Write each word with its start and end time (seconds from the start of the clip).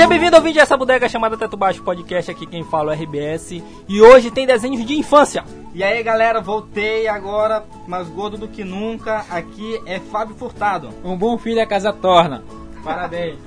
Seja 0.00 0.08
bem-vindo 0.08 0.34
ao 0.34 0.40
vídeo 0.40 0.62
essa 0.62 0.78
bodega 0.78 1.06
chamada 1.10 1.36
Teto 1.36 1.58
Baixo 1.58 1.82
Podcast. 1.82 2.30
Aqui 2.30 2.46
quem 2.46 2.64
fala 2.64 2.94
é 2.94 2.96
o 2.96 3.02
RBS. 3.02 3.62
E 3.86 4.00
hoje 4.00 4.30
tem 4.30 4.46
desenhos 4.46 4.82
de 4.86 4.98
infância. 4.98 5.44
E 5.74 5.84
aí 5.84 6.02
galera, 6.02 6.40
voltei 6.40 7.06
agora, 7.06 7.66
mais 7.86 8.08
gordo 8.08 8.38
do 8.38 8.48
que 8.48 8.64
nunca. 8.64 9.26
Aqui 9.28 9.78
é 9.84 10.00
Fábio 10.00 10.34
Furtado. 10.34 10.88
Um 11.04 11.18
bom 11.18 11.36
filho 11.36 11.60
a 11.60 11.66
casa 11.66 11.92
torna. 11.92 12.42
Parabéns. 12.82 13.38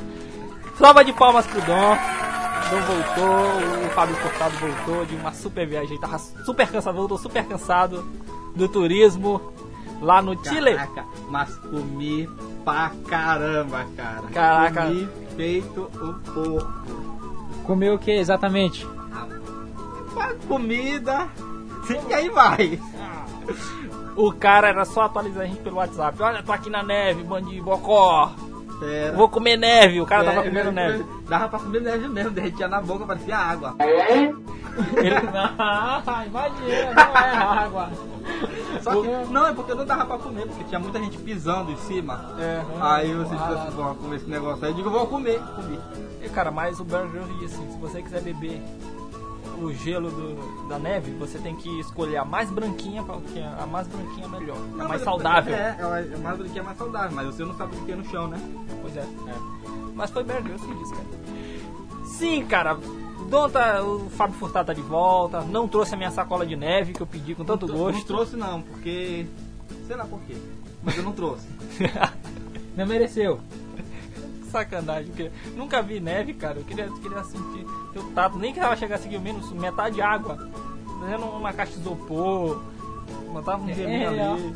Salva 0.77 1.03
de 1.03 1.11
palmas 1.13 1.47
pro 1.47 1.59
Dom. 1.61 1.97
Dom 2.69 2.81
voltou, 2.81 3.87
o 3.87 3.89
Fábio 3.89 4.15
Furtado 4.17 4.55
voltou 4.57 5.05
de 5.07 5.15
uma 5.15 5.33
super 5.33 5.65
viagem. 5.65 5.93
Ele 5.93 5.99
tava 6.01 6.19
super 6.19 6.69
cansado, 6.69 6.95
voltou 6.95 7.17
super 7.17 7.43
cansado 7.45 8.07
do 8.55 8.67
turismo 8.67 9.41
lá 10.03 10.21
no 10.21 10.37
Chile. 10.43 10.75
Caraca, 10.75 11.05
mas 11.29 11.55
comi 11.57 12.29
pra 12.63 12.91
caramba, 13.07 13.85
cara. 13.95 14.21
Caraca. 14.33 14.83
Comi 14.83 15.09
feito 15.35 15.81
o 15.81 16.13
porco. 16.31 16.83
Comeu 17.63 17.95
o 17.95 17.99
que 17.99 18.11
exatamente? 18.11 18.85
Pra 20.13 20.35
comida. 20.47 21.29
E 22.09 22.13
aí 22.13 22.29
vai. 22.29 22.79
O 24.15 24.31
cara 24.31 24.69
era 24.69 24.85
só 24.85 25.03
atualizar 25.03 25.43
a 25.43 25.47
gente 25.47 25.61
pelo 25.61 25.77
WhatsApp. 25.77 26.21
Olha, 26.21 26.43
tô 26.43 26.51
aqui 26.51 26.69
na 26.69 26.83
neve, 26.83 27.23
bandido, 27.23 27.63
bocó. 27.63 28.31
Pera. 28.83 29.15
Vou 29.15 29.29
comer 29.29 29.57
neve. 29.57 30.01
O 30.01 30.05
cara 30.05 30.23
tava 30.25 30.41
É, 30.41 30.43
comendo 30.43 30.71
né, 30.71 30.87
neve. 30.89 31.05
Dava 31.29 31.49
pra 31.49 31.59
comer 31.59 31.81
neve 31.81 32.07
mesmo, 32.07 32.31
derretia 32.31 32.67
na 32.67 32.81
boca, 32.81 33.05
parecia 33.05 33.37
água. 33.37 33.75
Ele- 33.79 34.33
Ah, 35.57 36.23
imagina, 36.25 36.93
não 36.95 37.17
é 37.17 37.37
água. 37.37 37.89
Só 38.81 39.01
que, 39.01 39.07
não, 39.31 39.47
é 39.47 39.53
porque 39.53 39.73
não 39.75 39.85
dava 39.85 40.05
pra 40.05 40.17
comer, 40.17 40.47
porque 40.47 40.63
tinha 40.63 40.79
muita 40.79 40.97
gente 40.99 41.17
pisando 41.19 41.71
em 41.71 41.77
cima. 41.77 42.31
Aí 42.81 43.13
você 43.13 43.35
disse 43.35 43.51
assim, 43.53 43.69
vou 43.71 43.95
comer 43.95 44.15
esse 44.15 44.29
negócio 44.29 44.65
aí. 44.65 44.71
Eu 44.71 44.75
digo, 44.75 44.89
vou 44.89 45.05
comer. 45.07 45.39
Comi. 45.55 45.79
E, 46.23 46.29
cara, 46.29 46.49
mas 46.51 46.79
o 46.79 46.85
Grylls 46.85 47.37
disse 47.39 47.55
assim, 47.55 47.71
se 47.71 47.77
você 47.77 48.01
quiser 48.01 48.21
beber 48.21 48.61
o 49.65 49.73
gelo 49.73 50.09
do- 50.09 50.67
da 50.67 50.77
neve, 50.79 51.11
você 51.11 51.37
tem 51.39 51.55
que 51.55 51.79
escolher 51.79 52.17
a 52.17 52.25
mais 52.25 52.49
branquinha, 52.51 53.03
porque 53.03 53.39
a 53.39 53.65
mais 53.65 53.87
branquinha 53.87 54.25
é 54.25 54.29
melhor, 54.39 54.57
é 54.57 54.59
Não, 54.59 54.77
mais 54.77 54.89
mas 54.89 55.01
saudável. 55.03 55.53
É, 55.53 55.77
é, 55.79 56.13
é 56.13 56.17
mais 56.17 56.51
que 56.51 56.59
é 56.59 56.61
mais 56.61 56.77
saudável, 56.77 57.11
mas 57.15 57.25
você 57.27 57.43
não 57.45 57.55
sabe 57.55 57.75
o 57.75 57.85
que 57.85 57.91
é 57.91 57.95
no 57.95 58.05
chão, 58.05 58.27
né? 58.27 58.37
Pois 58.81 58.95
é. 58.97 59.05
Mas 59.95 60.09
foi 60.09 60.23
Bear 60.23 60.41
Grylls 60.43 60.65
que 60.65 60.73
disse, 60.75 60.93
cara. 60.93 61.07
Sim, 62.05 62.45
cara, 62.45 62.77
tá, 63.51 63.83
o 63.83 64.09
Fábio 64.09 64.35
Furtado 64.35 64.67
tá 64.67 64.73
de 64.73 64.81
volta, 64.81 65.41
não 65.41 65.67
trouxe 65.67 65.93
a 65.93 65.97
minha 65.97 66.11
sacola 66.11 66.45
de 66.45 66.55
neve 66.55 66.93
que 66.93 67.01
eu 67.01 67.07
pedi 67.07 67.33
com 67.35 67.43
tanto 67.43 67.67
Não 67.67 67.75
gosto. 67.75 68.05
trouxe 68.05 68.35
não, 68.35 68.61
porque. 68.61 69.25
Sei 69.87 69.95
lá 69.95 70.05
por 70.05 70.19
quê. 70.21 70.35
Mas 70.83 70.97
eu 70.97 71.03
não 71.03 71.11
trouxe. 71.13 71.47
Não 72.75 72.85
mereceu. 72.87 73.39
Sacanagem, 74.53 75.07
porque 75.07 75.31
nunca 75.55 75.81
vi 75.81 75.99
neve, 75.99 76.33
cara. 76.35 76.59
Eu 76.59 76.63
queria, 76.63 76.87
queria 77.01 77.23
sentir 77.23 77.65
teu 77.91 78.03
tato, 78.13 78.37
nem 78.37 78.53
que 78.53 78.59
ela 78.59 78.75
chegasse 78.75 79.07
aqui 79.07 79.17
menos 79.17 79.51
metade 79.51 79.95
de 79.95 80.01
água. 80.01 80.37
Fazendo 80.99 81.25
uma 81.25 81.51
caixa 81.51 81.73
de 81.73 81.79
isopor, 81.79 82.61
botava 83.33 83.63
um 83.63 83.69
É, 83.69 83.73
gelinho 83.73 84.09
ó. 84.29 84.33
ali. 84.35 84.55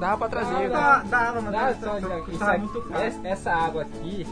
Dava 0.00 0.16
pra 0.18 0.28
trazer, 0.28 0.72
Ah. 0.74 1.02
Dá, 1.08 1.30
Dá 1.30 2.58
muito 2.58 2.82
caro. 2.82 3.02
essa, 3.04 3.28
essa 3.28 3.52
água 3.52 3.82
aqui. 3.82 4.26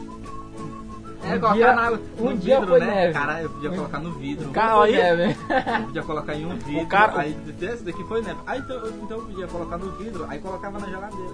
É, 1.25 1.35
Um 1.35 1.41
colocar 1.41 1.75
na 1.75 1.91
um 2.21 2.37
dia 2.37 2.57
vidro, 2.61 2.69
foi 2.69 2.81
né? 2.81 2.87
neve. 2.87 3.13
Cara, 3.13 3.43
eu 3.43 3.51
podia 3.51 3.71
colocar 3.71 3.99
no 3.99 4.13
vidro. 4.13 4.51
Cara, 4.51 4.83
aí, 4.85 4.95
É, 4.95 5.17
né? 5.17 5.37
Eu 5.81 5.85
podia 5.87 6.03
colocar 6.05 6.35
em 6.37 6.47
um 6.47 6.57
vidro. 6.57 6.87
cara- 6.87 7.21
Aí 7.21 7.37
esse 7.61 7.83
daqui 7.85 8.05
foi 8.05 8.23
neve. 8.23 8.39
Aí 8.47 8.61
então, 8.61 8.77
então 9.03 9.19
eu 9.19 9.25
podia 9.25 9.47
colocar 9.49 9.79
no 9.79 9.91
vidro, 9.93 10.27
aí 10.29 10.39
colocava 10.39 10.79
na 10.79 10.87
geladeira. 10.87 11.33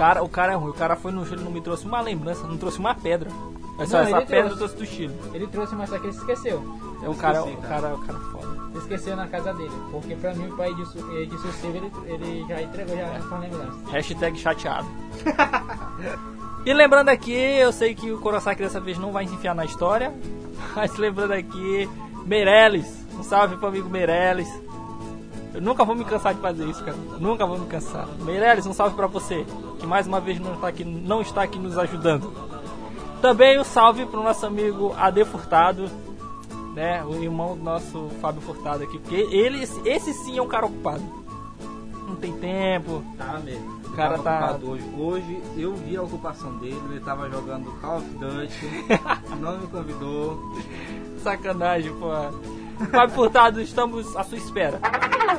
O 0.00 0.02
cara, 0.02 0.22
o 0.24 0.28
cara 0.28 0.52
é 0.52 0.56
ruim. 0.56 0.70
O 0.70 0.74
cara 0.74 0.96
foi 0.96 1.12
no 1.12 1.26
Chile 1.26 1.42
e 1.42 1.44
não 1.44 1.50
me 1.50 1.60
trouxe 1.60 1.84
uma 1.86 2.00
lembrança, 2.00 2.46
não 2.46 2.56
trouxe 2.56 2.78
uma 2.78 2.94
pedra. 2.94 3.30
Essa, 3.78 3.98
Não, 3.98 4.06
essa 4.08 4.16
ele 4.18 4.26
pedra 4.26 4.36
eu 4.50 4.56
trouxe. 4.56 4.58
trouxe 4.58 4.76
do 4.76 4.86
Chile. 4.86 5.14
Ele 5.34 5.46
trouxe, 5.46 5.74
mas 5.74 5.88
só 5.90 5.98
que 5.98 6.06
ele 6.06 6.16
esqueceu. 6.16 6.62
É 7.02 7.08
um 7.08 7.14
cara, 7.14 7.38
Esqueci, 7.38 7.56
o 7.56 7.60
cara. 7.62 7.80
cara, 7.82 7.94
o 7.94 7.98
cara 7.98 8.18
é 8.18 8.32
foda. 8.32 8.60
Ele 8.70 8.78
esqueceu 8.78 9.16
na 9.16 9.26
casa 9.28 9.54
dele. 9.54 9.72
Porque 9.90 10.14
pra 10.16 10.34
mim 10.34 10.48
o 10.48 10.56
pai 10.56 10.74
de, 10.74 10.84
de 11.26 11.38
Suceva, 11.38 11.76
ele, 11.78 11.92
ele 12.06 12.46
já 12.48 12.62
entregou 12.62 12.96
já 12.96 13.02
essa 13.02 13.38
lembrança. 13.38 13.90
Hashtag 13.90 14.38
chateado. 14.38 14.86
e 16.64 16.72
lembrando 16.74 17.08
aqui, 17.08 17.32
eu 17.32 17.72
sei 17.72 17.94
que 17.94 18.10
o 18.12 18.18
Kurosaki 18.20 18.62
dessa 18.62 18.80
vez 18.80 18.98
não 18.98 19.12
vai 19.12 19.26
se 19.26 19.34
enfiar 19.34 19.54
na 19.54 19.64
história. 19.64 20.12
Mas 20.76 20.96
lembrando 20.96 21.32
aqui, 21.32 21.88
Meirelles. 22.26 23.06
Um 23.18 23.22
salve 23.22 23.56
pro 23.56 23.68
amigo 23.68 23.88
Meirelles. 23.88 24.48
Eu 25.54 25.60
nunca 25.60 25.84
vou 25.84 25.94
me 25.96 26.04
cansar 26.04 26.34
de 26.34 26.40
fazer 26.40 26.64
isso, 26.68 26.84
cara. 26.84 26.96
Nunca 27.18 27.44
vou 27.46 27.58
me 27.58 27.66
cansar. 27.66 28.06
Meirelles, 28.20 28.66
um 28.66 28.72
salve 28.72 28.94
pra 28.94 29.06
você. 29.06 29.44
Que 29.78 29.86
mais 29.86 30.06
uma 30.06 30.20
vez 30.20 30.38
não 30.38 30.54
está 30.54 30.68
aqui, 30.68 30.84
não 30.84 31.20
está 31.20 31.42
aqui 31.42 31.58
nos 31.58 31.76
ajudando. 31.76 32.32
Também 33.20 33.58
um 33.58 33.64
salve 33.64 34.06
pro 34.06 34.22
nosso 34.22 34.46
amigo 34.46 34.94
AD 34.96 35.24
Furtado. 35.24 35.90
Né, 36.74 37.02
o 37.04 37.16
irmão 37.16 37.56
do 37.56 37.64
nosso 37.64 38.08
Fábio 38.20 38.40
Furtado 38.40 38.84
aqui. 38.84 38.96
Porque 39.00 39.16
ele, 39.16 39.64
esse 39.84 40.12
sim 40.14 40.38
é 40.38 40.42
um 40.42 40.46
cara 40.46 40.66
ocupado. 40.66 41.02
Não 42.06 42.14
tem 42.14 42.32
tempo. 42.34 43.02
Tá 43.18 43.40
mesmo. 43.44 43.80
O 43.86 43.90
cara 43.92 44.18
tá- 44.20 44.56
Hoje. 44.62 44.84
hoje 44.96 45.42
eu 45.56 45.74
vi 45.74 45.96
a 45.96 46.02
ocupação 46.02 46.56
dele, 46.58 46.80
ele 46.90 47.00
tava 47.00 47.28
jogando 47.28 47.72
Call 47.80 47.96
of 47.98 48.06
Duty, 48.10 48.86
não 49.40 49.58
me 49.58 49.66
convidou. 49.66 50.40
Sacanagem, 51.24 51.92
pô. 51.96 52.08
Fábio 52.90 53.14
Furtado, 53.14 53.60
estamos 53.60 54.16
à 54.16 54.24
sua 54.24 54.38
espera. 54.38 54.80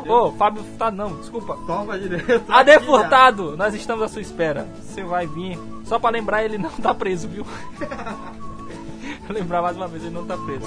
Ô, 0.07 0.31
Fábio 0.33 0.63
Furtado 0.63 0.95
não, 0.95 1.15
desculpa. 1.17 1.57
Toma 1.65 1.97
direito. 1.97 2.43
AD. 2.47 2.79
Furtado, 2.81 3.57
nós 3.57 3.73
estamos 3.73 4.03
à 4.03 4.07
sua 4.07 4.21
espera. 4.21 4.67
Você 4.81 5.03
vai 5.03 5.25
vir. 5.25 5.57
Só 5.85 5.97
pra 5.97 6.11
lembrar, 6.11 6.43
ele 6.43 6.57
não 6.57 6.69
tá 6.69 6.93
preso, 6.93 7.27
viu? 7.27 7.45
lembrar 9.29 9.61
mais 9.61 9.75
uma 9.75 9.87
vez, 9.87 10.03
ele 10.03 10.13
não 10.13 10.25
tá 10.25 10.37
preso. 10.37 10.65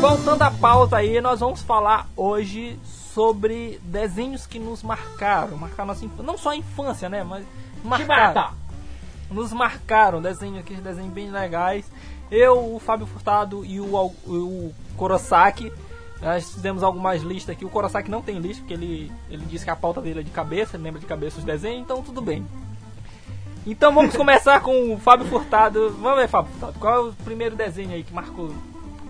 Voltando 0.00 0.42
à 0.42 0.50
pauta 0.50 0.96
aí, 0.96 1.20
nós 1.20 1.40
vamos 1.40 1.62
falar 1.62 2.08
hoje 2.16 2.78
sobre 3.14 3.80
desenhos 3.82 4.46
que 4.46 4.58
nos 4.58 4.82
marcaram, 4.82 5.56
marcaram 5.56 5.88
nossa 5.88 6.04
infância, 6.04 6.24
não 6.24 6.38
só 6.38 6.50
a 6.50 6.56
infância, 6.56 7.08
né, 7.08 7.24
mas 7.24 7.44
marcaram, 7.82 8.52
nos 9.30 9.52
marcaram, 9.52 10.22
desenhos 10.22 10.60
aqui, 10.60 10.74
desenhos 10.74 11.12
bem 11.12 11.30
legais. 11.30 11.90
Eu, 12.30 12.74
o 12.74 12.78
Fábio 12.78 13.06
Furtado 13.06 13.64
e 13.64 13.80
o, 13.80 13.96
o 14.26 14.72
Kurosaki, 14.96 15.72
nós 16.22 16.52
fizemos 16.52 16.82
algumas 16.82 17.22
listas 17.22 17.56
aqui. 17.56 17.64
O 17.64 17.70
Kurosaki 17.70 18.10
não 18.10 18.22
tem 18.22 18.38
lista, 18.38 18.62
porque 18.62 18.74
ele, 18.74 19.10
ele 19.28 19.44
disse 19.46 19.64
que 19.64 19.70
a 19.70 19.76
pauta 19.76 20.00
dele 20.00 20.20
é 20.20 20.22
de 20.22 20.30
cabeça, 20.30 20.76
ele 20.76 20.84
lembra 20.84 21.00
de 21.00 21.06
cabeça 21.06 21.38
os 21.38 21.44
desenhos, 21.44 21.82
então 21.82 22.02
tudo 22.02 22.20
bem. 22.20 22.46
Então 23.66 23.92
vamos 23.92 24.16
começar 24.16 24.60
com 24.60 24.94
o 24.94 24.98
Fábio 24.98 25.26
Furtado. 25.26 25.90
Vamos 26.00 26.18
ver, 26.18 26.28
Fábio 26.28 26.52
Furtado, 26.52 26.78
qual 26.78 26.94
é 26.94 27.08
o 27.08 27.12
primeiro 27.24 27.56
desenho 27.56 27.90
aí 27.90 28.04
que 28.04 28.14
marcou? 28.14 28.54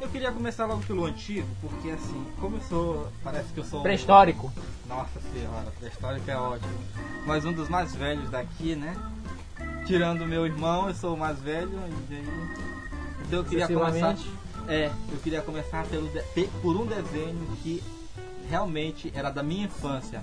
Eu 0.01 0.09
queria 0.09 0.33
começar 0.33 0.65
logo 0.67 0.83
pelo 0.83 1.05
antigo, 1.05 1.47
porque 1.61 1.91
assim, 1.91 2.27
como 2.41 2.57
eu 2.57 2.63
sou. 2.63 3.09
Parece 3.23 3.53
que 3.53 3.61
eu 3.61 3.65
sou. 3.65 3.83
Pré-histórico. 3.83 4.51
Nossa 4.89 5.21
senhora, 5.33 5.71
pré-histórico 5.79 6.31
é 6.31 6.37
ótimo. 6.37 6.73
Mas 7.27 7.45
um 7.45 7.53
dos 7.53 7.69
mais 7.69 7.95
velhos 7.95 8.31
daqui, 8.31 8.75
né? 8.75 8.97
Tirando 9.87 10.27
meu 10.27 10.47
irmão, 10.47 10.89
eu 10.89 10.95
sou 10.95 11.15
o 11.15 11.19
mais 11.19 11.39
velho, 11.41 11.71
e 12.11 12.15
aí. 12.15 12.25
Então 13.27 13.39
eu 13.41 13.45
queria 13.45 13.69
começar. 13.69 14.17
É, 14.69 14.91
eu 15.13 15.19
queria 15.19 15.43
começar 15.43 15.85
pelo 15.87 16.09
de- 16.09 16.49
por 16.63 16.77
um 16.77 16.87
desenho 16.87 17.47
que 17.63 17.83
realmente 18.49 19.13
era 19.15 19.31
da 19.31 19.43
minha 19.43 19.67
infância. 19.67 20.23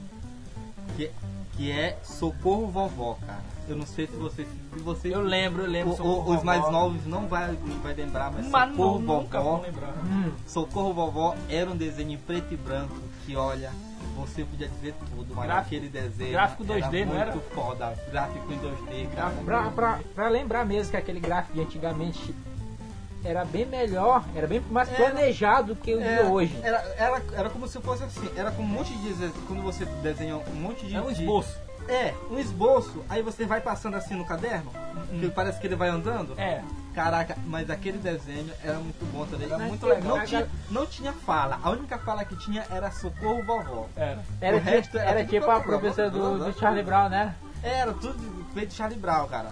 Que, 0.95 1.11
que 1.55 1.71
é 1.71 1.99
Socorro 2.03 2.67
Vovó, 2.67 3.17
cara. 3.25 3.56
Eu 3.67 3.75
não 3.75 3.85
sei 3.85 4.07
se 4.07 4.13
vocês. 4.15 4.47
Se 4.73 4.79
vocês 4.79 5.13
Eu 5.13 5.21
lembro, 5.21 5.63
eu 5.63 5.69
lembro. 5.69 5.93
o- 6.01 6.33
os 6.35 6.41
mais 6.43 6.61
novos 6.71 7.05
não 7.05 7.27
vai, 7.27 7.51
não 7.51 7.79
vai 7.79 7.93
lembrar, 7.93 8.31
mas, 8.31 8.47
Mas 8.47 8.69
Socorro 8.71 8.99
não, 8.99 9.21
Vovó. 9.25 9.61
Hum, 10.05 10.31
Socorro 10.45 10.93
Vovó 10.93 11.35
era 11.49 11.69
um 11.69 11.75
desenho 11.75 12.11
em 12.11 12.17
preto 12.17 12.53
e 12.53 12.57
branco 12.57 12.95
que, 13.25 13.35
olha, 13.35 13.71
você 14.15 14.45
podia 14.45 14.69
dizer 14.69 14.93
tudo, 15.13 15.35
mas 15.35 15.45
Gráfico- 15.47 15.65
aquele 15.75 15.89
desenho 15.89 16.31
gráfico 16.31 16.63
era 16.63 16.73
2D, 16.87 17.05
não 17.05 17.15
era? 17.17 17.31
muito 17.33 17.49
foda. 17.53 17.93
Gráfico 18.09 18.53
em 18.53 18.57
2D, 18.57 19.07
cara. 19.15 19.33
pra, 19.43 19.69
pra, 19.71 19.99
pra 20.15 20.29
lembrar 20.29 20.65
mesmo 20.65 20.91
que 20.91 20.97
aquele 20.97 21.19
gráfico 21.19 21.53
de 21.55 21.61
antigamente 21.61 22.33
era 23.25 23.43
bem 23.43 23.65
melhor, 23.65 24.23
era 24.33 24.47
bem 24.47 24.61
mais 24.71 24.87
Era- 24.89 24.97
planejado 25.11 25.75
que 25.75 25.93
o 25.93 25.99
Era, 25.99 26.23
de 26.23 26.29
hoje. 26.31 26.57
era, 26.63 26.77
era, 26.97 27.21
era 27.33 27.49
como 27.49 27.67
se 27.67 27.81
fosse 27.81 28.03
assim, 28.03 28.29
era 28.37 28.49
com 28.51 28.63
um 28.63 28.67
monte 28.67 28.93
de 28.93 29.09
desenho, 29.09 29.33
quando 29.45 29.61
você 29.61 29.83
desenha 30.01 30.37
um 30.37 30.55
monte 30.55 30.85
de... 30.85 30.95
É 30.95 31.01
um 31.01 31.11
esboço. 31.11 31.66
É, 31.87 32.13
um 32.29 32.37
esboço, 32.37 33.03
aí 33.09 33.21
você 33.21 33.45
vai 33.45 33.61
passando 33.61 33.95
assim 33.95 34.15
no 34.15 34.25
caderno, 34.25 34.71
que 35.19 35.29
parece 35.29 35.59
que 35.59 35.67
ele 35.67 35.75
vai 35.75 35.89
andando. 35.89 36.37
É. 36.37 36.61
Caraca, 36.93 37.37
mas 37.45 37.69
aquele 37.69 37.99
desenho 37.99 38.51
era 38.63 38.79
muito 38.79 39.05
bom 39.11 39.23
também. 39.27 39.45
Era 39.45 39.59
Mas 39.59 39.67
muito 39.67 39.85
legal. 39.85 40.17
Não 40.17 40.25
tinha, 40.25 40.49
não 40.71 40.85
tinha 40.87 41.13
fala. 41.13 41.59
A 41.61 41.69
única 41.69 41.99
fala 41.99 42.25
que 42.25 42.35
tinha 42.35 42.65
era 42.71 42.89
socorro 42.89 43.43
vovó. 43.43 43.87
Era. 43.95 44.23
Era, 44.41 44.57
o 44.57 44.59
resto 44.59 44.83
tipo, 44.85 44.97
era 44.97 45.09
era 45.11 45.19
tudo 45.19 45.29
tipo 45.29 45.51
a 45.51 45.61
professora 45.61 46.09
do, 46.09 46.39
do. 46.39 46.59
Charlie 46.59 46.83
Brown, 46.83 47.09
né? 47.09 47.35
Era 47.61 47.93
tudo 47.93 48.45
feito 48.51 48.69
de 48.69 48.75
Charlie 48.75 48.97
Brown, 48.97 49.27
cara. 49.27 49.51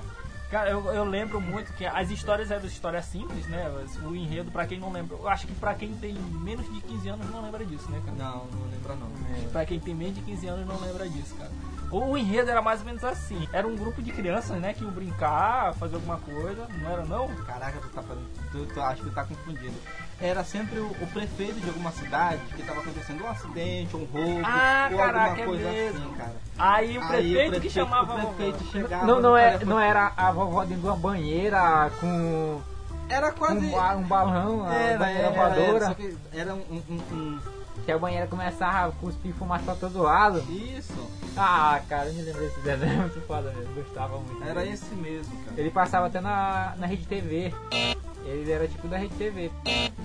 Cara, 0.49 0.69
eu, 0.69 0.85
eu 0.93 1.03
lembro 1.03 1.41
muito 1.41 1.73
que 1.73 1.85
as 1.85 2.09
histórias 2.11 2.51
eram 2.51 2.65
histórias 2.65 3.05
simples, 3.05 3.47
né? 3.47 3.67
O 4.03 4.15
enredo, 4.15 4.51
pra 4.51 4.67
quem 4.67 4.79
não 4.79 4.91
lembra, 4.91 5.17
eu 5.17 5.27
acho 5.27 5.47
que 5.47 5.55
pra 5.55 5.73
quem 5.73 5.93
tem 5.95 6.13
menos 6.13 6.71
de 6.71 6.81
15 6.81 7.09
anos 7.09 7.29
não 7.31 7.41
lembra 7.41 7.65
disso, 7.65 7.89
né, 7.89 8.01
cara? 8.05 8.17
Não, 8.17 8.45
não 8.45 8.67
lembra 8.69 8.95
não. 8.95 9.49
Pra 9.51 9.65
quem 9.65 9.79
tem 9.79 9.95
menos 9.95 10.15
de 10.15 10.21
15 10.21 10.47
anos 10.47 10.67
não 10.67 10.79
lembra 10.79 11.09
disso, 11.09 11.35
cara. 11.35 11.51
O, 11.91 12.17
enredo 12.17 12.49
era 12.49 12.61
mais 12.61 12.79
ou 12.79 12.85
menos 12.85 13.03
assim. 13.03 13.47
Era 13.53 13.67
um 13.67 13.75
grupo 13.75 14.01
de 14.01 14.11
crianças, 14.11 14.59
né, 14.59 14.73
que 14.73 14.83
iam 14.83 14.91
brincar, 14.91 15.73
fazer 15.75 15.95
alguma 15.95 16.17
coisa, 16.17 16.67
não 16.79 16.89
era 16.91 17.05
não? 17.05 17.27
Caraca, 17.45 17.79
tu 17.79 17.89
tá 17.89 18.01
falando. 18.01 18.27
Tu, 18.51 18.65
tu, 18.65 18.81
acho 18.81 19.01
que 19.01 19.09
tu 19.09 19.15
tá 19.15 19.23
confundindo. 19.23 19.75
Era 20.19 20.43
sempre 20.45 20.79
o, 20.79 20.85
o 20.87 21.07
prefeito 21.07 21.59
de 21.59 21.67
alguma 21.67 21.91
cidade 21.91 22.39
que 22.55 22.63
tava 22.63 22.79
acontecendo 22.79 23.23
um 23.23 23.29
acidente, 23.29 23.95
um 23.97 24.05
roubo, 24.05 24.41
Ah, 24.45 24.87
ou 24.91 24.97
caraca, 24.97 25.29
alguma 25.29 25.41
é 25.41 25.45
coisa 25.45 25.69
mesmo. 25.71 25.99
assim, 26.05 26.15
cara. 26.15 26.35
Aí 26.57 26.97
o 26.97 27.01
Aí 27.03 27.07
prefeito, 27.33 27.61
que 27.61 27.69
chamava 27.69 28.13
a 28.13 28.15
o 28.15 28.19
vovó. 28.21 28.33
prefeito 28.33 28.63
chegava. 28.71 29.05
Não, 29.05 29.19
não, 29.21 29.35
é, 29.37 29.65
não 29.65 29.77
era 29.79 30.13
a 30.15 30.31
vovó 30.31 30.61
dentro 30.63 30.81
de 30.81 30.87
uma 30.87 30.95
banheira 30.95 31.91
com 31.99 32.61
Era 33.09 33.31
quase. 33.33 33.65
um, 33.65 33.71
ba- 33.71 33.95
um 33.97 34.03
balão, 34.03 34.65
a 34.65 34.73
Era, 34.73 34.99
banheira 34.99 35.23
era, 35.27 35.35
era, 35.35 35.49
voadora, 35.55 35.85
só 35.87 35.93
que 35.93 36.17
era 36.33 36.53
um, 36.55 36.59
um- 36.89 36.93
um- 37.13 37.39
que 37.85 37.91
a 37.91 37.97
banheira 37.99 38.25
começava 38.25 38.87
a 38.87 38.91
cuspir 38.93 39.33
fumaça 39.35 39.65
pra 39.65 39.75
todo 39.75 40.01
lado. 40.01 40.39
Isso, 40.49 40.93
Ah, 41.37 41.81
cara, 41.89 42.07
eu 42.07 42.13
me 42.13 42.21
lembro 42.21 42.39
desse 42.41 42.59
desenho, 42.61 43.01
muito 43.03 43.21
foda 43.27 43.51
mesmo, 43.51 43.73
gostava 43.75 44.17
muito. 44.17 44.41
era 44.43 44.61
dele. 44.61 44.73
esse 44.73 44.95
mesmo, 44.95 45.35
cara. 45.43 45.59
Ele 45.59 45.69
passava 45.69 46.07
até 46.07 46.21
na, 46.21 46.73
na 46.77 46.87
Rede 46.87 47.05
TV. 47.05 47.53
Ele 48.25 48.51
era 48.51 48.67
tipo 48.67 48.87
da 48.87 48.97
Rede 48.97 49.15
TV. 49.15 49.51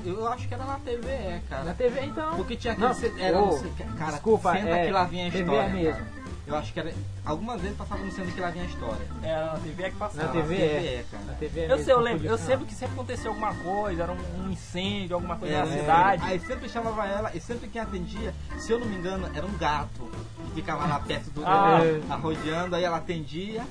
Eu 0.05 0.29
acho 0.29 0.47
que 0.47 0.55
era 0.55 0.65
na 0.65 0.79
TV, 0.79 1.09
é, 1.11 1.41
Na 1.49 1.57
cara. 1.57 1.75
TV 1.75 2.01
então. 2.05 2.37
Porque 2.37 2.55
tinha 2.57 2.75
Não, 2.77 2.89
aquele. 2.91 3.21
era, 3.23 3.41
ô, 3.41 3.59
cara, 3.99 4.13
desculpa, 4.13 4.53
senta 4.53 4.69
é, 4.69 4.87
que 4.87 4.93
lá 4.93 5.05
vinha 5.05 5.29
a 5.29 5.31
TV 5.31 5.43
história. 5.45 5.67
é 5.69 5.73
mesmo. 5.73 5.93
cara. 5.93 6.21
Eu 6.47 6.57
acho 6.57 6.73
que 6.73 6.81
era. 6.81 6.93
Algumas 7.25 7.61
vezes 7.61 7.77
passava 7.77 8.03
no 8.03 8.11
centro 8.11 8.33
que 8.33 8.41
lá 8.41 8.51
vinha 8.51 8.65
a 8.65 8.67
história. 8.69 9.07
Era 9.23 9.53
na 9.53 9.59
TV 9.61 9.83
é 9.85 9.91
que 9.91 9.97
passava. 9.97 10.27
Na 10.27 10.33
TV 10.33 10.57
TV 10.57 10.63
é. 10.65 10.95
é, 10.97 11.05
cara. 11.11 11.25
Na 11.25 11.33
TV 11.35 11.61
é 11.61 11.65
Eu 11.65 11.69
mesmo, 11.69 11.85
sei, 11.85 11.95
eu 11.95 12.01
lembro, 12.01 12.27
eu 12.27 12.39
sempre 12.39 12.67
que 12.67 12.75
sempre 12.75 12.95
acontecia 12.95 13.29
alguma 13.31 13.55
coisa, 13.55 14.03
era 14.03 14.13
um, 14.13 14.45
um 14.47 14.51
incêndio, 14.51 15.15
alguma 15.15 15.37
coisa 15.37 15.55
É, 15.55 15.65
na 15.65 15.75
é. 15.75 15.79
cidade. 15.79 16.23
Aí 16.25 16.41
sempre 16.41 16.69
chamava 16.69 17.07
ela, 17.07 17.31
e 17.35 17.41
sempre 17.41 17.69
quem 17.69 17.81
atendia, 17.81 18.35
se 18.59 18.73
eu 18.73 18.81
não 18.81 18.87
me 18.87 18.97
engano, 18.97 19.31
era 19.35 19.47
um 19.47 19.57
gato 19.59 20.11
que 20.49 20.55
ficava 20.57 20.87
lá 20.87 20.99
perto 20.99 21.31
do 21.31 21.47
Ah. 21.47 21.79
ah. 22.11 22.17
rodeando, 22.17 22.75
aí 22.75 22.83
ela 22.83 22.97
atendia, 22.97 23.63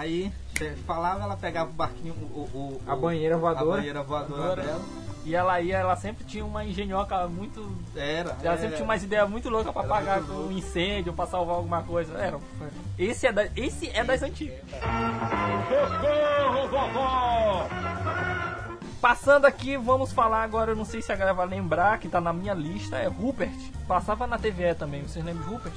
aí 0.00 0.32
falava, 0.86 1.22
ela 1.24 1.36
pegava 1.36 1.70
o 1.70 1.72
barquinho, 1.72 2.14
o, 2.14 2.40
o- 2.54 2.80
o- 2.86 2.90
A 2.90 2.94
banheira 2.96 3.34
a 3.36 3.38
voadora. 3.38 3.76
banheira 3.78 4.02
voadora 4.02 4.36
Voadora. 4.42 4.62
dela. 4.62 4.80
E 5.24 5.34
ela 5.34 5.60
ia, 5.60 5.76
ela 5.76 5.96
sempre 5.96 6.24
tinha 6.24 6.42
uma 6.44 6.64
engenhoca 6.64 7.28
muito. 7.28 7.76
Era. 7.94 8.36
Ela 8.42 8.54
é. 8.54 8.56
sempre 8.56 8.76
tinha 8.76 8.84
umas 8.84 9.02
ideias 9.02 9.28
muito 9.28 9.50
loucas 9.50 9.70
pra 9.72 9.82
Era 9.82 9.92
apagar 9.92 10.22
um 10.22 10.50
incêndio, 10.50 11.12
pra 11.12 11.26
salvar 11.26 11.56
alguma 11.56 11.82
coisa. 11.82 12.14
Era. 12.16 12.40
Esse 12.98 13.26
é, 13.26 13.32
da, 13.32 13.46
esse 13.54 13.88
é 13.90 14.02
das 14.02 14.22
antigas. 14.22 14.58
Passando 19.00 19.46
aqui, 19.46 19.76
vamos 19.76 20.12
falar 20.12 20.42
agora, 20.42 20.72
eu 20.72 20.76
não 20.76 20.84
sei 20.84 21.00
se 21.02 21.10
a 21.10 21.16
galera 21.16 21.34
vai 21.34 21.46
lembrar, 21.46 21.98
que 21.98 22.08
tá 22.08 22.20
na 22.20 22.32
minha 22.32 22.52
lista, 22.54 22.96
é 22.96 23.06
Rupert. 23.06 23.52
Passava 23.88 24.26
na 24.26 24.38
TVE 24.38 24.74
também, 24.74 25.02
vocês 25.02 25.24
lembram 25.24 25.44
de 25.44 25.50
Rupert? 25.50 25.74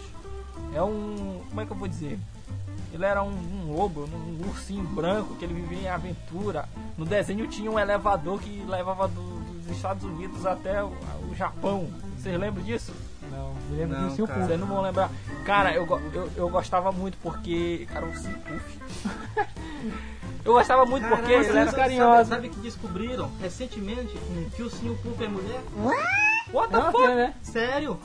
É 0.73 0.81
um. 0.81 1.41
Como 1.49 1.61
é 1.61 1.65
que 1.65 1.71
eu 1.71 1.77
vou 1.77 1.87
dizer? 1.87 2.17
Ele 2.93 3.03
era 3.05 3.23
um, 3.23 3.29
um 3.31 3.73
lobo, 3.75 4.01
um 4.13 4.47
ursinho 4.47 4.83
branco 4.83 5.33
que 5.35 5.43
ele 5.43 5.55
vivia 5.55 5.79
em 5.79 5.87
aventura. 5.89 6.69
No 6.97 7.03
desenho 7.05 7.47
tinha 7.47 7.69
um 7.71 7.79
elevador 7.79 8.39
que 8.39 8.63
levava 8.67 9.07
do- 9.07 9.39
dos 9.63 9.75
Estados 9.75 10.03
Unidos 10.03 10.45
até 10.45 10.83
o, 10.83 10.93
o 11.31 11.35
Japão. 11.35 11.89
Vocês 12.17 12.39
lembram 12.39 12.63
disso? 12.63 12.93
Não, 13.31 13.53
me 13.69 13.77
lembro 13.77 13.97
Não, 13.99 14.09
do. 14.09 14.15
Vocês 14.27 14.59
não 14.59 14.67
vão 14.67 14.81
lembrar. 14.81 15.09
Cara, 15.43 15.73
eu, 15.73 15.87
eu, 16.13 16.29
eu 16.35 16.49
gostava 16.49 16.91
muito 16.91 17.17
porque. 17.17 17.87
Cara, 17.91 18.05
o 18.05 18.09
ursinho 18.09 18.37
puff. 18.39 18.79
eu 20.45 20.53
gostava 20.53 20.85
muito 20.85 21.03
Cara, 21.03 21.15
porque 21.17 21.31
ele 21.33 21.47
era 21.47 21.65
sabe- 21.65 21.75
carinhoso. 21.77 22.29
Sabe, 22.29 22.29
sabe 22.29 22.49
que 22.49 22.59
descobriram 22.59 23.31
recentemente 23.41 24.15
que 24.55 24.61
o 24.61 24.69
Sim 24.69 24.95
Puff 25.01 25.23
é 25.23 25.27
mulher? 25.27 25.61
What 26.53 26.69
the 26.71 26.77
Não, 26.77 26.91
fuck? 26.91 27.07
né? 27.07 27.33
Sério? 27.41 27.99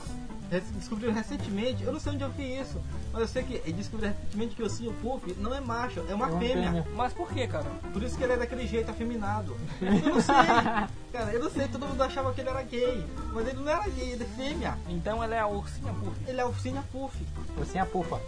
Descobriram 0.49 1.13
recentemente, 1.13 1.83
eu 1.83 1.91
não 1.93 1.99
sei 1.99 2.13
onde 2.13 2.23
eu 2.23 2.29
vi 2.31 2.59
isso, 2.59 2.81
mas 3.13 3.21
eu 3.21 3.27
sei 3.27 3.43
que 3.43 3.71
descobriram 3.71 4.13
recentemente 4.13 4.55
que 4.55 4.63
o 4.63 4.69
Sim 4.69 4.91
Puff 5.01 5.33
não 5.37 5.53
é 5.53 5.59
macho, 5.61 5.99
é 6.09 6.13
uma 6.15 6.25
É 6.27 6.29
uma 6.29 6.39
fêmea. 6.39 6.63
fêmea. 6.65 6.87
Mas 6.95 7.13
por 7.13 7.29
que, 7.31 7.45
cara? 7.47 7.65
Por 7.93 8.01
isso 8.01 8.17
que 8.17 8.23
ele 8.23 8.33
é 8.33 8.37
daquele 8.37 8.65
jeito 8.65 8.89
afeminado. 8.89 9.55
Eu 9.81 9.91
não 10.13 10.21
sei. 10.21 10.35
Cara, 11.11 11.33
eu 11.33 11.43
não 11.43 11.49
sei, 11.49 11.67
todo 11.67 11.87
mundo 11.87 12.01
achava 12.03 12.31
que 12.33 12.39
ele 12.41 12.49
era 12.49 12.61
gay. 12.61 13.03
Mas 13.33 13.47
ele 13.47 13.57
não 13.57 13.69
era 13.71 13.89
gay, 13.89 14.11
ele 14.11 14.23
é 14.23 14.27
fêmea. 14.27 14.77
Então 14.87 15.23
ela 15.23 15.33
é 15.35 15.39
a 15.39 15.47
ursinha 15.47 15.91
puff. 15.93 16.15
Ele 16.27 16.39
é 16.39 16.45
o 16.45 16.53
Cine 16.53 16.79
Puff. 16.91 17.17
Você 17.57 17.77
é 17.79 17.81
a 17.81 17.85
pufa. 17.85 18.21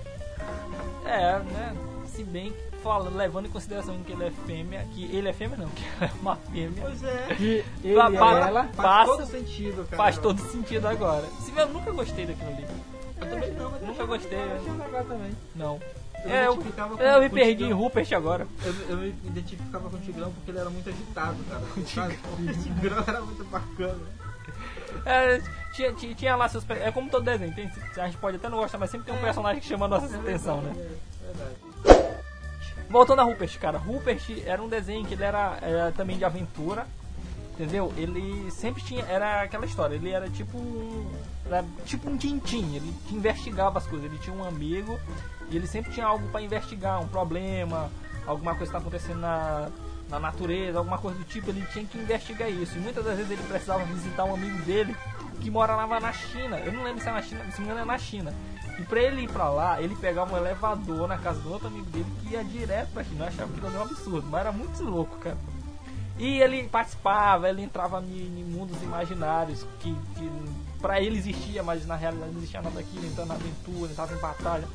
É, 1.05 1.39
né? 1.39 1.75
Se 2.07 2.23
bem 2.23 2.51
que 2.51 2.70
fala, 2.83 3.09
levando 3.09 3.45
em 3.47 3.49
consideração 3.49 3.97
que 4.03 4.11
ele 4.11 4.25
é 4.25 4.31
fêmea, 4.45 4.85
que 4.93 5.03
ele 5.15 5.29
é 5.29 5.33
fêmea 5.33 5.57
não, 5.57 5.69
que 5.69 5.83
ela 5.99 6.11
é 6.11 6.21
uma 6.21 6.35
fêmea. 6.35 6.81
Pois 6.81 7.03
é. 7.03 7.35
Que 7.35 7.65
ele 7.83 7.93
ela. 8.17 8.63
Faz 8.67 8.75
Passa- 8.75 9.05
todo 9.17 9.25
sentido, 9.27 9.83
cara. 9.89 9.97
Faz 9.97 10.17
todo 10.17 10.41
sentido 10.41 10.87
agora. 10.87 11.25
Se 11.41 11.51
eu 11.55 11.67
nunca 11.69 11.91
gostei 11.91 12.25
daquilo 12.25 12.49
ali. 12.49 12.65
Eu 13.21 13.29
também 13.29 13.51
não, 13.53 13.69
mas 13.71 13.81
eu 13.81 13.87
Nunca 13.87 14.03
achava- 14.03 14.17
gostei. 14.17 14.39
eu 14.39 14.77
legal 14.77 15.03
também. 15.05 15.31
Não. 15.55 15.79
Eu 16.23 16.29
É, 16.31 16.39
me 16.41 16.45
eu, 16.45 16.57
com- 16.57 17.01
eu 17.01 17.21
me 17.21 17.29
perdi 17.29 17.63
em 17.63 17.71
Rupert 17.73 18.13
agora. 18.13 18.47
Eu, 18.63 18.73
eu 18.89 18.97
me 18.97 19.07
identificava 19.25 19.89
com 19.89 19.97
o 19.97 19.99
Tigrão 19.99 20.31
porque 20.31 20.51
ele 20.51 20.59
era 20.59 20.69
muito 20.69 20.87
agitado, 20.89 21.37
cara. 21.49 21.61
O 22.39 22.63
Tigrão 22.63 23.03
era 23.07 23.21
muito 23.21 23.43
bacana. 23.45 23.99
É, 25.05 25.41
tinha, 25.73 25.93
tinha, 25.93 26.13
tinha 26.13 26.35
lá 26.35 26.47
seus. 26.49 26.63
É 26.69 26.91
como 26.91 27.09
todo 27.09 27.23
desenho, 27.23 27.53
tem, 27.55 27.71
a 27.97 28.05
gente 28.05 28.17
pode 28.17 28.37
até 28.37 28.49
não 28.49 28.57
gostar, 28.59 28.77
mas 28.77 28.89
sempre 28.91 29.05
tem 29.11 29.15
um 29.15 29.21
personagem 29.23 29.61
que 29.61 29.67
chama 29.67 29.85
a 29.85 29.89
nossa 29.89 30.15
atenção, 30.15 30.61
né? 30.61 30.71
É 30.75 31.25
verdade. 31.27 31.55
Voltando 32.91 33.21
a 33.21 33.23
Rupert, 33.23 33.57
cara. 33.57 33.77
Rupert 33.77 34.21
era 34.45 34.61
um 34.61 34.67
desenho 34.67 35.05
que 35.05 35.13
ele 35.13 35.23
era, 35.23 35.57
era 35.61 35.91
também 35.91 36.17
de 36.17 36.25
aventura. 36.25 36.85
Entendeu? 37.53 37.93
Ele 37.95 38.49
sempre 38.51 38.81
tinha. 38.83 39.03
Era 39.05 39.43
aquela 39.43 39.65
história, 39.65 39.95
ele 39.95 40.09
era 40.09 40.29
tipo 40.29 40.57
um. 40.57 41.05
Era 41.45 41.63
tipo 41.85 42.09
um 42.09 42.17
Tintin, 42.17 42.75
ele 42.75 42.95
investigava 43.11 43.77
as 43.77 43.85
coisas, 43.85 44.09
ele 44.09 44.19
tinha 44.19 44.35
um 44.35 44.43
amigo 44.43 44.97
e 45.49 45.57
ele 45.57 45.67
sempre 45.67 45.91
tinha 45.91 46.05
algo 46.05 46.27
para 46.29 46.41
investigar, 46.41 47.01
um 47.01 47.07
problema, 47.07 47.91
alguma 48.25 48.55
coisa 48.55 48.71
que 48.71 48.77
está 48.77 48.79
acontecendo 48.79 49.19
na, 49.19 49.69
na 50.09 50.19
natureza, 50.19 50.77
alguma 50.77 50.97
coisa 50.97 51.17
do 51.17 51.25
tipo, 51.25 51.49
ele 51.49 51.65
tinha 51.73 51.85
que 51.85 51.97
investigar 51.97 52.49
isso. 52.49 52.77
E 52.77 52.79
muitas 52.79 53.03
das 53.03 53.17
vezes 53.17 53.31
ele 53.31 53.43
precisava 53.43 53.83
visitar 53.83 54.23
um 54.23 54.33
amigo 54.33 54.57
dele 54.63 54.95
que 55.41 55.51
morava 55.51 55.99
na 55.99 56.13
China. 56.13 56.57
Eu 56.59 56.71
não 56.71 56.83
lembro 56.83 57.01
se 57.01 57.09
é 57.09 57.11
na 57.11 57.21
China, 57.21 57.51
se 57.51 57.61
não 57.61 57.77
é 57.77 57.85
na 57.85 57.97
China. 57.97 58.33
E 58.81 58.85
pra 58.85 58.99
ele 59.01 59.21
ir 59.21 59.29
pra 59.29 59.49
lá, 59.49 59.81
ele 59.81 59.95
pegava 59.95 60.33
um 60.33 60.37
elevador 60.37 61.07
na 61.07 61.17
casa 61.17 61.39
do 61.41 61.51
outro 61.51 61.67
amigo 61.67 61.85
dele 61.91 62.05
que 62.21 62.33
ia 62.33 62.43
direto 62.43 62.89
pra 62.93 63.03
China. 63.03 63.25
Eu 63.25 63.27
achava 63.27 63.51
aquilo 63.51 63.67
ali 63.67 63.77
um 63.77 63.81
absurdo, 63.83 64.27
mas 64.29 64.39
era 64.41 64.51
muito 64.51 64.83
louco, 64.83 65.17
cara. 65.17 65.37
E 66.17 66.39
ele 66.41 66.63
participava, 66.67 67.49
ele 67.49 67.61
entrava 67.63 68.01
em, 68.01 68.39
em 68.39 68.43
mundos 68.43 68.81
imaginários 68.83 69.65
que, 69.79 69.95
que 70.15 70.31
pra 70.81 70.99
ele 71.01 71.17
existia, 71.17 71.63
mas 71.63 71.85
na 71.85 71.95
realidade 71.95 72.31
não 72.31 72.37
existia 72.39 72.61
nada 72.61 72.75
daquilo, 72.75 73.05
entrando 73.05 73.27
na 73.29 73.35
aventura, 73.35 73.91
entrava 73.91 74.13
em 74.13 74.17
batalha. 74.19 74.67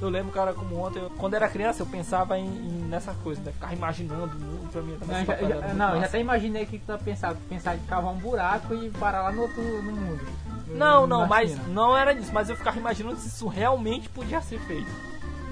Eu 0.00 0.08
lembro, 0.08 0.32
cara, 0.32 0.52
como 0.54 0.76
ontem, 0.78 0.98
eu- 1.00 1.10
quando 1.10 1.34
era 1.34 1.48
criança, 1.48 1.82
eu 1.82 1.86
pensava 1.86 2.38
em, 2.38 2.46
em- 2.46 2.84
nessa 2.88 3.12
coisa, 3.22 3.40
né? 3.42 3.52
Ficava 3.52 3.74
imaginando 3.74 4.36
o 4.36 4.40
mundo 4.40 4.70
pra 4.72 4.82
mim. 4.82 4.96
Não, 5.00 5.24
já, 5.26 5.36
já- 5.48 5.74
não, 5.74 6.00
já 6.00 6.06
até 6.06 6.20
imaginei 6.20 6.64
o 6.64 6.66
que 6.66 6.78
tu 6.78 6.86
tá 6.86 6.98
pensando. 6.98 7.38
Pensar 7.48 7.76
de 7.76 7.86
cavar 7.86 8.12
um 8.12 8.18
buraco 8.18 8.74
e 8.74 8.90
parar 8.90 9.22
lá 9.22 9.32
no 9.32 9.42
outro 9.42 9.62
no 9.62 9.92
mundo. 9.92 10.20
Não, 10.66 11.06
não, 11.06 11.20
Na 11.20 11.26
mas 11.26 11.68
não 11.68 11.96
era 11.96 12.14
disso, 12.14 12.30
mas 12.32 12.48
eu 12.48 12.56
ficava 12.56 12.78
imaginando 12.78 13.16
se 13.16 13.28
isso 13.28 13.46
realmente 13.46 14.08
podia 14.08 14.40
ser 14.40 14.58
feito. 14.60 14.90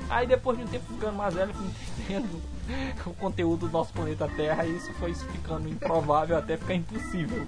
Aí 0.08 0.26
depois 0.26 0.58
de 0.58 0.64
um 0.64 0.66
tempo 0.66 0.84
ficando 0.92 1.16
mais 1.16 1.34
velho, 1.34 1.54
fui 1.54 1.66
entendendo 1.66 2.42
o 3.06 3.14
conteúdo 3.14 3.66
do 3.66 3.72
nosso 3.72 3.92
planeta 3.92 4.28
Terra 4.28 4.64
e 4.66 4.76
isso 4.76 4.92
foi 4.94 5.10
isso 5.10 5.24
ficando 5.26 5.68
improvável 5.68 6.36
até 6.36 6.56
ficar 6.56 6.74
impossível. 6.74 7.46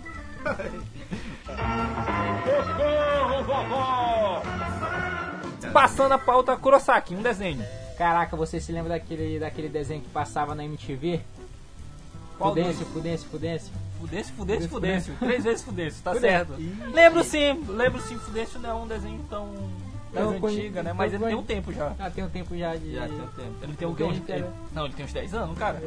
Passando 5.73 6.12
a 6.12 6.18
pauta 6.18 6.56
Kurosaki, 6.56 7.14
um 7.14 7.23
desenho. 7.23 7.64
Caraca, 7.97 8.37
você 8.37 8.61
se 8.61 8.73
lembra 8.73 8.90
daquele, 8.94 9.38
daquele 9.38 9.68
desenho 9.68 10.02
que 10.02 10.09
passava 10.09 10.54
na 10.54 10.64
MTV? 10.64 11.21
Qual 12.37 12.50
Fudêncio, 12.50 12.87
Fudêncio, 12.87 13.28
Fudêncio. 13.28 13.73
Fudêncio, 14.06 14.34
Fudêncio, 14.34 14.68
Fudêncio. 14.68 15.14
Três 15.18 15.44
vezes 15.44 15.62
Fudêncio, 15.64 16.02
tá 16.02 16.14
certo. 16.14 16.54
Lembro 16.92 17.25
sim, 17.25 17.64
lembro 17.68 18.00
sim, 18.02 18.18
Fudêncio 18.18 18.58
não 18.61 18.70
é 18.70 18.75
um 18.75 18.87
desenho 18.87 19.20
tão 19.30 19.49
das 20.12 20.26
né? 20.84 20.92
Mas 20.92 21.12
ele 21.12 21.25
tem 21.25 21.34
um 21.34 21.42
tempo 21.42 21.73
já. 21.73 21.92
Ah, 21.99 22.11
tem 22.11 22.23
um 22.25 22.28
tempo 22.28 22.56
já 22.56 22.76
de. 22.76 22.94
Já 22.94 23.06
tem 23.08 23.16
um 23.16 23.26
tempo. 23.26 23.54
Ele 23.62 23.76
tem 23.76 23.88
o 23.88 23.94
quê? 23.94 24.04
Fudêncio, 24.04 24.34
ele- 24.34 24.42
né? 24.44 24.52
Não, 24.73 24.84
ele 24.84 24.94
tem 24.94 25.04
uns 25.04 25.12
10 25.12 25.34
anos, 25.34 25.58
cara. 25.58 25.82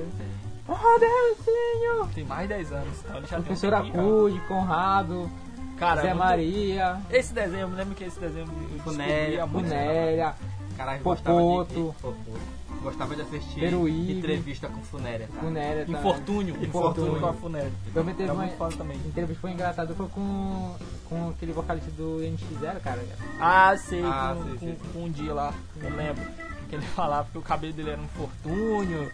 Oh, 0.68 1.00
Deus, 1.00 2.10
Tem 2.14 2.26
mais 2.26 2.42
de 2.42 2.56
10 2.56 2.72
anos. 2.74 3.00
Então 3.06 3.18
ele 3.18 3.28
já 3.28 3.38
Professor 3.38 3.72
tem 3.82 3.92
um 3.92 4.00
Acude, 4.18 4.40
Conrado, 4.48 5.32
cara. 5.78 6.02
Zé 6.02 6.08
muito- 6.10 6.20
Maria, 6.20 6.98
Esse 7.10 7.34
desenho, 7.34 7.62
eu 7.62 7.70
me 7.70 7.76
lembro 7.76 7.96
que 7.96 8.04
esse 8.04 8.20
desenho 8.20 8.48
eu 8.76 8.80
Funéria, 8.84 9.44
há 9.44 9.48
muito 9.48 9.70
tempo. 9.70 9.80
Funéria, 9.82 10.36
Caralho, 10.76 11.02
Popoto. 11.02 11.96
Popoto. 12.02 12.57
Gostava 12.82 13.16
de 13.16 13.22
assistir 13.24 13.60
Peruíbe. 13.60 14.14
entrevista 14.18 14.68
com 14.68 14.82
Funéria, 14.82 15.28
cara. 15.28 15.40
Funéria. 15.42 15.86
tá? 15.86 15.92
Infortúnio, 15.92 16.56
infortúnio 16.56 16.68
Infortúnio. 16.68 17.20
com 17.20 17.28
a 17.28 17.34
Funéria. 17.34 17.72
Também 17.94 18.16
teve 18.16 18.30
Era 18.30 18.34
uma 18.34 18.70
também. 18.72 18.98
entrevista 18.98 19.42
foi 19.42 19.52
engraçado, 19.52 19.96
foi 19.96 20.08
com, 20.08 20.76
com 21.10 21.30
aquele 21.30 21.52
vocalista 21.54 21.90
do 21.92 22.20
NX0, 22.22 22.80
cara. 22.82 23.04
Ah, 23.40 23.76
sei, 23.78 24.04
Ah, 24.04 24.36
com, 24.38 24.44
sei, 24.44 24.54
com- 24.54 24.60
sei, 24.60 24.78
com 24.94 25.04
um 25.06 25.12
dia 25.12 25.34
lá, 25.34 25.54
eu 25.82 25.96
lembro. 25.96 26.24
Que 26.70 26.76
ele 26.76 26.86
falava 26.86 27.30
que 27.32 27.38
o 27.38 27.42
cabelo 27.42 27.72
dele 27.74 27.92
era 27.92 28.02
um 28.02 28.04
infortúnio. 28.06 29.10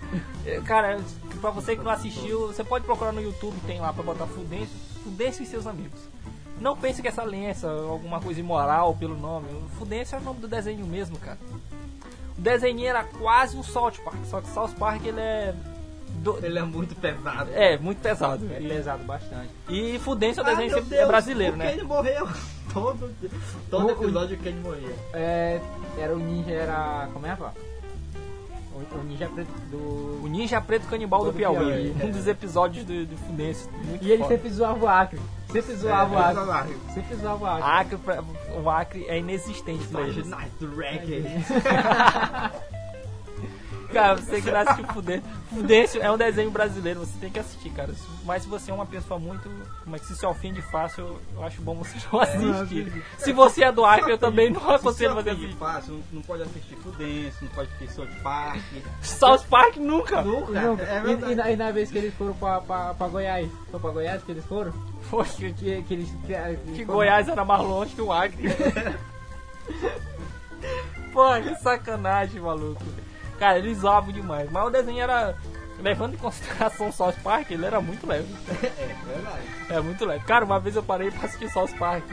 É, 0.46 0.60
Cara, 0.62 1.00
pra 1.40 1.52
você 1.52 1.76
que 1.76 1.84
não 1.84 1.92
assistiu, 1.92 2.48
você 2.48 2.64
pode 2.64 2.84
procurar 2.84 3.12
no 3.12 3.22
YouTube, 3.22 3.56
tem 3.68 3.80
lá 3.80 3.94
pra 3.94 4.02
botar 4.04 4.26
Fudêncio, 4.26 4.76
Fudêncio 5.04 5.44
e 5.44 5.46
seus 5.46 5.68
amigos. 5.68 6.00
Não 6.60 6.76
pense 6.76 7.02
que 7.02 7.08
essa 7.08 7.24
lença 7.24 7.68
é 7.68 7.90
alguma 7.90 8.20
coisa 8.20 8.40
imoral 8.40 8.96
pelo 8.96 9.16
nome. 9.18 9.48
Fudêncio 9.78 10.16
é 10.16 10.20
o 10.20 10.24
nome 10.24 10.40
do 10.40 10.48
desenho 10.48 10.86
mesmo, 10.86 11.18
cara. 11.18 11.38
O 12.38 12.42
desenho 12.42 12.86
era 12.86 13.04
quase 13.04 13.56
um 13.58 13.64
South 13.64 13.94
Park, 14.04 14.18
só 14.26 14.42
que 14.42 14.48
South 14.50 14.70
Park 14.80 15.06
ele 15.06 15.20
é. 15.20 15.54
do- 16.16 16.44
Ele 16.44 16.58
é 16.60 16.64
muito 16.64 16.96
pesado. 16.96 17.50
É, 17.54 17.78
muito 17.78 18.00
pesado. 18.02 18.46
É 18.52 18.60
pesado 18.60 19.04
bastante. 19.04 19.50
e 19.70 20.00
Fudêncio 20.00 20.42
é 20.42 20.44
o 20.44 20.46
desenho 20.46 20.70
sempre 20.74 20.90
Deus, 20.90 21.02
é 21.02 21.06
brasileiro, 21.06 21.54
o 21.54 21.58
né? 21.58 21.72
Kenny 21.72 21.84
morreu. 21.84 22.28
Todo, 22.74 23.14
todo 23.70 23.86
O- 23.86 23.92
episódio 23.92 24.36
o 24.36 24.40
Kenny 24.40 24.60
morria. 24.62 24.96
É, 25.14 25.62
era 25.96 26.16
o 26.16 26.18
ninja, 26.18 26.52
era. 26.52 27.08
Como 27.14 27.28
é, 27.28 27.36
pô? 27.36 27.46
O, 28.74 29.00
o 29.00 29.04
ninja 29.04 29.30
preto 29.30 29.50
O 29.52 30.22
do. 30.24 30.28
Ninja 30.30 30.60
Preto 30.60 30.88
Canibal 30.88 31.24
do 31.24 31.32
Do 31.32 31.38
Piauí. 31.38 31.58
Piauí. 31.94 31.96
Um 32.04 32.10
dos 32.12 32.26
episódios 32.26 32.84
do, 32.84 33.06
do 33.06 33.16
Fudêncio. 33.18 33.70
E 34.02 34.10
ele 34.12 34.24
foda. 34.24 34.34
sempre 34.36 34.50
zoava 34.50 34.84
o 34.84 34.88
Acre. 34.88 35.20
Sempre 35.54 35.76
zoava 35.76 36.16
o 36.16 36.20
É, 36.20 36.24
Acre. 36.24 36.52
Acre. 36.52 36.78
Sempre 36.94 37.16
zoava 37.16 37.44
o 37.44 37.48
Acre. 37.48 37.64
Acre, 37.64 37.98
pra- 37.98 38.24
o 38.62 38.70
Acre 38.70 39.06
é 39.08 39.20
inexistente 39.20 39.88
pra 39.88 40.02
eles. 40.02 40.26
Nice 40.26 40.76
reggae. 40.76 41.24
Cara, 43.94 44.16
você 44.16 44.42
que 44.42 44.52
não 44.52 44.60
assistiu. 44.60 44.86
Fudêncio 45.54 46.02
é 46.02 46.12
um 46.12 46.18
desenho 46.18 46.50
brasileiro, 46.50 47.02
você 47.02 47.18
tem 47.20 47.30
que 47.30 47.40
assistir, 47.40 47.70
cara. 47.70 47.94
Mas 48.26 48.44
se 48.44 48.50
você 48.50 48.72
é 48.72 48.74
uma 48.74 48.86
pessoa 48.86 49.20
muito. 49.20 49.50
Como 49.84 49.96
é 49.96 50.00
que 50.00 50.06
se 50.06 50.16
se 50.16 50.26
ofende 50.26 50.62
fácil, 50.62 51.06
eu, 51.06 51.22
eu 51.36 51.44
acho 51.44 51.62
bom 51.62 51.76
você 51.76 51.98
não 52.12 52.22
assistir. 52.22 53.04
Se 53.18 53.32
você 53.34 53.64
é 53.66 53.72
do 53.72 53.84
Acre, 53.86 54.12
eu 54.12 54.18
também 54.18 54.50
não 54.50 54.70
aconselho 54.70 55.14
você 55.14 55.30
a 55.30 55.34
assistir 55.34 55.56
fácil, 55.58 55.94
não, 55.94 56.04
não 56.14 56.22
pode 56.22 56.44
assistir 56.44 56.76
Fudêncio, 56.78 57.38
não 57.42 57.50
pode 57.50 57.70
assistir 57.74 57.94
South 57.94 58.08
Park. 58.24 58.62
South 59.02 59.44
Park 59.50 59.76
nunca! 59.78 60.22
Nunca, 60.22 60.52
Não, 60.52 60.80
é 60.80 61.04
e, 61.06 61.32
e 61.32 61.36
na, 61.36 61.52
e 61.52 61.56
na 61.56 61.72
vez 61.72 61.92
que 61.92 61.98
eles 61.98 62.14
foram 62.14 62.34
pra, 62.34 62.62
pra, 62.62 62.94
pra 62.94 63.08
Goiás, 63.08 63.50
foi 63.70 63.80
pra 63.80 63.90
Goiás 63.92 64.24
que 64.24 64.32
eles 64.32 64.46
foram? 64.46 64.74
Foi 65.04 65.26
que, 65.26 65.54
Que, 65.54 65.84
que 65.84 65.94
eles. 65.94 66.10
Que, 66.26 66.74
que 66.74 66.86
Goiás 66.86 67.28
era 67.28 67.44
mais 67.44 67.62
longe 67.62 67.94
que 67.94 68.02
o 68.02 68.12
Acre. 68.12 68.44
Pô, 71.12 71.34
que 71.42 71.56
sacanagem, 71.56 72.42
maluco. 72.42 72.82
Cara, 73.40 73.58
eles 73.58 73.80
zoavam 73.80 74.12
demais. 74.12 74.52
Mas 74.52 74.68
o 74.68 74.70
desenho 74.70 75.02
era. 75.02 75.36
Levando 75.82 76.14
em 76.14 76.18
consideração 76.18 76.90
o 76.90 76.94
South 76.94 77.16
Park, 77.24 77.52
ele 77.52 77.66
era 77.66 77.82
muito 77.82 78.08
leve. 78.08 78.28
É 78.64 78.96
verdade. 79.06 79.42
É 79.70 79.82
muito 79.82 80.06
leve. 80.06 80.24
Cara, 80.26 80.46
uma 80.46 80.60
vez 80.60 80.76
eu 80.76 80.84
parei 80.84 81.12
pra 81.12 81.26
assistir 81.26 81.50
South 81.50 81.76
Park. 81.78 82.04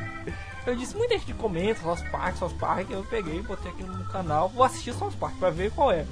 Eu 0.67 0.75
disse, 0.75 0.97
muita 0.97 1.17
gente 1.19 1.33
comenta 1.35 1.81
South 1.81 2.05
Park, 2.11 2.37
South 2.37 2.55
Park. 2.59 2.91
Eu 2.91 3.05
peguei, 3.05 3.41
botei 3.43 3.71
aqui 3.71 3.83
no 3.83 4.05
canal, 4.07 4.49
vou 4.49 4.65
assistir 4.65 4.93
South 4.95 5.13
Park 5.19 5.37
pra 5.39 5.51
ver 5.51 5.71
qual 5.71 5.93
é. 5.93 6.05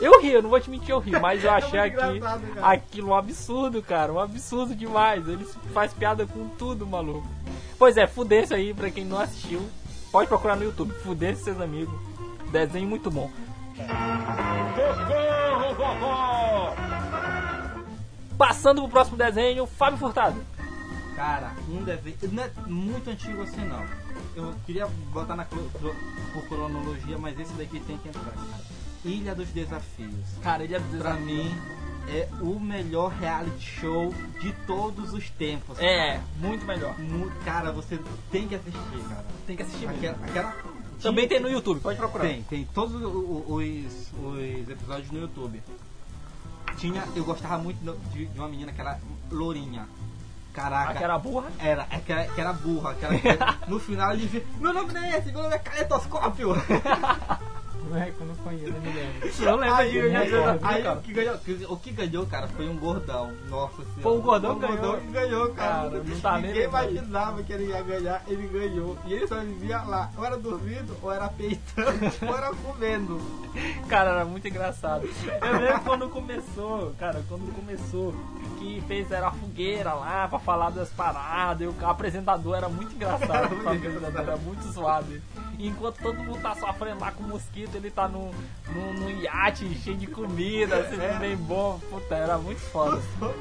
Eu 0.00 0.20
ri, 0.20 0.32
eu 0.32 0.42
não 0.42 0.50
vou 0.50 0.60
te 0.60 0.68
mentir, 0.68 0.90
eu 0.90 0.98
ri, 0.98 1.12
mas 1.12 1.42
eu 1.42 1.50
achei 1.52 1.80
muito 1.80 2.00
aqui, 2.00 2.58
aquilo 2.60 3.08
um 3.08 3.14
absurdo, 3.14 3.82
cara. 3.82 4.12
Um 4.12 4.20
absurdo 4.20 4.74
demais. 4.74 5.26
Eles 5.26 5.56
faz 5.72 5.92
piada 5.92 6.26
com 6.26 6.48
tudo, 6.50 6.86
maluco. 6.86 7.26
Pois 7.78 7.96
é, 7.96 8.06
Fudêncio 8.06 8.54
aí, 8.54 8.72
pra 8.72 8.90
quem 8.90 9.04
não 9.04 9.18
assistiu, 9.18 9.66
pode 10.12 10.28
procurar 10.28 10.56
no 10.56 10.64
YouTube. 10.64 10.92
Fudêncio 11.02 11.42
e 11.42 11.44
seus 11.44 11.60
amigos. 11.60 11.94
Desenho 12.50 12.88
muito 12.88 13.10
bom. 13.10 13.30
Passando 18.38 18.82
pro 18.82 18.90
próximo 18.90 19.16
desenho, 19.16 19.66
Fábio 19.66 19.98
Furtado. 19.98 20.40
Cara, 21.14 21.52
um 21.68 21.82
desenho. 21.82 22.16
Não 22.32 22.42
é 22.42 22.50
muito 22.66 23.08
antigo 23.08 23.42
assim 23.42 23.64
não. 23.64 23.82
Eu 24.34 24.54
queria 24.66 24.86
botar 25.12 25.34
na 25.34 25.44
cro- 25.46 25.70
por 26.34 26.42
cronologia, 26.46 27.16
mas 27.18 27.38
esse 27.40 27.52
daqui 27.54 27.80
tem 27.80 27.96
que 27.96 28.08
entrar, 28.08 28.24
cara. 28.24 28.62
Ilha 29.04 29.34
dos 29.34 29.48
Desafios. 29.48 30.14
Cara, 30.42 30.64
ele 30.64 30.74
é 30.74 30.80
Pra 30.98 31.14
mim, 31.14 31.54
é 32.08 32.28
o 32.42 32.60
melhor 32.60 33.10
reality 33.12 33.64
show 33.80 34.12
de 34.40 34.52
todos 34.66 35.14
os 35.14 35.30
tempos. 35.30 35.78
É, 35.78 36.20
muito 36.38 36.66
melhor. 36.66 36.94
Cara, 37.44 37.72
você 37.72 37.98
tem 38.30 38.46
que 38.46 38.54
assistir, 38.56 39.08
cara. 39.08 39.24
Tem 39.46 39.56
que 39.56 39.62
assistir 39.62 39.86
mesmo. 39.88 39.96
Aquela, 40.24 40.26
aquela- 40.26 40.75
Também 41.00 41.28
tem 41.28 41.40
no 41.40 41.48
YouTube, 41.48 41.80
pode 41.80 41.98
procurar. 41.98 42.24
Tem, 42.24 42.42
tem 42.42 42.64
todos 42.74 42.94
os, 42.94 44.12
os 44.12 44.68
episódios 44.68 45.10
no 45.10 45.20
YouTube. 45.20 45.62
Tinha, 46.78 47.04
eu 47.14 47.24
gostava 47.24 47.58
muito 47.58 47.78
de, 48.12 48.26
de 48.26 48.38
uma 48.38 48.48
menina 48.48 48.72
que 48.72 48.80
era 48.80 48.98
lourinha. 49.30 49.88
Caraca. 50.52 50.92
Aquela 50.92 51.18
burra. 51.18 51.50
Era, 51.58 51.86
é 51.90 51.98
que 51.98 52.12
era, 52.12 52.26
que 52.28 52.40
era 52.40 52.52
burra, 52.52 52.94
que 52.94 53.70
no 53.70 53.78
final 53.78 54.12
ele 54.12 54.22
dizia, 54.22 54.44
meu 54.58 54.72
nome 54.72 54.92
não 54.92 55.02
é 55.02 55.18
esse, 55.18 55.30
meu 55.30 55.42
nome 55.42 55.54
é 55.54 55.58
caletoscópio. 55.58 56.54
É 57.94 58.12
eu 58.18 58.26
não 58.26 58.34
conheço, 58.36 58.66
eu 58.66 58.80
me 58.80 58.92
lembro. 58.92 59.28
Eu 59.42 59.56
lembro 59.56 59.74
Aí, 59.76 59.90
de 59.90 60.00
aí, 60.62 60.88
o, 60.88 60.96
que 61.00 61.12
ganhou, 61.12 61.36
o 61.68 61.76
que 61.76 61.90
ganhou, 61.92 62.26
cara, 62.26 62.48
foi 62.48 62.68
um 62.68 62.76
gordão. 62.76 63.32
Nossa 63.48 63.76
senhora. 63.76 64.00
Foi 64.02 64.12
um 64.12 64.20
gordão 64.20 64.52
um 64.56 64.58
gordão 64.60 64.76
ganhou? 64.76 65.00
que 65.00 65.06
ganhou, 65.08 65.48
cara. 65.54 65.90
Cara, 65.90 66.02
não 66.04 66.20
tá 66.20 66.38
Ninguém 66.38 66.62
imaginava 66.64 67.42
que 67.42 67.52
ele 67.52 67.66
ia 67.66 67.82
ganhar, 67.82 68.22
ele 68.26 68.46
ganhou. 68.48 68.98
E 69.06 69.12
ele 69.12 69.26
só 69.28 69.38
vivia 69.40 69.82
lá, 69.82 70.10
ou 70.16 70.24
era 70.24 70.36
dormindo, 70.36 70.96
ou 71.02 71.12
era 71.12 71.28
peitando, 71.28 72.12
ou 72.26 72.36
era 72.36 72.52
comendo. 72.54 73.20
Cara, 73.88 74.10
era 74.10 74.24
muito 74.24 74.46
engraçado. 74.48 75.08
Eu 75.40 75.60
lembro 75.60 75.80
quando 75.82 76.08
começou, 76.08 76.92
cara, 76.98 77.22
quando 77.28 77.54
começou, 77.54 78.14
que 78.58 78.82
fez 78.86 79.10
era 79.10 79.28
a 79.28 79.32
fogueira 79.32 79.92
lá 79.94 80.26
pra 80.28 80.38
falar 80.38 80.70
das 80.70 80.88
paradas, 80.90 81.66
e 81.66 81.66
o 81.84 81.86
apresentador 81.88 82.56
era 82.56 82.68
muito 82.68 82.94
engraçado, 82.94 83.32
Era 83.32 83.46
o 83.46 83.56
muito 83.56 83.68
apresentador 83.68 84.08
engraçado. 84.10 84.28
era 84.28 84.36
muito 84.38 84.62
suave. 84.72 85.22
E 85.58 85.68
enquanto 85.68 85.96
todo 86.02 86.18
mundo 86.22 86.40
tá 86.42 86.54
sofrendo 86.54 87.00
lá 87.00 87.10
com 87.12 87.22
mosquito, 87.22 87.75
ele 87.76 87.90
tá 87.90 88.08
no, 88.08 88.30
no, 88.74 88.92
no 88.94 89.10
iate 89.22 89.66
cheio 89.82 89.96
de 89.96 90.06
comida, 90.06 90.76
assim, 90.76 91.00
É. 91.00 91.18
bem 91.18 91.36
bom. 91.36 91.80
Puta, 91.90 92.14
era 92.14 92.38
muito 92.38 92.60
foda. 92.60 93.00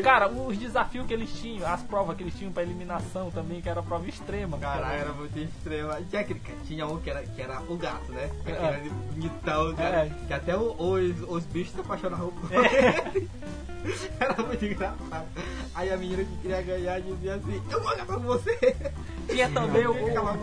Cara, 0.00 0.28
os 0.28 0.56
desafios 0.56 1.06
que 1.06 1.12
eles 1.12 1.30
tinham, 1.32 1.66
as 1.70 1.82
provas 1.82 2.16
que 2.16 2.22
eles 2.22 2.34
tinham 2.34 2.52
pra 2.52 2.62
eliminação 2.62 3.30
também, 3.30 3.60
que 3.60 3.68
era 3.68 3.82
prova 3.82 4.08
extrema. 4.08 4.56
Caralho, 4.58 5.00
era 5.00 5.12
muito 5.12 5.38
extremo. 5.38 5.90
Tinha, 6.08 6.24
tinha 6.66 6.86
um 6.86 6.98
que 7.00 7.10
era, 7.10 7.22
que 7.22 7.42
era 7.42 7.60
o 7.68 7.76
gato, 7.76 8.10
né? 8.12 8.30
Que 8.44 8.52
É. 8.52 8.54
era 8.54 8.80
bonitão, 9.12 9.74
cara. 9.74 10.06
É. 10.06 10.10
Que 10.26 10.32
até 10.32 10.56
o- 10.56 10.74
os, 10.78 11.20
os 11.28 11.44
bichos 11.46 11.74
se 11.74 11.80
apaixonavam 11.80 12.30
por 12.30 12.50
ele. 12.52 13.28
Era 14.20 14.40
muito 14.44 14.64
engraçado. 14.64 15.26
Aí 15.74 15.90
a 15.92 15.96
menina 15.96 16.22
que 16.24 16.36
queria 16.36 16.62
ganhar 16.62 17.00
dizia 17.00 17.34
assim, 17.34 17.60
eu 17.68 17.82
vou 17.82 17.90
acabar 17.90 18.14
com 18.14 18.22
você. 18.22 18.76
Tinha 19.28 19.48
também 19.50 19.84
o, 19.88 19.92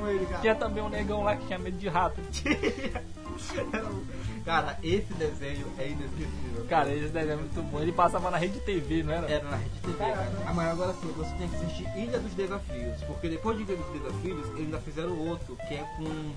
ele, 0.10 0.26
cara. 0.26 0.42
tinha 0.42 0.56
também 0.56 0.84
um 0.84 0.90
negão 0.90 1.24
lá 1.24 1.38
que 1.38 1.46
tinha 1.46 1.58
medo 1.58 1.78
de 1.78 1.88
rato. 1.88 2.20
Um- 2.20 3.29
Cara, 4.46 4.80
esse 4.82 5.14
desenho 5.14 5.68
é 5.78 5.90
inesquecível. 5.90 6.66
Cara, 6.68 6.92
esse 6.94 7.10
desenho 7.10 7.34
é 7.34 7.36
muito 7.36 7.62
bom. 7.70 7.80
Ele 7.82 7.92
passava 7.92 8.32
na 8.32 8.38
rede 8.38 8.60
TV, 8.62 9.04
não 9.04 9.14
era? 9.14 9.30
Era 9.30 9.44
na 9.50 9.58
Rede 9.58 9.80
TV, 9.82 9.98
cara. 9.98 10.32
Ah, 10.48 10.54
mas 10.54 10.68
agora 10.72 10.94
sim, 10.94 11.08
você 11.16 11.36
tem 11.36 11.48
que 11.50 11.56
assistir 11.56 11.88
Ilha 11.98 12.20
dos 12.20 12.34
Desafios. 12.34 13.02
Porque 13.06 13.30
depois 13.30 13.58
de 13.58 13.64
Ilha 13.64 13.76
dos 13.76 13.88
Desafios, 14.02 14.46
eles 14.48 14.60
ainda 14.60 14.80
fizeram 14.80 15.18
outro, 15.20 15.56
que 15.68 15.74
é 15.76 15.84
com 15.98 16.32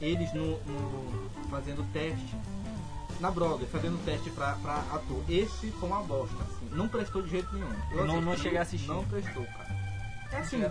eles 0.00 0.32
no, 0.34 0.58
no- 0.58 1.30
fazendo 1.50 1.82
teste. 1.92 2.34
Na 3.20 3.30
Broga, 3.30 3.64
fazendo 3.66 3.98
teste 4.04 4.28
pra, 4.30 4.52
pra 4.56 4.74
ator. 4.92 5.22
Esse 5.26 5.70
foi 5.70 5.88
uma 5.88 6.02
bosta, 6.02 6.36
assim. 6.42 6.68
Não 6.72 6.86
prestou 6.88 7.22
de 7.22 7.30
jeito 7.30 7.48
nenhum. 7.54 7.70
Eu 7.92 8.04
Não- 8.04 8.20
não 8.20 8.36
cheguei 8.36 8.58
a 8.58 8.62
assistir. 8.62 8.88
Não 8.88 9.02
prestou, 9.04 9.44
cara. 9.44 9.74
É 10.32 10.38
assim, 10.38 10.62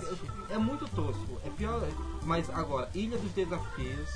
é 0.52 0.58
muito 0.60 0.88
tosco. 0.90 1.42
É 1.44 1.50
pior. 1.50 1.82
Mas 2.24 2.48
agora, 2.52 2.88
Ilha 2.94 3.18
dos 3.18 3.32
Desafios. 3.32 4.10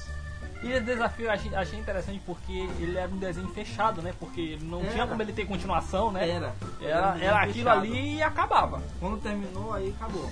E 0.62 0.72
esse 0.72 0.82
desafio 0.82 1.32
achei, 1.32 1.56
achei 1.56 1.80
interessante 1.80 2.22
porque 2.26 2.52
ele 2.80 2.98
era 2.98 3.08
um 3.10 3.18
desenho 3.18 3.48
fechado, 3.50 4.02
né? 4.02 4.14
Porque 4.20 4.58
não 4.62 4.82
Era. 4.82 4.92
tinha 4.92 5.08
como 5.08 5.22
ele 5.22 5.32
ter 5.34 5.46
continuação, 5.46 6.12
né? 6.12 6.30
Era. 6.30 6.54
Era, 6.82 7.18
era 7.20 7.42
aquilo 7.44 7.70
ali 7.70 8.16
e 8.18 8.24
acabava. 8.24 8.82
Quando 9.00 9.22
terminou, 9.22 9.74
aí 9.74 9.90
acabou. 9.98 10.30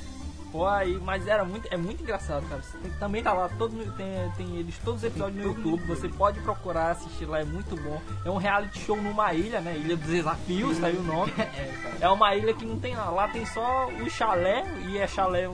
Pô, 0.52 0.66
aí, 0.66 0.98
mas 1.04 1.28
era 1.28 1.44
muito, 1.44 1.68
é 1.72 1.76
muito 1.76 2.02
engraçado, 2.02 2.48
cara. 2.48 2.62
Tem- 2.82 2.92
também 2.94 3.22
tá 3.22 3.34
lá, 3.34 3.50
todo, 3.58 3.76
tem, 3.98 4.32
tem 4.38 4.56
eles, 4.58 4.78
todos 4.80 5.02
os 5.02 5.08
episódios 5.08 5.38
no 5.44 5.50
YouTube. 5.52 5.84
Você 5.88 6.08
pode 6.08 6.40
procurar, 6.40 6.92
assistir 6.92 7.26
lá, 7.26 7.40
é 7.42 7.44
muito 7.44 7.76
bom. 7.82 8.02
É 8.26 8.30
um 8.30 8.38
reality 8.38 8.80
show 8.80 8.96
numa 8.96 9.34
ilha, 9.34 9.60
né? 9.60 9.76
Ilha 9.78 9.98
dos 9.98 10.08
Desafios, 10.08 10.78
tá 10.80 10.88
aí 10.88 10.96
o 10.98 11.04
nome. 11.04 11.34
É. 11.38 11.98
É 12.02 12.10
uma 12.10 12.34
ilha 12.36 12.54
que 12.54 12.66
não 12.66 12.80
tem 12.80 12.96
nada. 12.96 13.12
Lá 13.12 13.28
tem 13.28 13.46
só 13.46 13.88
o 13.88 14.10
chalé, 14.10 14.64
e 14.88 14.98
é 14.98 15.06
chalé. 15.08 15.50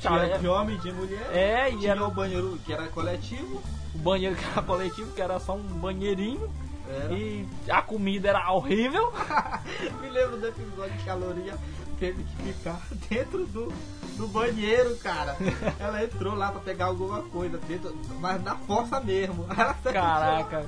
chalé 0.00 0.26
Tinha 0.26 0.38
de 0.38 0.48
homem, 0.48 0.78
de 0.78 0.92
mulher. 0.92 1.30
é, 1.32 1.70
e 1.70 1.78
Tinha 1.78 1.92
era 1.92 2.04
o 2.06 2.10
banheiro 2.10 2.58
que 2.64 2.72
era 2.72 2.88
coletivo. 2.88 3.62
Banheiro 4.00 4.34
que 4.36 4.44
era 4.44 4.62
coletivo, 4.62 5.12
que 5.12 5.20
era 5.22 5.38
só 5.38 5.54
um 5.54 5.62
banheirinho. 5.62 6.50
Era. 6.88 7.12
E 7.12 7.46
a 7.70 7.80
comida 7.82 8.30
era 8.30 8.50
horrível. 8.52 9.12
Me 10.02 10.10
lembro 10.10 10.38
do 10.38 10.48
episódio 10.48 10.92
que 11.04 11.08
a 11.08 11.14
Lourinha 11.14 11.54
teve 12.00 12.24
que 12.24 12.42
ficar 12.52 12.80
dentro 13.08 13.46
do, 13.46 13.72
do 14.16 14.26
banheiro, 14.26 14.96
cara. 14.96 15.36
Ela 15.78 16.02
entrou 16.02 16.34
lá 16.34 16.50
pra 16.50 16.60
pegar 16.60 16.86
alguma 16.86 17.22
coisa 17.22 17.58
dentro, 17.58 17.94
mas 18.18 18.42
na 18.42 18.56
força 18.56 18.98
mesmo. 19.00 19.44
Caraca, 19.92 20.66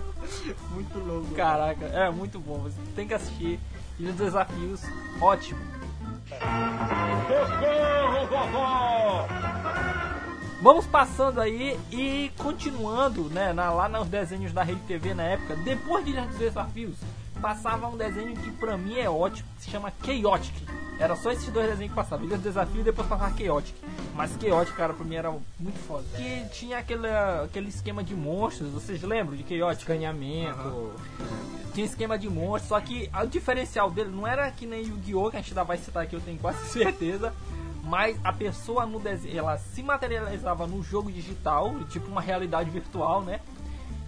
Muito 0.71 0.99
louco. 1.01 1.35
caraca, 1.35 1.87
é 1.87 2.09
muito 2.11 2.39
bom. 2.39 2.59
Você 2.59 2.77
tem 2.95 3.09
que 3.09 3.15
assistir. 3.15 3.59
E 3.99 4.07
os 4.07 4.15
desafios, 4.15 4.81
ótimo. 5.21 5.61
Vamos 10.63 10.87
passando 10.87 11.41
aí 11.41 11.79
e 11.91 12.31
continuando, 12.39 13.25
né, 13.31 13.53
na- 13.53 13.71
lá 13.73 13.89
nos 13.89 14.07
desenhos 14.09 14.53
da 14.53 14.63
Rede 14.63 14.81
TV 14.83 15.13
na 15.13 15.25
época, 15.25 15.57
depois 15.57 16.05
de 16.05 16.13
dos 16.13 16.37
Desafios, 16.37 16.95
passava 17.41 17.89
um 17.89 17.97
desenho 17.97 18.37
que 18.37 18.51
pra 18.53 18.79
mim 18.79 18.97
é 18.97 19.11
ótimo, 19.11 19.49
que 19.57 19.65
se 19.65 19.71
chama 19.71 19.93
Chaotic. 20.05 20.55
Era 21.01 21.17
só 21.17 21.33
esses 21.33 21.49
dois 21.49 21.67
desenhos 21.69 21.91
que 21.91 21.97
passavam, 21.97 22.25
Ilha 22.27 22.37
dos 22.37 22.45
Desafios 22.45 22.79
e 22.79 22.83
depois 22.85 23.09
passava 23.09 23.37
Chaotic. 23.37 23.75
Mas 24.15 24.31
Chaotic, 24.41 24.77
cara, 24.77 24.95
pra 24.95 25.05
mim 25.05 25.17
era 25.17 25.33
muito 25.59 25.79
foda. 25.85 26.05
Que 26.17 26.49
tinha 26.53 26.79
aquele, 26.79 27.09
aquele 27.09 27.69
esquema 27.69 28.05
de 28.05 28.15
monstros, 28.15 28.71
vocês 28.71 29.03
lembram 29.03 29.37
de 29.37 29.43
Chaotic? 29.43 29.81
Escaneamento. 29.81 30.93
Tinha 31.75 31.87
esquema 31.87 32.17
de 32.17 32.29
monstros, 32.31 32.69
só 32.69 32.81
que 32.81 33.11
o 33.21 33.27
diferencial 33.27 33.91
dele 33.91 34.11
não 34.11 34.27
era 34.29 34.49
que 34.53 34.65
nem 34.65 34.83
Yu-Gi-Oh! 34.85 35.31
que 35.31 35.39
a 35.39 35.41
gente 35.41 35.51
ainda 35.51 35.65
vai 35.65 35.79
citar 35.79 36.05
aqui, 36.05 36.15
eu 36.15 36.21
tenho 36.21 36.39
quase 36.39 36.65
certeza. 36.71 37.33
Mas 37.83 38.19
a 38.23 38.33
pessoa 38.33 38.87
no 38.87 39.01
desenho, 39.01 39.39
ela 39.39 39.59
se 39.59 39.83
materializava 39.83 40.67
no 40.67 40.83
jogo 40.83 41.11
digital, 41.11 41.75
tipo 41.91 42.09
uma 42.09 42.21
realidade 42.21 42.71
virtual, 42.71 43.23
né? 43.23 43.41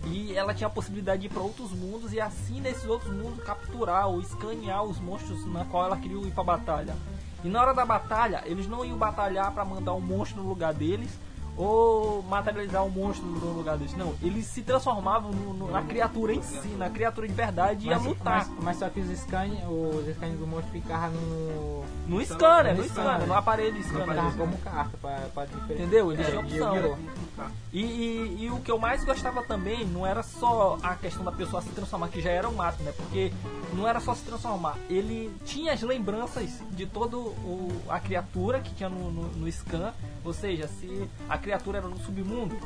E 0.06 0.34
ela 0.34 0.54
tinha 0.54 0.68
a 0.68 0.70
possibilidade 0.70 1.22
de 1.22 1.26
ir 1.26 1.30
para 1.30 1.42
outros 1.42 1.72
mundos 1.72 2.12
e 2.12 2.20
assim 2.20 2.60
nesses 2.60 2.84
outros 2.84 3.12
mundos 3.12 3.42
capturar 3.42 4.08
ou 4.08 4.20
escanear 4.20 4.84
os 4.84 5.00
monstros 5.00 5.44
na 5.46 5.64
qual 5.64 5.86
ela 5.86 5.96
queria 5.96 6.18
ir 6.18 6.30
para 6.30 6.44
batalha. 6.44 6.94
E 7.42 7.48
na 7.48 7.60
hora 7.60 7.74
da 7.74 7.84
batalha, 7.84 8.42
eles 8.46 8.66
não 8.68 8.84
iam 8.84 8.96
batalhar 8.96 9.52
para 9.52 9.64
mandar 9.64 9.94
um 9.94 10.00
monstro 10.00 10.42
no 10.42 10.48
lugar 10.48 10.72
deles 10.72 11.10
ou 11.56 12.22
materializar 12.22 12.84
um 12.84 12.88
monstro 12.90 13.24
no 13.26 13.52
lugar 13.52 13.76
deles. 13.78 13.94
Não, 13.96 14.14
eles 14.22 14.46
se 14.46 14.62
transformavam 14.62 15.30
no- 15.30 15.54
no- 15.54 15.70
na 15.70 15.82
criatura 15.82 16.32
em 16.34 16.42
si, 16.42 16.68
na 16.68 16.90
criatura 16.90 17.28
de 17.28 17.34
verdade 17.34 17.86
e 17.86 17.90
ia 17.90 17.98
lutar. 17.98 18.46
mas, 18.48 18.64
mas 18.64 18.76
só 18.78 18.88
que 18.88 19.00
os 19.00 19.18
scans, 19.20 19.52
os 19.68 20.14
scans 20.16 20.38
do 20.38 20.46
monstro 20.46 20.72
ficavam 20.72 21.20
no. 21.20 21.84
No 22.08 22.20
scanner, 22.24 22.74
no 22.74 22.82
no 22.82 22.88
scanner. 22.88 23.10
scanner, 23.12 23.26
no 23.28 23.34
aparelho 23.34 23.82
scanner. 23.84 24.08
Ficavam 24.08 24.32
como 24.36 24.58
carta 24.58 24.98
pra, 25.00 25.16
pra 25.32 25.44
diferenciar. 25.46 25.78
Entendeu? 25.80 26.12
Eles 26.12 26.26
É, 26.26 26.30
tinham 26.30 26.42
opção. 26.42 26.76
Yu-Gi-Oh! 26.76 27.24
E, 27.72 27.80
e- 27.82 28.44
e 28.44 28.50
o 28.50 28.60
que 28.60 28.70
eu 28.70 28.78
mais 28.78 29.04
gostava 29.04 29.42
também 29.42 29.84
não 29.86 30.06
era 30.06 30.22
só 30.22 30.78
a 30.82 30.94
questão 30.94 31.24
da 31.24 31.32
pessoa 31.32 31.60
se 31.62 31.70
transformar, 31.70 32.08
que 32.08 32.20
já 32.20 32.30
era 32.30 32.48
um 32.48 32.52
mato, 32.54 32.82
né? 32.82 32.92
Porque 32.96 33.32
não 33.74 33.88
era 33.88 34.00
só 34.00 34.14
se 34.14 34.24
transformar, 34.24 34.76
ele 34.88 35.34
tinha 35.44 35.72
as 35.72 35.82
lembranças 35.82 36.60
de 36.70 36.86
todo 36.86 37.18
o, 37.18 37.82
a 37.88 37.98
criatura 38.00 38.60
que 38.60 38.74
tinha 38.74 38.88
no, 38.88 39.10
no, 39.10 39.28
no 39.28 39.52
scan, 39.52 39.92
ou 40.24 40.32
seja, 40.32 40.68
se 40.68 41.08
a 41.28 41.36
criatura 41.36 41.78
era 41.78 41.88
no 41.88 41.98
submundo, 41.98 42.56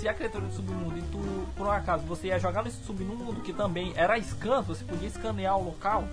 se 0.00 0.08
a 0.08 0.14
criatura 0.14 0.46
do 0.46 0.52
submundo 0.54 0.98
e 0.98 1.02
tu, 1.02 1.18
por 1.54 1.66
um 1.66 1.70
acaso, 1.70 2.04
você 2.04 2.28
ia 2.28 2.38
jogar 2.38 2.64
nesse 2.64 2.82
submundo 2.84 3.42
que 3.42 3.52
também 3.52 3.92
era 3.96 4.18
scan, 4.20 4.62
você 4.62 4.82
podia 4.84 5.08
escanear 5.08 5.58
o 5.58 5.64
local. 5.64 6.04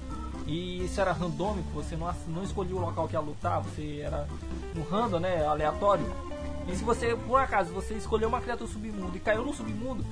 E 0.46 0.86
isso 0.86 1.00
era 1.02 1.12
randômico, 1.12 1.70
você 1.74 1.98
não, 1.98 2.14
não 2.28 2.44
escolhia 2.44 2.76
o 2.76 2.80
local 2.80 3.08
que 3.08 3.16
ia 3.16 3.20
lutar, 3.20 3.62
você 3.62 4.00
era 4.00 4.28
no 4.74 4.84
random, 4.84 5.20
né, 5.20 5.46
aleatório. 5.46 6.06
E 6.68 6.76
se 6.76 6.84
você, 6.84 7.16
por 7.16 7.40
acaso, 7.40 7.74
você 7.74 7.94
escolheu 7.94 8.30
uma 8.30 8.42
criatura 8.42 8.70
submundo 8.70 9.16
e 9.16 9.20
caiu 9.20 9.46
no 9.46 9.54
submundo, 9.54 10.06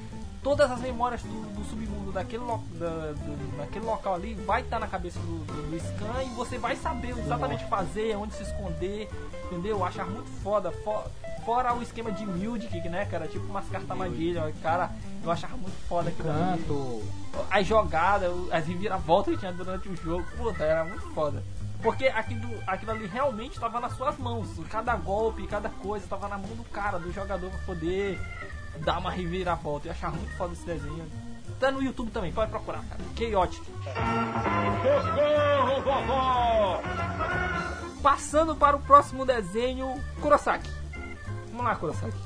todas 0.45 0.69
as 0.69 0.79
memórias 0.79 1.23
do, 1.23 1.53
do 1.55 1.65
submundo 1.65 2.11
daquele, 2.11 2.43
lo, 2.43 2.59
da, 2.75 2.87
do- 3.13 3.57
daquele 3.57 3.83
local 3.83 4.13
ali 4.13 4.35
vai 4.35 4.61
estar 4.61 4.79
na 4.79 4.85
cabeça 4.87 5.17
do, 5.19 5.39
do, 5.43 5.71
do 5.71 5.79
scan 5.79 6.21
e 6.21 6.29
você 6.35 6.59
vai 6.59 6.75
saber 6.75 7.17
exatamente 7.17 7.61
o 7.61 7.63
que 7.63 7.69
fazer, 7.71 8.15
onde 8.15 8.35
se 8.35 8.43
esconder, 8.43 9.09
entendeu? 9.47 9.79
Eu 9.79 9.83
achar 9.83 10.05
muito 10.05 10.29
foda. 10.43 10.71
fo- 10.71 11.01
fora 11.43 11.73
o 11.73 11.81
esquema 11.81 12.11
de 12.11 12.23
Music, 12.27 12.87
né, 12.89 13.05
cara? 13.05 13.27
Tipo 13.27 13.43
umas 13.45 13.67
cartas 13.69 13.89
armadilha, 13.89 14.53
cara, 14.61 14.91
eu 15.23 15.31
achava 15.31 15.57
muito 15.57 15.75
foda 15.87 16.09
aquilo 16.09 16.29
ali 16.29 16.61
Canto. 16.63 17.01
as 17.49 17.65
jogadas, 17.65 18.31
as 18.51 18.67
reviravoltas 18.67 19.33
que 19.33 19.39
tinha 19.39 19.51
durante 19.51 19.89
o 19.89 19.95
jogo, 19.95 20.23
puta, 20.37 20.63
era 20.63 20.85
muito 20.85 21.09
foda. 21.15 21.43
Porque 21.81 22.05
aquilo, 22.07 22.49
aquilo 22.67 22.91
ali 22.91 23.07
realmente 23.07 23.53
estava 23.53 23.79
nas 23.79 23.93
suas 23.97 24.15
mãos. 24.19 24.47
Cada 24.69 24.95
golpe, 24.95 25.45
cada 25.47 25.69
coisa 25.69 26.05
estava 26.05 26.27
na 26.27 26.37
mão 26.37 26.49
do 26.55 26.63
cara, 26.65 26.97
do 26.99 27.11
jogador 27.11 27.49
pra 27.49 27.59
poder 27.65 28.19
dar 28.83 28.99
uma 28.99 29.11
reviravolta. 29.11 29.87
Eu 29.87 29.91
achava 29.91 30.15
muito 30.15 30.35
foda 30.37 30.53
esse 30.53 30.65
desenho. 30.65 31.05
Tá 31.59 31.71
no 31.71 31.81
YouTube 31.81 32.11
também, 32.11 32.33
pode 32.33 32.51
procurar, 32.51 32.83
cara. 32.83 32.99
Chaotic. 33.17 33.63
Passando 38.01 38.55
para 38.55 38.75
o 38.75 38.79
próximo 38.81 39.25
desenho, 39.25 39.99
Kurosaki. 40.21 40.69
Vamos 41.49 41.65
lá, 41.65 41.75
Kurosaki. 41.75 42.17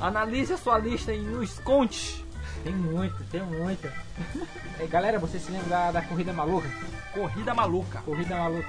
Analise 0.00 0.52
a 0.52 0.56
sua 0.58 0.78
lista 0.78 1.12
e 1.12 1.18
nos 1.20 1.58
conte. 1.60 2.24
Tem 2.62 2.72
muito, 2.74 3.22
tem 3.24 3.42
muito. 3.42 3.88
É, 4.80 4.86
galera, 4.86 5.18
você 5.18 5.40
se 5.40 5.50
lembra 5.50 5.68
da, 5.68 5.90
da 5.90 6.02
Corrida 6.02 6.32
Maluca? 6.32 6.68
Corrida 7.12 7.52
Maluca. 7.52 8.00
Corrida 8.02 8.36
Maluca. 8.36 8.68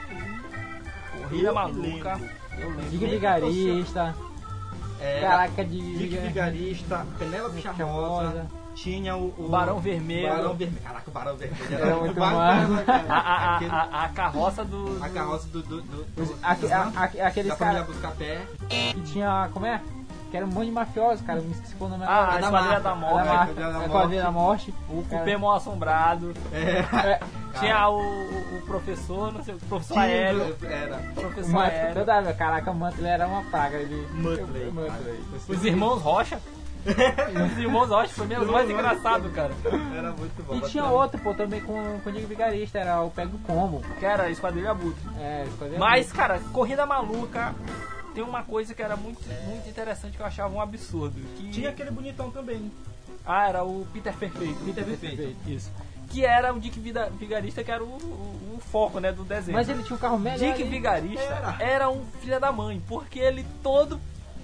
Corrida 1.21 1.47
Eu 1.49 1.53
Maluca. 1.53 2.15
lembro. 2.15 2.29
Eu 2.57 2.69
lembro. 2.69 2.83
Vigarista. 2.89 4.15
Era 5.01 5.21
Caraca, 5.29 5.65
de 5.65 5.97
Dick 5.97 6.17
Vigarista, 6.17 7.05
Penélope 7.17 7.61
Charmosa, 7.61 8.47
tinha 8.75 9.15
o, 9.15 9.33
o 9.37 9.47
Barão 9.49 9.79
Vermelho. 9.79 10.29
Barão 10.29 10.53
Vermelho. 10.55 10.81
Caraca, 10.83 11.09
o 11.09 11.13
Barão 11.13 11.35
Vermelho 11.37 11.73
Era 11.75 11.95
muito 11.95 12.13
bacana, 12.19 12.83
cara. 12.85 13.05
A, 13.09 13.19
a, 13.19 13.31
a, 13.31 13.55
Aquele- 13.55 13.71
a, 13.71 14.03
a 14.03 14.09
carroça 14.09 14.65
do. 14.65 15.03
a 15.03 15.09
carroça 15.09 15.47
do, 15.47 15.61
do, 15.63 15.81
do, 15.81 16.03
do- 16.03 16.21
Os- 16.23 16.35
aque- 16.43 16.71
a- 16.71 16.91
aque- 16.95 17.21
aqueles 17.21 17.49
da 17.51 17.55
família 17.55 17.81
caras 17.81 17.95
Buscapé. 17.95 18.41
que 18.67 19.01
tinha. 19.01 19.49
Como 19.53 19.65
é? 19.65 19.81
Que 20.29 20.37
era 20.37 20.45
um 20.45 20.49
monte 20.49 20.67
de 20.67 20.71
mafiosos, 20.71 21.25
cara. 21.25 21.41
Me 21.41 21.51
esqueci 21.51 21.75
o 21.79 21.87
nome 21.87 22.03
Ah, 22.07 22.35
a 22.35 22.39
Esquadrilha 22.39 22.79
da 22.79 22.91
A 22.91 22.95
Morte. 22.95 23.27
Marta, 23.27 23.51
Esquadrilha 23.51 23.71
da 23.71 23.85
a 23.85 23.89
Quadrilha 23.89 24.21
da 24.23 24.31
Morte. 24.31 24.73
O 24.89 25.03
Cupê 25.03 25.37
Mal 25.37 25.55
Assombrado. 25.55 26.33
É, 26.51 27.09
é, 27.13 27.19
Tinha 27.59 27.89
o, 27.89 27.99
o, 27.99 28.61
professor, 28.65 29.33
não 29.33 29.43
sei, 29.43 29.55
o 29.55 29.59
professor 29.59 29.97
aéreo. 29.97 30.55
Era. 30.63 30.97
o 30.97 31.13
Professor 31.15 31.51
Mantle, 31.51 31.71
aéreo. 31.71 31.93
toda, 32.05 32.33
caraca, 32.33 32.71
o 32.71 32.75
Mantle 32.75 33.05
era 33.07 33.27
uma 33.27 33.43
praga. 33.45 33.77
Ele, 33.77 34.07
Muttley. 34.13 34.71
Muttley. 34.71 35.19
Os 35.47 35.65
irmãos 35.65 36.01
Rocha. 36.01 36.39
Os 36.85 37.57
irmãos 37.57 37.89
Rocha 37.89 38.13
foi 38.13 38.27
mesmo 38.27 38.51
mais 38.51 38.69
engraçado, 38.69 39.29
cara. 39.31 39.51
Era 39.97 40.11
muito 40.11 40.43
bom. 40.45 40.55
E 40.55 40.61
tinha 40.61 40.83
bacana. 40.83 41.01
outro, 41.01 41.19
pô, 41.21 41.33
também 41.33 41.59
com, 41.61 41.99
com 42.01 42.09
o 42.09 42.13
Diego 42.13 42.27
Vigarista, 42.27 42.79
era 42.79 43.01
o 43.01 43.09
Pego 43.09 43.37
Combo. 43.39 43.81
Que 43.99 44.05
era 44.05 44.23
a 44.23 44.29
Esquadrilha 44.29 44.71
Abutre. 44.71 45.01
É, 45.19 45.43
escolheu 45.45 45.79
Mas, 45.79 46.11
cara, 46.13 46.39
Corrida 46.53 46.85
Maluca 46.85 47.53
tem 48.13 48.23
uma 48.23 48.43
coisa 48.43 48.73
que 48.73 48.81
era 48.81 48.95
muito, 48.95 49.21
muito 49.47 49.69
interessante 49.69 50.15
que 50.17 50.21
eu 50.21 50.25
achava 50.25 50.53
um 50.53 50.61
absurdo. 50.61 51.19
Que... 51.37 51.49
Tinha 51.49 51.69
aquele 51.69 51.91
bonitão 51.91 52.29
também. 52.31 52.71
Ah, 53.25 53.47
era 53.47 53.63
o 53.63 53.85
Peter 53.93 54.13
Perfeito. 54.15 54.55
Peter 54.65 54.83
Perfeito. 54.85 55.35
Isso. 55.49 55.71
Que 56.09 56.25
era 56.25 56.51
o 56.53 56.59
Dick 56.59 56.79
Vida- 56.79 57.09
Vigarista, 57.19 57.63
que 57.63 57.69
era 57.71 57.83
o, 57.83 57.87
o- 57.87 58.55
o 58.55 58.59
foco, 58.59 58.99
né, 58.99 59.11
do 59.11 59.23
desenho. 59.23 59.55
Mas 59.55 59.69
ele 59.69 59.83
tinha 59.83 59.95
um 59.95 59.99
carro 59.99 60.17
melhor. 60.17 60.39
Dick 60.39 60.61
hein? 60.63 60.69
Vigarista 60.69 61.21
Era. 61.21 61.57
era. 61.59 61.89
um 61.89 62.03
filho 62.21 62.39
da 62.39 62.51
mãe, 62.51 62.81
porque 62.87 63.19
ele 63.19 63.45
todo 63.61 63.99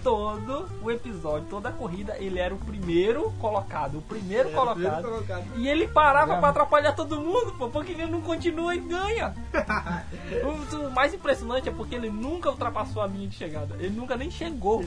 todo 0.06 0.70
o 0.84 0.92
episódio, 0.92 1.48
toda 1.50 1.70
a 1.70 1.72
corrida, 1.72 2.16
ele 2.20 2.38
era 2.38 2.54
o 2.54 2.60
primeiro 2.60 3.32
colocado, 3.42 3.98
o 3.98 4.02
primeiro 4.04 4.50
Era 4.50 4.62
o 4.62 4.72
primeiro 4.74 4.96
colocado. 5.02 5.26
colocado. 5.26 5.46
E 5.58 5.68
ele 5.68 5.88
parava 5.88 6.38
pra 6.38 6.50
atrapalhar 6.50 6.92
todo 6.94 7.20
mundo, 7.20 7.54
pô, 7.58 7.70
porque 7.70 7.94
ele 7.94 8.06
não 8.06 8.22
continua 8.22 8.76
e 8.76 8.80
ganha. 8.82 9.34
o, 10.46 10.76
o 10.76 10.92
mais 10.92 11.12
impressionante 11.12 11.70
é 11.70 11.72
porque 11.72 11.96
ele 11.96 12.12
nunca 12.12 12.52
ultrapassou 12.52 13.02
a 13.02 13.08
linha 13.08 13.28
de 13.28 13.36
chegada. 13.36 13.76
Ele 13.80 13.96
nunca 13.96 14.16
nem 14.16 14.30
chegou. 14.30 14.84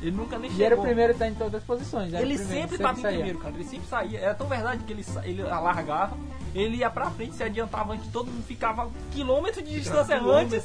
Ele 0.00 0.12
nunca 0.12 0.38
nem 0.38 0.52
E 0.52 0.62
era 0.62 0.66
o 0.74 0.78
chegou. 0.78 0.84
primeiro 0.84 1.10
a 1.10 1.14
estar 1.14 1.26
em 1.26 1.34
todas 1.34 1.56
as 1.56 1.64
posições. 1.64 2.14
Ele 2.14 2.36
primeiro, 2.38 2.44
sempre 2.46 2.76
estava 2.76 2.96
em 2.96 3.02
saía. 3.02 3.16
primeiro, 3.16 3.38
cara. 3.40 3.54
Ele 3.56 3.64
sempre 3.64 3.88
saía. 3.88 4.20
Era 4.20 4.34
tão 4.36 4.46
verdade 4.46 4.84
que 4.84 4.92
ele, 4.92 5.04
ele 5.24 5.42
alargava, 5.42 6.16
ele 6.54 6.76
ia 6.76 6.90
pra 6.90 7.10
frente, 7.10 7.34
se 7.34 7.42
adiantava 7.42 7.94
antes, 7.94 8.08
todo 8.12 8.30
mundo 8.30 8.44
ficava 8.44 8.88
quilômetros 9.10 9.64
de 9.64 9.80
distância 9.80 10.16
antes 10.22 10.64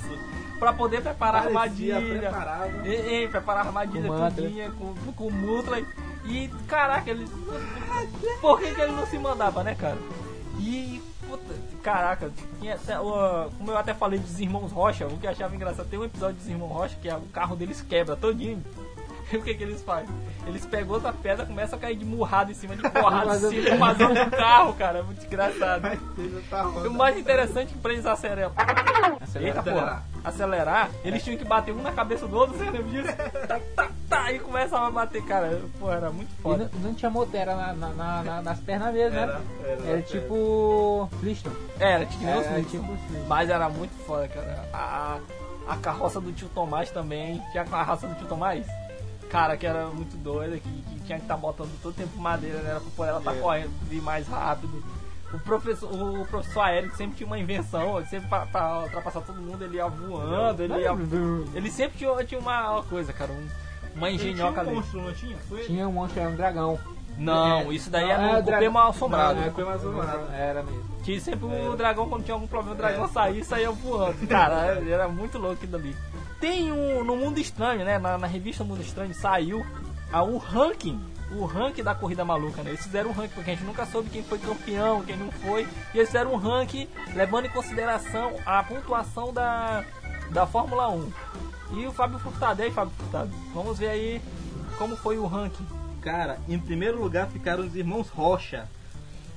pra 0.63 0.73
poder 0.73 1.01
preparar 1.01 1.47
a 1.47 1.51
Parecia 1.51 1.95
armadilha. 1.97 2.19
preparado. 2.21 2.85
E, 2.87 3.23
e, 3.23 3.27
preparar 3.27 3.63
a 3.65 3.67
armadilha 3.67 4.07
Com 4.07 4.29
tudinha, 4.31 4.71
com, 4.71 4.93
com 5.13 5.27
o 5.27 5.31
Mutley. 5.31 5.85
E 6.25 6.47
caraca, 6.67 7.09
ele. 7.09 7.27
Por 8.41 8.59
que, 8.59 8.73
que 8.73 8.81
ele 8.81 8.91
não 8.93 9.05
se 9.05 9.17
mandava, 9.17 9.63
né, 9.63 9.75
cara? 9.75 9.97
E. 10.59 11.01
Puta, 11.27 11.53
caraca, 11.81 12.31
tinha 12.59 12.77
o- 13.01 13.49
como 13.57 13.71
eu 13.71 13.77
até 13.77 13.93
falei 13.93 14.19
dos 14.19 14.39
irmãos 14.39 14.71
Rocha, 14.71 15.07
o 15.07 15.17
que 15.17 15.25
eu 15.25 15.31
achava 15.31 15.55
engraçado, 15.55 15.87
tem 15.89 15.97
um 15.97 16.03
episódio 16.03 16.35
dos 16.35 16.47
irmãos 16.47 16.67
Rocha 16.71 16.95
que 17.01 17.09
é, 17.09 17.15
o 17.15 17.21
carro 17.33 17.55
deles 17.55 17.81
quebra 17.81 18.15
todinho. 18.15 18.63
E 19.33 19.37
o 19.37 19.41
que, 19.41 19.53
que 19.55 19.63
eles 19.63 19.81
fazem? 19.81 20.07
Eles 20.45 20.65
pegam 20.65 20.93
outra 20.93 21.11
pedra, 21.11 21.45
começam 21.45 21.77
a 21.77 21.81
cair 21.81 21.95
de 21.95 22.05
murrada 22.05 22.51
em 22.51 22.53
cima 22.53 22.75
de 22.75 22.81
porrada, 22.91 23.31
eu- 23.31 23.47
assim, 23.47 23.77
fazendo 23.77 24.21
o 24.21 24.31
carro, 24.31 24.73
cara. 24.75 24.99
É 24.99 25.01
muito 25.03 25.25
engraçado. 25.25 25.81
Tá 26.49 26.63
E 26.83 26.87
o 26.87 26.93
mais 26.93 27.17
interessante 27.17 27.69
é 27.69 27.73
que 27.73 27.77
pra 27.79 27.93
eles 27.93 28.05
acelerar. 28.05 28.51
Eita 28.55 29.23
Acelerar. 29.23 29.63
porra, 29.63 30.03
acelerar, 30.23 30.89
eles 31.03 31.23
tinham 31.23 31.37
que 31.37 31.43
bater 31.45 31.73
um 31.73 31.81
na 31.81 31.91
cabeça 31.91 32.27
do 32.27 32.37
outro, 32.37 32.57
você 32.57 32.63
lembra 32.65 32.83
disso? 32.83 33.13
Tá, 33.47 33.59
tá, 33.75 33.89
tá, 34.09 34.31
e 34.31 34.39
começava 34.39 34.87
a 34.87 34.91
bater, 34.91 35.23
cara. 35.25 35.61
Pô, 35.79 35.91
era 35.91 36.09
muito 36.11 36.29
E 36.29 36.41
foda. 36.41 36.69
não, 36.75 36.81
não 36.89 36.93
tinha 36.93 37.09
motor, 37.09 37.35
era 37.39 37.55
na, 37.55 37.73
na- 37.73 37.89
na- 37.89 38.23
na- 38.23 38.41
nas 38.41 38.59
pernas 38.59 38.93
mesmo, 38.93 39.17
Era, 39.17 39.39
né? 39.39 39.41
era, 39.63 39.71
Era 39.73 39.89
era. 39.91 40.01
tipo. 40.03 41.09
Flintstone. 41.19 41.55
Era, 41.79 42.05
tinha 42.05 42.19
que 42.19 42.25
nem 42.25 42.35
os 42.39 42.45
Era 42.45 42.53
Flintstones. 42.55 42.99
tipo. 43.01 43.27
Mas 43.27 43.49
era 43.49 43.69
muito 43.69 43.91
foda, 44.05 44.27
cara. 44.27 44.63
A, 44.73 45.17
a 45.67 45.75
carroça 45.77 46.21
do 46.21 46.31
tio 46.31 46.47
Tomás 46.53 46.89
também. 46.91 47.41
Tinha 47.51 47.63
a 47.63 47.65
carroça 47.65 48.07
do 48.07 48.15
tio 48.15 48.27
Tomás? 48.27 48.65
Cara, 49.33 49.57
que 49.57 49.65
era 49.65 49.87
muito 49.87 50.15
doida, 50.15 50.57
que, 50.57 50.69
que 50.69 50.99
tinha 51.01 51.17
que 51.17 51.25
estar 51.25 51.35
botando 51.35 51.69
todo 51.81 51.93
tempo 51.95 52.17
madeira, 52.19 52.59
né? 52.59 52.71
Pra 52.79 52.81
por 52.95 53.07
ela 53.07 53.17
estar 53.19 53.35
É. 53.35 53.39
correndo, 53.39 53.71
vir 53.89 54.01
mais 54.01 54.27
rápido. 54.27 54.81
O 55.33 55.39
professor, 55.39 55.91
o 55.91 56.23
professor 56.27 56.61
aéreo 56.61 56.95
sempre 56.95 57.15
tinha 57.17 57.25
uma 57.27 57.39
invenção, 57.39 57.97
ele 57.97 58.05
sempre 58.05 58.29
pra, 58.29 58.45
pra 58.45 58.81
ultrapassar 58.83 59.21
todo 59.21 59.41
mundo, 59.41 59.63
ele 59.63 59.77
ia 59.77 59.87
voando, 59.87 60.61
ele 60.61 60.75
ia. 60.75 60.91
Ele 61.55 61.71
sempre 61.71 61.97
tinha, 61.97 62.15
tinha 62.23 62.39
uma, 62.39 62.71
uma 62.73 62.83
coisa, 62.83 63.11
cara. 63.11 63.31
Um, 63.33 63.47
Uma 63.95 64.09
Ele 64.09 64.19
tinha 64.19 64.31
engenhoca 64.33 64.57
um 64.61 64.67
ali. 64.67 64.75
monstro, 64.75 65.01
não 65.01 65.13
tinha? 65.13 65.37
Foi? 65.49 65.63
Tinha 65.65 65.87
um 65.87 65.91
monstro, 65.91 66.19
era 66.21 66.29
um 66.29 66.35
dragão. 66.35 66.79
Não, 67.17 67.71
É. 67.71 67.73
isso 67.75 67.89
daí 67.91 68.05
Não, 68.05 68.11
é 68.11 68.17
no 68.17 68.23
o 68.25 68.29
Cupê 68.37 68.43
dragão- 68.45 68.71
Mal 68.71 68.89
Assombrado. 68.89 69.39
Não, 69.39 69.47
é 69.47 69.63
Mal 69.63 69.69
Assombrado. 69.75 70.31
Era 70.33 70.63
mesmo. 70.63 70.83
Que 71.03 71.19
sempre 71.19 71.45
o 71.45 71.75
dragão, 71.75 72.09
quando 72.09 72.23
tinha 72.23 72.33
algum 72.35 72.47
problema, 72.47 72.73
o 72.75 72.77
dragão 72.77 73.05
É. 73.05 73.07
saía 73.07 73.39
e 73.41 73.43
saía 73.43 73.69
voando. 73.71 74.25
Cara, 74.27 74.81
era 74.87 75.07
muito 75.07 75.37
louco 75.37 75.55
aquilo 75.55 75.75
ali. 75.77 75.95
Tem 76.43 76.73
um. 76.73 77.05
No 77.05 77.15
Mundo 77.15 77.39
Estranho, 77.39 77.85
né? 77.85 77.97
Na, 77.97 78.17
na 78.17 78.27
revista 78.27 78.65
Mundo 78.65 78.81
Estranho 78.81 79.13
saiu 79.13 79.65
ah, 80.11 80.23
o 80.23 80.37
ranking. 80.37 80.99
O 81.31 81.45
ranking 81.45 81.81
da 81.81 81.95
corrida 81.95 82.25
maluca, 82.25 82.61
né? 82.61 82.71
Eles 82.71 82.83
fizeram 82.83 83.11
um 83.11 83.13
ranking 83.13 83.33
porque 83.33 83.51
a 83.51 83.55
gente 83.55 83.65
nunca 83.65 83.85
soube 83.85 84.09
quem 84.09 84.21
foi 84.21 84.37
campeão, 84.39 85.01
quem 85.03 85.15
não 85.15 85.31
foi. 85.31 85.65
E 85.93 85.99
eles 85.99 86.09
fizeram 86.09 86.33
um 86.33 86.35
ranking 86.35 86.89
levando 87.15 87.45
em 87.45 87.49
consideração 87.49 88.33
a 88.45 88.61
pontuação 88.61 89.31
da, 89.31 89.85
da 90.31 90.45
Fórmula 90.45 90.89
1. 90.89 91.13
E 91.77 91.87
o 91.87 91.93
Fábio 91.93 92.19
Furtado, 92.19 92.61
e 92.61 92.65
aí, 92.65 92.71
Fábio 92.71 92.93
Furtado? 92.97 93.31
Vamos 93.53 93.79
ver 93.79 93.87
aí 93.87 94.21
como 94.77 94.97
foi 94.97 95.17
o 95.17 95.25
ranking. 95.25 95.65
Cara, 96.01 96.39
em 96.49 96.59
primeiro 96.59 97.01
lugar 97.01 97.29
ficaram 97.29 97.65
os 97.65 97.73
irmãos 97.73 98.09
Rocha, 98.09 98.67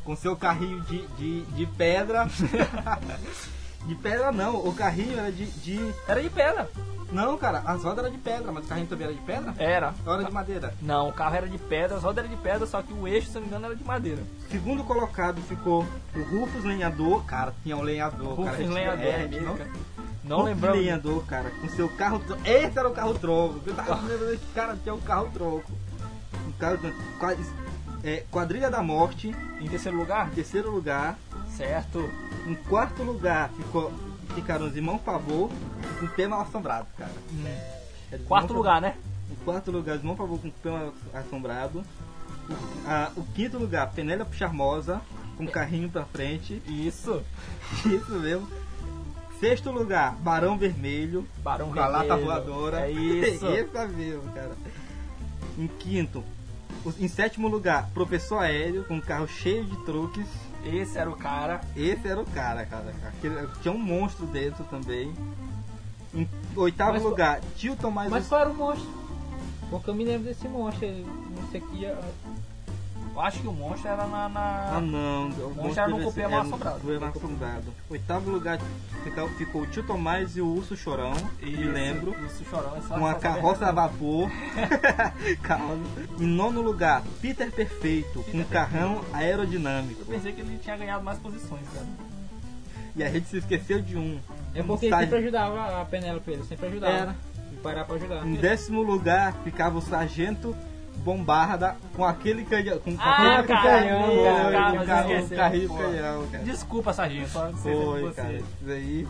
com 0.04 0.16
seu 0.16 0.34
carrinho 0.34 0.80
de, 0.80 1.06
de, 1.06 1.42
de 1.42 1.66
pedra. 1.66 2.26
de 3.86 3.94
pedra 3.94 4.32
não, 4.32 4.56
o 4.56 4.74
carrinho 4.74 5.18
era 5.18 5.30
de, 5.30 5.46
de. 5.46 5.94
Era 6.08 6.22
de 6.22 6.30
pedra. 6.30 6.68
Não, 7.12 7.38
cara, 7.38 7.62
as 7.64 7.84
rodas 7.84 8.04
eram 8.04 8.10
de 8.10 8.18
pedra, 8.20 8.50
mas 8.50 8.64
o 8.64 8.68
carrinho 8.68 8.88
também 8.88 9.06
era 9.06 9.14
de 9.14 9.22
pedra? 9.22 9.54
Era. 9.58 9.94
Ou 10.04 10.14
era 10.14 10.24
de 10.24 10.32
madeira? 10.32 10.74
Não, 10.82 11.08
o 11.08 11.12
carro 11.12 11.36
era 11.36 11.48
de 11.48 11.56
pedra, 11.56 11.96
as 11.96 12.02
rodas 12.02 12.24
eram 12.24 12.34
de 12.34 12.42
pedra, 12.42 12.66
só 12.66 12.82
que 12.82 12.92
o 12.92 13.06
eixo, 13.06 13.28
se 13.28 13.34
não 13.34 13.42
me 13.42 13.46
engano, 13.46 13.66
era 13.66 13.76
de 13.76 13.84
madeira. 13.84 14.22
Segundo 14.50 14.82
colocado 14.82 15.40
ficou 15.42 15.86
o 16.14 16.22
Rufus 16.22 16.64
Lenhador, 16.64 17.24
cara, 17.24 17.54
tinha 17.62 17.76
um 17.76 17.82
lenhador, 17.82 18.36
cara. 18.36 18.56
Rufus 18.56 18.68
lenhador, 18.68 19.04
é, 19.04 19.14
a 19.14 19.18
gente 19.20 19.30
mesmo, 19.30 19.46
não, 19.46 19.56
cara. 19.56 19.70
Lembramos. 20.42 20.80
lenhador, 20.80 21.24
cara, 21.26 21.50
com 21.60 21.68
seu 21.68 21.88
carro. 21.90 22.20
Esse 22.44 22.76
era 22.76 22.88
o 22.88 22.92
carro 22.92 23.14
troco. 23.14 23.60
Eu 23.64 23.74
tava 23.74 23.94
lembrando 24.06 24.38
que 24.38 24.52
cara 24.52 24.76
tinha 24.82 24.94
um 24.94 25.00
carro 25.00 25.30
troco. 25.32 25.72
Um 26.46 26.52
carro 26.52 26.78
troco. 26.78 26.96
É, 28.06 28.24
Quadrilha 28.30 28.70
da 28.70 28.82
Morte, 28.82 29.34
Em 29.60 29.68
terceiro 29.68 29.98
lugar? 29.98 30.28
em 30.28 30.34
terceiro 30.34 30.70
lugar. 30.70 31.18
Certo. 31.56 32.08
Em 32.46 32.54
quarto 32.54 33.02
lugar 33.02 33.50
ficou, 33.50 33.92
ficaram 34.34 34.66
os 34.66 34.76
irmãos 34.76 35.00
Pavô 35.00 35.50
com 35.98 36.06
pé 36.08 36.28
mal 36.28 36.42
assombrado, 36.42 36.86
cara. 36.96 37.10
Os 38.12 38.26
Quarto 38.28 38.52
lugar, 38.52 38.80
né? 38.80 38.94
Em 39.30 39.34
quarto 39.44 39.72
lugar, 39.72 39.96
os 39.96 40.00
irmãos 40.02 40.16
Pavô 40.16 40.38
com 40.38 40.50
pé 40.50 40.70
mal 40.70 40.94
assombrado. 41.12 41.80
O, 42.48 42.54
ah, 42.86 43.10
o 43.16 43.24
quinto 43.34 43.58
lugar, 43.58 43.90
Penélope 43.92 44.36
Charmosa 44.36 45.00
com 45.36 45.46
carrinho 45.46 45.90
pra 45.90 46.04
frente. 46.04 46.62
Isso. 46.68 47.20
Isso 47.84 48.12
mesmo. 48.12 48.48
Sexto 49.40 49.70
lugar, 49.70 50.14
Barão 50.16 50.56
Vermelho 50.56 51.26
Barão 51.42 51.70
com 51.72 51.78
a 51.80 51.86
lata 51.88 52.16
Vermelho. 52.16 52.26
voadora. 52.26 52.80
É 52.82 52.90
isso. 52.92 53.46
Esse 53.50 53.76
é 53.76 53.86
mesmo, 53.88 54.22
cara. 54.32 54.52
Em 55.58 55.66
quinto, 55.66 56.20
o- 56.20 56.24
em 56.98 57.08
sétimo 57.08 57.48
lugar, 57.48 57.88
Professor 57.94 58.38
Aéreo 58.38 58.84
com 58.84 58.94
um 58.94 59.00
carro 59.00 59.26
cheio 59.28 59.64
de 59.64 59.76
truques. 59.84 60.26
Esse 60.64 60.98
era 60.98 61.08
o 61.08 61.16
cara. 61.16 61.60
Esse 61.76 62.08
era 62.08 62.20
o 62.20 62.26
cara, 62.26 62.66
cara. 62.66 62.92
Aquele- 63.06 63.46
tinha 63.62 63.72
um 63.72 63.78
monstro 63.78 64.26
dentro 64.26 64.64
também. 64.64 65.12
Em 66.14 66.28
oitavo 66.56 66.94
Mas- 66.94 67.02
lugar, 67.02 67.40
Tio 67.56 67.76
Tomás. 67.76 68.10
Mas 68.10 68.26
qual 68.26 68.40
era 68.40 68.50
o 68.50 68.54
monstro? 68.54 68.88
Porque 69.70 69.90
eu 69.90 69.94
me 69.94 70.04
lembro 70.04 70.24
desse 70.28 70.48
monstro. 70.48 70.88
Não 70.88 71.48
sei 71.50 71.60
que. 71.60 71.86
Eu 73.16 73.22
acho 73.22 73.40
que 73.40 73.48
o 73.48 73.52
monstro 73.52 73.88
era 73.88 74.06
na. 74.06 74.28
na- 74.28 74.72
Ah 74.76 74.80
não, 74.80 75.22
o 75.24 75.28
Monstro 75.30 75.54
monstro 75.54 75.80
era 75.80 75.88
no 75.88 76.10
ser- 76.12 76.20
Mal 76.20 76.30
era 76.30 76.44
no 76.44 76.54
Assombrado. 76.54 77.04
Assombrado. 77.16 77.64
Oitavo 77.88 78.30
lugar 78.30 78.58
ficou, 79.02 79.28
ficou 79.30 79.62
o 79.62 79.66
Tio 79.66 79.82
Tomás 79.84 80.36
e 80.36 80.42
o 80.42 80.46
Urso 80.46 80.76
Chorão, 80.76 81.14
me 81.40 81.50
Isso, 81.50 81.70
lembro. 81.72 82.14
Isso, 82.26 82.44
chorão. 82.44 82.76
essa- 82.76 82.94
Com 82.98 83.06
a 83.06 83.10
essa- 83.12 83.18
carroça 83.20 83.66
a 83.68 83.72
vapor. 83.72 84.30
Calma. 85.42 85.78
Em 86.20 86.26
nono 86.26 86.60
lugar, 86.60 87.02
Peter 87.22 87.50
Perfeito, 87.50 88.22
com 88.30 88.36
um 88.38 88.44
carrão 88.44 89.00
aerodinâmico. 89.14 90.02
Eu 90.02 90.06
pensei 90.06 90.32
que 90.32 90.42
ele 90.42 90.58
tinha 90.58 90.76
ganhado 90.76 91.02
mais 91.02 91.18
posições, 91.18 91.66
cara. 91.72 91.86
E 92.94 93.02
a 93.02 93.08
gente 93.10 93.28
se 93.28 93.38
esqueceu 93.38 93.80
de 93.80 93.96
um. 93.96 94.20
É 94.54 94.62
porque 94.62 94.86
ele 94.86 94.96
sempre 94.96 95.16
ajudava 95.20 95.80
a 95.80 95.84
Penélope, 95.86 96.30
ele 96.30 96.44
sempre 96.44 96.66
ajudava. 96.66 96.92
Era. 96.92 97.16
E 97.50 97.56
parar 97.56 97.84
pra 97.86 97.96
ajudar. 97.96 98.26
Em 98.26 98.34
décimo 98.34 98.82
lugar 98.82 99.32
ficava 99.42 99.78
o 99.78 99.80
Sargento 99.80 100.54
Bombarda 100.98 101.76
com 101.94 102.04
aquele 102.04 102.44
canhão. 102.44 102.78
Com, 102.80 102.96
Ah, 102.98 103.38
aquele 103.38 103.58
cara, 103.58 103.80
canhão, 103.80 104.02
Foi, 104.06 104.24
cara, 104.24 104.82
o 104.82 104.86
carro- 104.86 105.10
esqueceu, 105.12 105.36
carrinho 105.36 105.68
pô. 105.68 105.74
canhão, 105.76 106.26
cara. 106.32 106.44
Desculpa, 106.44 106.92
Sargento. 106.92 107.28
só 107.30 107.48
se 107.52 107.62
Foi, 107.62 108.12
cara. 108.12 108.32
Isso 108.32 108.44
aí, 108.66 109.08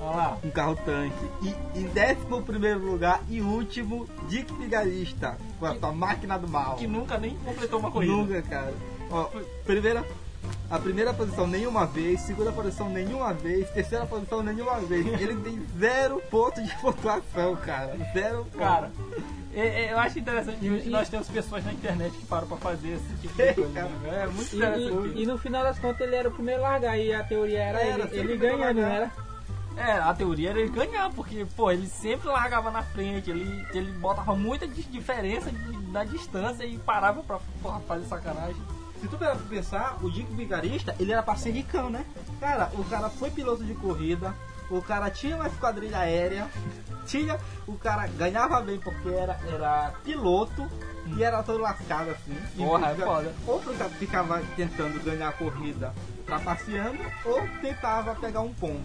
Olha 0.00 0.16
lá. 0.16 0.38
um 0.44 0.50
carro 0.50 0.76
tanque. 0.84 1.30
E 1.42 1.54
em 1.80 1.84
décimo 1.88 2.42
primeiro 2.42 2.80
lugar 2.80 3.20
e 3.28 3.40
último, 3.40 4.06
Dick 4.28 4.52
Vigarista, 4.54 5.36
com 5.60 5.66
a 5.66 5.74
sua 5.78 5.92
máquina 5.92 6.36
do 6.38 6.48
mal. 6.48 6.74
Que 6.76 6.86
nunca 6.86 7.16
nem 7.18 7.36
completou 7.38 7.78
uma 7.78 7.90
corrida. 7.90 8.12
Nunca, 8.12 8.42
cara. 8.42 8.74
Ó, 9.10 9.28
primeira, 9.64 10.04
a 10.68 10.78
primeira 10.80 11.14
posição 11.14 11.46
nenhuma 11.46 11.86
vez, 11.86 12.20
segunda 12.22 12.50
posição 12.50 12.88
nenhuma 12.88 13.32
vez, 13.32 13.70
terceira 13.70 14.04
posição 14.04 14.42
nenhuma 14.42 14.80
vez. 14.80 15.06
Ele 15.20 15.36
tem 15.36 15.62
zero 15.78 16.20
ponto 16.28 16.60
de 16.60 16.74
pontuação, 16.82 17.54
cara. 17.56 17.96
Zero 18.12 18.38
ponto. 18.46 18.58
Cara, 18.58 18.90
é- 19.12 19.18
é- 19.18 19.22
eu 19.60 19.98
acho 19.98 20.18
interessante 20.18 20.58
que 20.58 20.66
E- 20.66 20.90
nós 20.90 21.08
temos 21.08 21.28
pessoas 21.28 21.64
na 21.64 21.72
internet 21.72 22.12
que 22.16 22.26
param 22.26 22.46
pra 22.46 22.56
fazer 22.58 22.94
esse 22.94 23.14
tipo 23.22 23.34
de 23.34 23.42
É, 23.42 23.52
coisa. 23.54 23.70
né? 23.70 24.22
É 24.22 24.26
muito 24.26 24.52
E, 24.52 24.56
interessante. 24.56 25.18
e- 25.18 25.22
e 25.22 25.26
no 25.26 25.38
final 25.38 25.62
das 25.62 25.78
contas 25.78 26.00
ele 26.00 26.14
era 26.16 26.28
o 26.28 26.32
primeiro 26.32 26.64
a 26.64 26.68
largar 26.70 26.98
e 26.98 27.12
a 27.12 27.22
teoria 27.24 27.58
era, 27.62 27.80
Era, 27.80 28.04
ele, 28.04 28.18
ele 28.18 28.36
ganhando, 28.36 28.74
não 28.80 28.82
largar. 28.82 28.90
era? 28.96 29.12
É, 29.78 29.92
a 29.92 30.14
teoria 30.14 30.50
era 30.50 30.60
ele 30.60 30.70
ganhar, 30.70 31.10
porque, 31.12 31.46
pô, 31.54 31.70
ele 31.70 31.86
sempre 31.86 32.28
largava 32.28 32.70
na 32.70 32.82
frente, 32.82 33.30
ele, 33.30 33.66
ele 33.74 33.90
botava 33.92 34.34
muita 34.34 34.66
di- 34.66 34.82
diferença 34.84 35.50
na 35.92 36.02
distância 36.04 36.64
e 36.64 36.78
parava 36.78 37.22
pra 37.22 37.38
porra, 37.62 37.80
fazer 37.80 38.06
sacanagem. 38.06 38.56
Se 39.02 39.06
tu 39.08 39.18
parar 39.18 39.36
pra 39.36 39.44
pensar, 39.46 39.98
o 40.02 40.10
Dick 40.10 40.32
Vigarista, 40.34 40.96
ele 40.98 41.12
era 41.12 41.22
pra 41.22 41.36
ser 41.36 41.50
ricão, 41.50 41.90
né? 41.90 42.06
Cara, 42.40 42.70
o 42.72 42.84
cara 42.84 43.10
foi 43.10 43.30
piloto 43.30 43.62
de 43.62 43.74
corrida, 43.74 44.34
o 44.70 44.82
cara 44.82 45.10
tinha 45.10 45.36
uma 45.36 45.46
esquadrilha 45.46 45.98
aérea, 45.98 46.48
tinha, 47.06 47.38
o 47.66 47.74
cara 47.78 48.06
ganhava 48.08 48.60
bem 48.60 48.78
porque 48.80 49.08
era, 49.08 49.38
era 49.52 49.92
piloto 50.04 50.68
e 51.16 51.22
era 51.22 51.42
todo 51.42 51.60
lascado 51.60 52.10
assim. 52.10 52.36
E 52.56 52.64
Porra, 52.64 52.88
é 52.90 52.94
fica- 52.94 53.06
foda. 53.06 53.34
Ou 53.46 53.60
fica- 53.62 53.88
ficava 53.90 54.42
tentando 54.56 55.02
ganhar 55.04 55.28
a 55.28 55.32
corrida 55.32 55.94
trapaceando, 56.26 56.98
ou 57.24 57.40
tentava 57.60 58.14
pegar 58.16 58.40
um 58.40 58.52
ponto. 58.52 58.82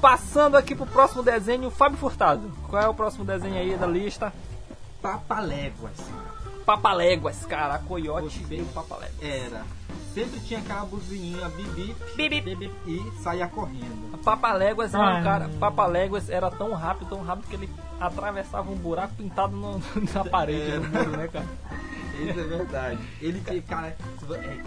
Passando 0.00 0.56
aqui 0.56 0.74
pro 0.74 0.86
próximo 0.86 1.22
desenho, 1.22 1.70
Fábio 1.70 1.96
Furtado. 1.96 2.50
Qual 2.68 2.82
é 2.82 2.88
o 2.88 2.94
próximo 2.94 3.24
desenho 3.24 3.56
aí 3.56 3.76
da 3.76 3.86
lista? 3.86 4.32
Papaléguas. 5.00 5.96
Papaléguas, 6.66 7.44
cara, 7.46 7.74
a 7.74 7.78
coiote 7.78 8.38
Você- 8.40 8.44
veio 8.44 8.66
Papaléguas. 8.66 9.22
Era. 9.22 9.62
Sempre 10.14 10.38
tinha 10.40 10.60
aquela 10.60 10.84
buzininha 10.86 11.48
bibi, 11.48 11.96
Bibi. 12.16 12.40
bibi 12.40 12.70
e 12.86 13.12
saía 13.20 13.48
correndo. 13.48 14.16
Papaléguas 14.22 14.94
era 14.94 15.18
um 15.18 15.22
cara. 15.24 15.50
Papaléguas 15.58 16.30
era 16.30 16.50
tão 16.52 16.72
rápido, 16.72 17.08
tão 17.08 17.22
rápido 17.24 17.48
que 17.48 17.56
ele 17.56 17.70
atravessava 18.00 18.70
um 18.70 18.76
buraco 18.76 19.14
pintado 19.14 19.56
no- 19.56 19.82
na 20.14 20.24
parede, 20.24 20.70
É. 20.72 20.78
no 20.78 20.88
muro, 20.88 21.10
né, 21.16 21.28
cara? 21.28 21.46
Isso 22.14 22.38
é 22.38 22.44
verdade. 22.44 22.98
Ele 23.20 23.40
cara, 23.62 23.88
é, 23.88 23.96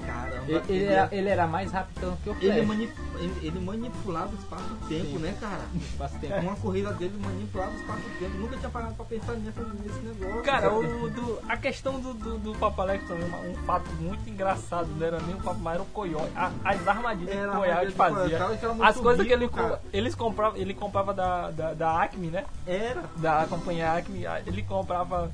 caramba. 0.06 0.44
Ele, 0.50 0.64
ele 0.68 0.84
era, 0.86 1.16
ele 1.16 1.30
era 1.30 1.48
mais 1.48 1.72
rápido 1.72 2.18
que 2.22 2.30
o 2.30 2.34
ele, 2.42 2.52
Flash. 2.56 2.68
mani- 2.68 2.90
ele- 3.20 3.40
ele 3.42 3.60
manipulava 3.62 4.36
o 4.36 4.38
espaço-tempo, 4.38 5.18
né, 5.20 5.34
cara? 5.40 5.62
Bastante. 5.98 6.34
Uma 6.46 6.58
corrida 6.58 6.92
dele 6.92 7.18
manipulava 7.24 7.72
o 7.72 7.76
espaço-tempo. 7.76 8.38
Nunca 8.38 8.58
tinha 8.58 8.70
parado 8.70 8.96
pra 8.96 9.06
pensar 9.06 9.32
nessa, 9.36 9.62
nesse 9.62 10.00
negócio. 10.00 10.44
Cara, 10.44 10.74
o, 10.74 11.10
do- 11.10 11.40
a 11.48 11.56
questão 11.56 12.02
do, 12.02 12.14
do, 12.14 12.38
do 12.38 12.54
Papaléguas 12.56 13.08
também, 13.08 13.26
uma- 13.30 13.40
um 13.40 13.56
fato 13.66 13.90
muito 14.02 14.30
engraçado, 14.30 14.90
não 14.90 15.07
era 15.08 15.20
nem 15.20 15.36
o 15.36 15.40
Papo, 15.40 15.60
mas 15.60 15.74
era 15.76 15.84
o 15.84 15.86
coiote. 15.88 16.32
A- 16.36 16.52
as 16.64 16.88
armadilhas 16.88 17.36
Era 17.36 17.52
que 17.52 17.58
o 17.58 17.86
do 17.86 17.92
fazia. 17.94 18.38
que 18.38 18.84
As 18.84 18.98
coisas 18.98 19.26
que 19.26 19.34
ele, 19.34 19.46
rico, 19.46 19.58
co- 19.58 19.64
cara. 19.64 19.82
eles 19.94 20.16
compravam, 20.16 20.58
ele 20.60 20.74
comprava 20.74 21.14
da, 21.14 21.50
da, 21.52 21.74
da 21.74 22.02
Acme, 22.04 22.28
né? 22.28 22.46
Era. 22.66 23.04
Da 23.18 23.46
companhia 23.48 23.94
Acme, 23.94 24.26
ele 24.46 24.62
comprava. 24.64 25.32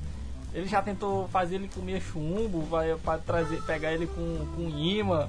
Ele 0.52 0.66
já 0.68 0.80
tentou 0.80 1.26
fazer 1.28 1.56
ele 1.56 1.68
comer 1.68 2.00
chumbo, 2.00 2.62
vai 2.62 2.94
pra 2.96 3.18
trazer, 3.18 3.60
pegar 3.64 3.92
ele 3.92 4.06
com, 4.06 4.46
com 4.54 4.68
imã. 4.70 5.28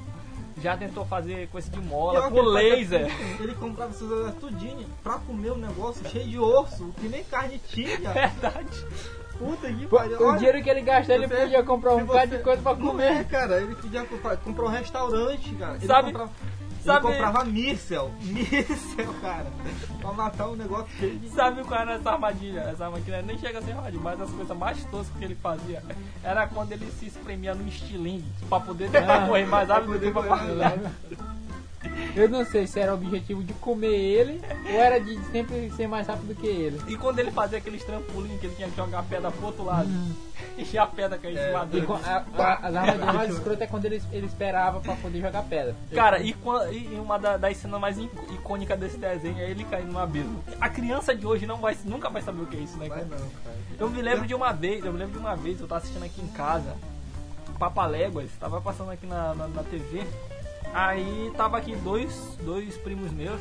Já 0.61 0.77
tentou 0.77 1.03
fazer 1.05 1.49
coisa 1.49 1.69
de 1.69 1.79
mola, 1.81 2.21
com 2.29 2.31
que 2.31 2.39
ele 2.39 2.51
fazia 2.53 2.99
laser. 2.99 3.17
tudo, 3.17 3.43
Ele 3.43 3.55
comprava 3.55 3.91
essas 3.91 4.35
tudinho 4.35 4.87
pra 5.03 5.17
comer 5.17 5.51
um 5.51 5.57
negócio 5.57 6.07
cheio 6.07 6.25
de 6.29 6.39
osso, 6.39 6.93
que 7.01 7.09
nem 7.09 7.23
carne 7.25 7.59
tinha. 7.67 7.97
Verdade. 8.13 8.85
Puta 9.37 9.67
que 9.71 9.85
pariu. 9.87 10.29
O 10.29 10.35
dinheiro 10.37 10.63
que 10.63 10.69
ele 10.69 10.81
gastou, 10.81 11.15
ele 11.15 11.27
podia 11.27 11.63
comprar 11.63 11.95
um 11.95 12.05
bocado 12.05 12.37
de 12.37 12.43
coisa 12.43 12.61
pra 12.61 12.75
Não 12.75 12.87
comer. 12.87 13.11
é, 13.11 13.23
cara, 13.23 13.57
ele 13.61 13.75
podia 13.75 14.03
comprar, 14.05 14.37
comprar 14.37 14.65
um 14.65 14.69
restaurante, 14.69 15.53
cara. 15.55 15.75
Ele 15.75 15.85
Sabe- 15.87 16.07
comprava, 16.11 16.31
sabe- 16.83 17.07
ele 17.07 17.13
comprava 17.17 17.45
míssel, 17.45 18.11
míssel, 18.21 19.13
cara, 19.21 19.47
pra 19.99 20.13
matar 20.13 20.47
um 20.47 20.55
negócio 20.55 20.87
cheio 20.97 21.19
de... 21.19 21.29
Sabe 21.29 21.63
qual 21.65 21.81
era 21.81 21.93
essa 21.95 22.11
armadilha? 22.11 22.59
Essa 22.61 22.85
armadilha 22.85 23.21
nem 23.23 23.37
chega 23.37 23.59
a 23.59 23.61
ser 23.61 23.71
armadilha, 23.71 24.01
mas 24.01 24.21
as 24.21 24.29
coisas 24.29 24.57
mais 24.57 24.83
toscas 24.85 25.17
que 25.17 25.25
ele 25.25 25.35
fazia 25.35 25.83
era 26.23 26.47
quando 26.47 26.71
ele 26.71 26.89
se 26.91 27.07
espremia 27.07 27.53
no 27.53 27.67
estilingue 27.67 28.25
pra 28.47 28.59
poder 28.61 28.89
tentar 28.89 29.23
Ah, 29.23 29.27
correr 29.27 29.45
mais 29.45 29.65
pra 29.67 29.75
rápido 29.75 29.93
do 29.93 29.99
que 29.99 30.11
poder 30.11 30.27
pra 30.29 30.37
correr 30.37 30.79
Eu 32.15 32.29
não 32.29 32.45
sei 32.45 32.65
se 32.67 32.79
era 32.79 32.91
o 32.93 32.95
objetivo 32.95 33.43
de 33.43 33.53
comer 33.55 33.87
ele 33.93 34.41
ou 34.73 34.79
era 34.79 34.99
de 34.99 35.17
sempre 35.31 35.69
ser 35.71 35.87
mais 35.87 36.07
rápido 36.07 36.35
que 36.35 36.47
ele. 36.47 36.79
E 36.87 36.97
quando 36.97 37.19
ele 37.19 37.31
fazia 37.31 37.57
aqueles 37.57 37.83
trampolim 37.83 38.37
que 38.37 38.45
ele 38.47 38.55
tinha 38.55 38.69
que 38.69 38.75
jogar 38.75 38.99
a 38.99 39.03
pedra 39.03 39.31
pro 39.31 39.45
outro 39.47 39.63
lado. 39.65 39.89
E 40.57 40.77
a 40.77 40.85
pedra 40.87 41.17
caía 41.17 41.33
em 41.33 41.47
cima 41.47 41.63
E 41.63 41.67
dele. 41.67 41.85
com- 41.85 41.95
a, 41.95 42.23
a, 42.37 42.53
as 42.67 42.75
armadilhas 42.75 43.13
mais 43.15 43.29
escrotas 43.33 43.61
é 43.61 43.67
quando 43.67 43.85
ele, 43.85 44.01
ele 44.11 44.25
esperava 44.25 44.79
pra 44.79 44.95
poder 44.95 45.19
jogar 45.21 45.43
pedra. 45.43 45.75
Cara, 45.93 46.19
e, 46.21 46.29
e 46.71 46.97
uma 47.01 47.17
da- 47.19 47.35
das 47.35 47.57
cenas 47.57 47.79
mais 47.79 47.97
icô- 47.97 48.23
icônicas 48.33 48.79
desse 48.79 48.97
desenho 48.97 49.37
é 49.37 49.49
ele 49.49 49.65
caindo 49.65 49.91
no 49.91 49.99
abismo. 49.99 50.41
A 50.61 50.69
criança 50.69 51.13
de 51.15 51.25
hoje 51.25 51.45
não 51.45 51.57
vai, 51.57 51.75
nunca 51.83 52.09
vai 52.09 52.21
saber 52.21 52.41
o 52.43 52.45
que 52.45 52.55
é 52.55 52.59
isso, 52.61 52.77
né, 52.77 52.87
Vai 52.87 52.99
cara? 52.99 53.09
não, 53.11 53.17
cara. 53.17 53.55
Eu 53.77 53.89
me 53.89 54.01
lembro 54.01 54.25
de 54.25 54.33
uma 54.33 54.51
vez, 54.53 54.83
eu 54.85 54.93
me 54.93 54.99
lembro 54.99 55.13
de 55.13 55.19
uma 55.19 55.35
vez, 55.35 55.59
eu 55.59 55.67
tava 55.67 55.79
assistindo 55.81 56.03
aqui 56.03 56.21
em 56.21 56.27
casa, 56.27 56.73
Papaléguas, 57.59 58.29
tava 58.39 58.59
passando 58.61 58.91
aqui 58.91 59.05
na, 59.05 59.33
na, 59.35 59.47
na 59.47 59.63
TV. 59.63 60.05
Aí 60.75 61.31
tava 61.37 61.57
aqui 61.57 61.73
dois, 61.77 62.37
dois 62.43 62.77
primos 62.79 63.09
meus, 63.13 63.39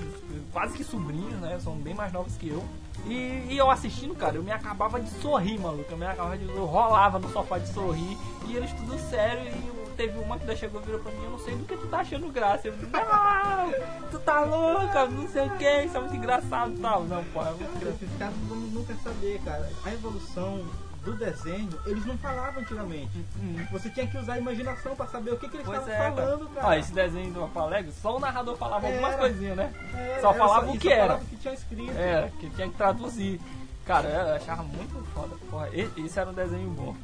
quase 0.53 0.77
que 0.77 0.85
sobrinhos, 0.85 1.40
né? 1.40 1.59
São 1.59 1.75
bem 1.75 1.92
mais 1.92 2.12
novos 2.12 2.37
que 2.37 2.49
eu. 2.49 2.64
E, 3.07 3.49
e 3.51 3.59
eu 3.59 3.68
assistindo, 3.68 4.14
cara, 4.14 4.37
eu 4.37 4.42
me 4.44 4.53
acabava 4.53 5.01
de 5.01 5.11
sorrir, 5.20 5.59
maluco. 5.59 5.90
Eu 5.90 5.99
me 5.99 6.07
acabava 6.07 6.38
de. 6.38 6.49
Eu 6.49 6.64
rolava 6.64 7.18
no 7.18 7.29
sofá 7.33 7.59
de 7.59 7.68
sorrir. 7.73 8.16
E 8.47 8.55
eles 8.57 8.73
tudo 8.75 8.97
sério. 9.11 9.49
E 9.49 9.75
teve 9.97 10.16
uma 10.16 10.38
que 10.38 10.57
chegou 10.57 10.81
e 10.81 10.85
virou 10.85 11.01
pra 11.01 11.11
mim: 11.11 11.25
Eu 11.25 11.31
não 11.31 11.38
sei 11.40 11.57
do 11.57 11.64
que 11.64 11.77
tu 11.77 11.88
tá 11.88 11.99
achando 11.99 12.31
graça. 12.31 12.68
Eu, 12.68 12.77
não, 12.77 14.11
tu 14.12 14.18
tá 14.20 14.44
louca, 14.44 15.07
não 15.07 15.29
sei 15.29 15.47
o 15.47 15.51
que, 15.57 15.83
isso 15.83 15.97
é 15.97 16.01
muito 16.01 16.14
engraçado 16.14 16.73
e 16.73 16.79
tal. 16.79 17.03
Não, 17.03 17.25
pô, 17.25 17.42
é 17.42 17.51
muito 17.51 17.77
engraçado. 17.77 18.03
Esses 18.03 18.16
caras 18.16 18.37
nunca 18.49 18.94
saber, 19.03 19.40
cara. 19.44 19.68
A 19.85 19.92
evolução 19.92 20.64
do 21.04 21.14
desenho, 21.14 21.68
eles 21.86 22.04
não 22.06 22.16
falavam 22.18 22.62
antigamente. 22.62 23.24
Você 23.70 23.90
tinha 23.90 24.06
que 24.06 24.16
usar 24.16 24.34
a 24.34 24.38
imaginação 24.38 24.96
pra 24.96 25.06
saber 25.06 25.32
o 25.32 25.36
que, 25.38 25.48
que 25.48 25.56
eles 25.56 25.66
Pois 25.66 25.80
estavam 25.80 25.94
é, 25.94 26.10
falando, 26.10 26.48
cara. 26.54 26.66
Ó, 26.66 26.72
esse 26.74 26.92
desenho 26.92 27.32
do 27.32 27.40
Papaléguas, 27.40 27.94
só 27.96 28.16
o 28.16 28.20
narrador 28.20 28.56
falava 28.56 28.86
algumas 28.86 29.12
Era. 29.12 29.20
coisinhas, 29.20 29.56
né? 29.56 29.72
Era, 29.94 30.20
só 30.20 30.30
era 30.30 30.38
falava 30.38 30.70
o 30.70 30.78
que 30.78 30.88
só 30.88 30.94
era. 30.94 31.02
falava 31.06 31.22
o 31.22 31.26
que 31.26 31.36
tinha 31.36 31.54
escrito. 31.54 31.92
É, 31.92 32.30
que 32.40 32.50
tinha 32.50 32.68
que 32.68 32.74
traduzir. 32.74 33.40
Cara, 33.84 34.08
eu 34.08 34.34
achava 34.36 34.62
muito 34.62 35.04
foda. 35.12 35.36
Porra, 35.50 35.68
esse 35.72 36.18
era 36.18 36.30
um 36.30 36.32
desenho 36.32 36.70
bom. 36.70 36.96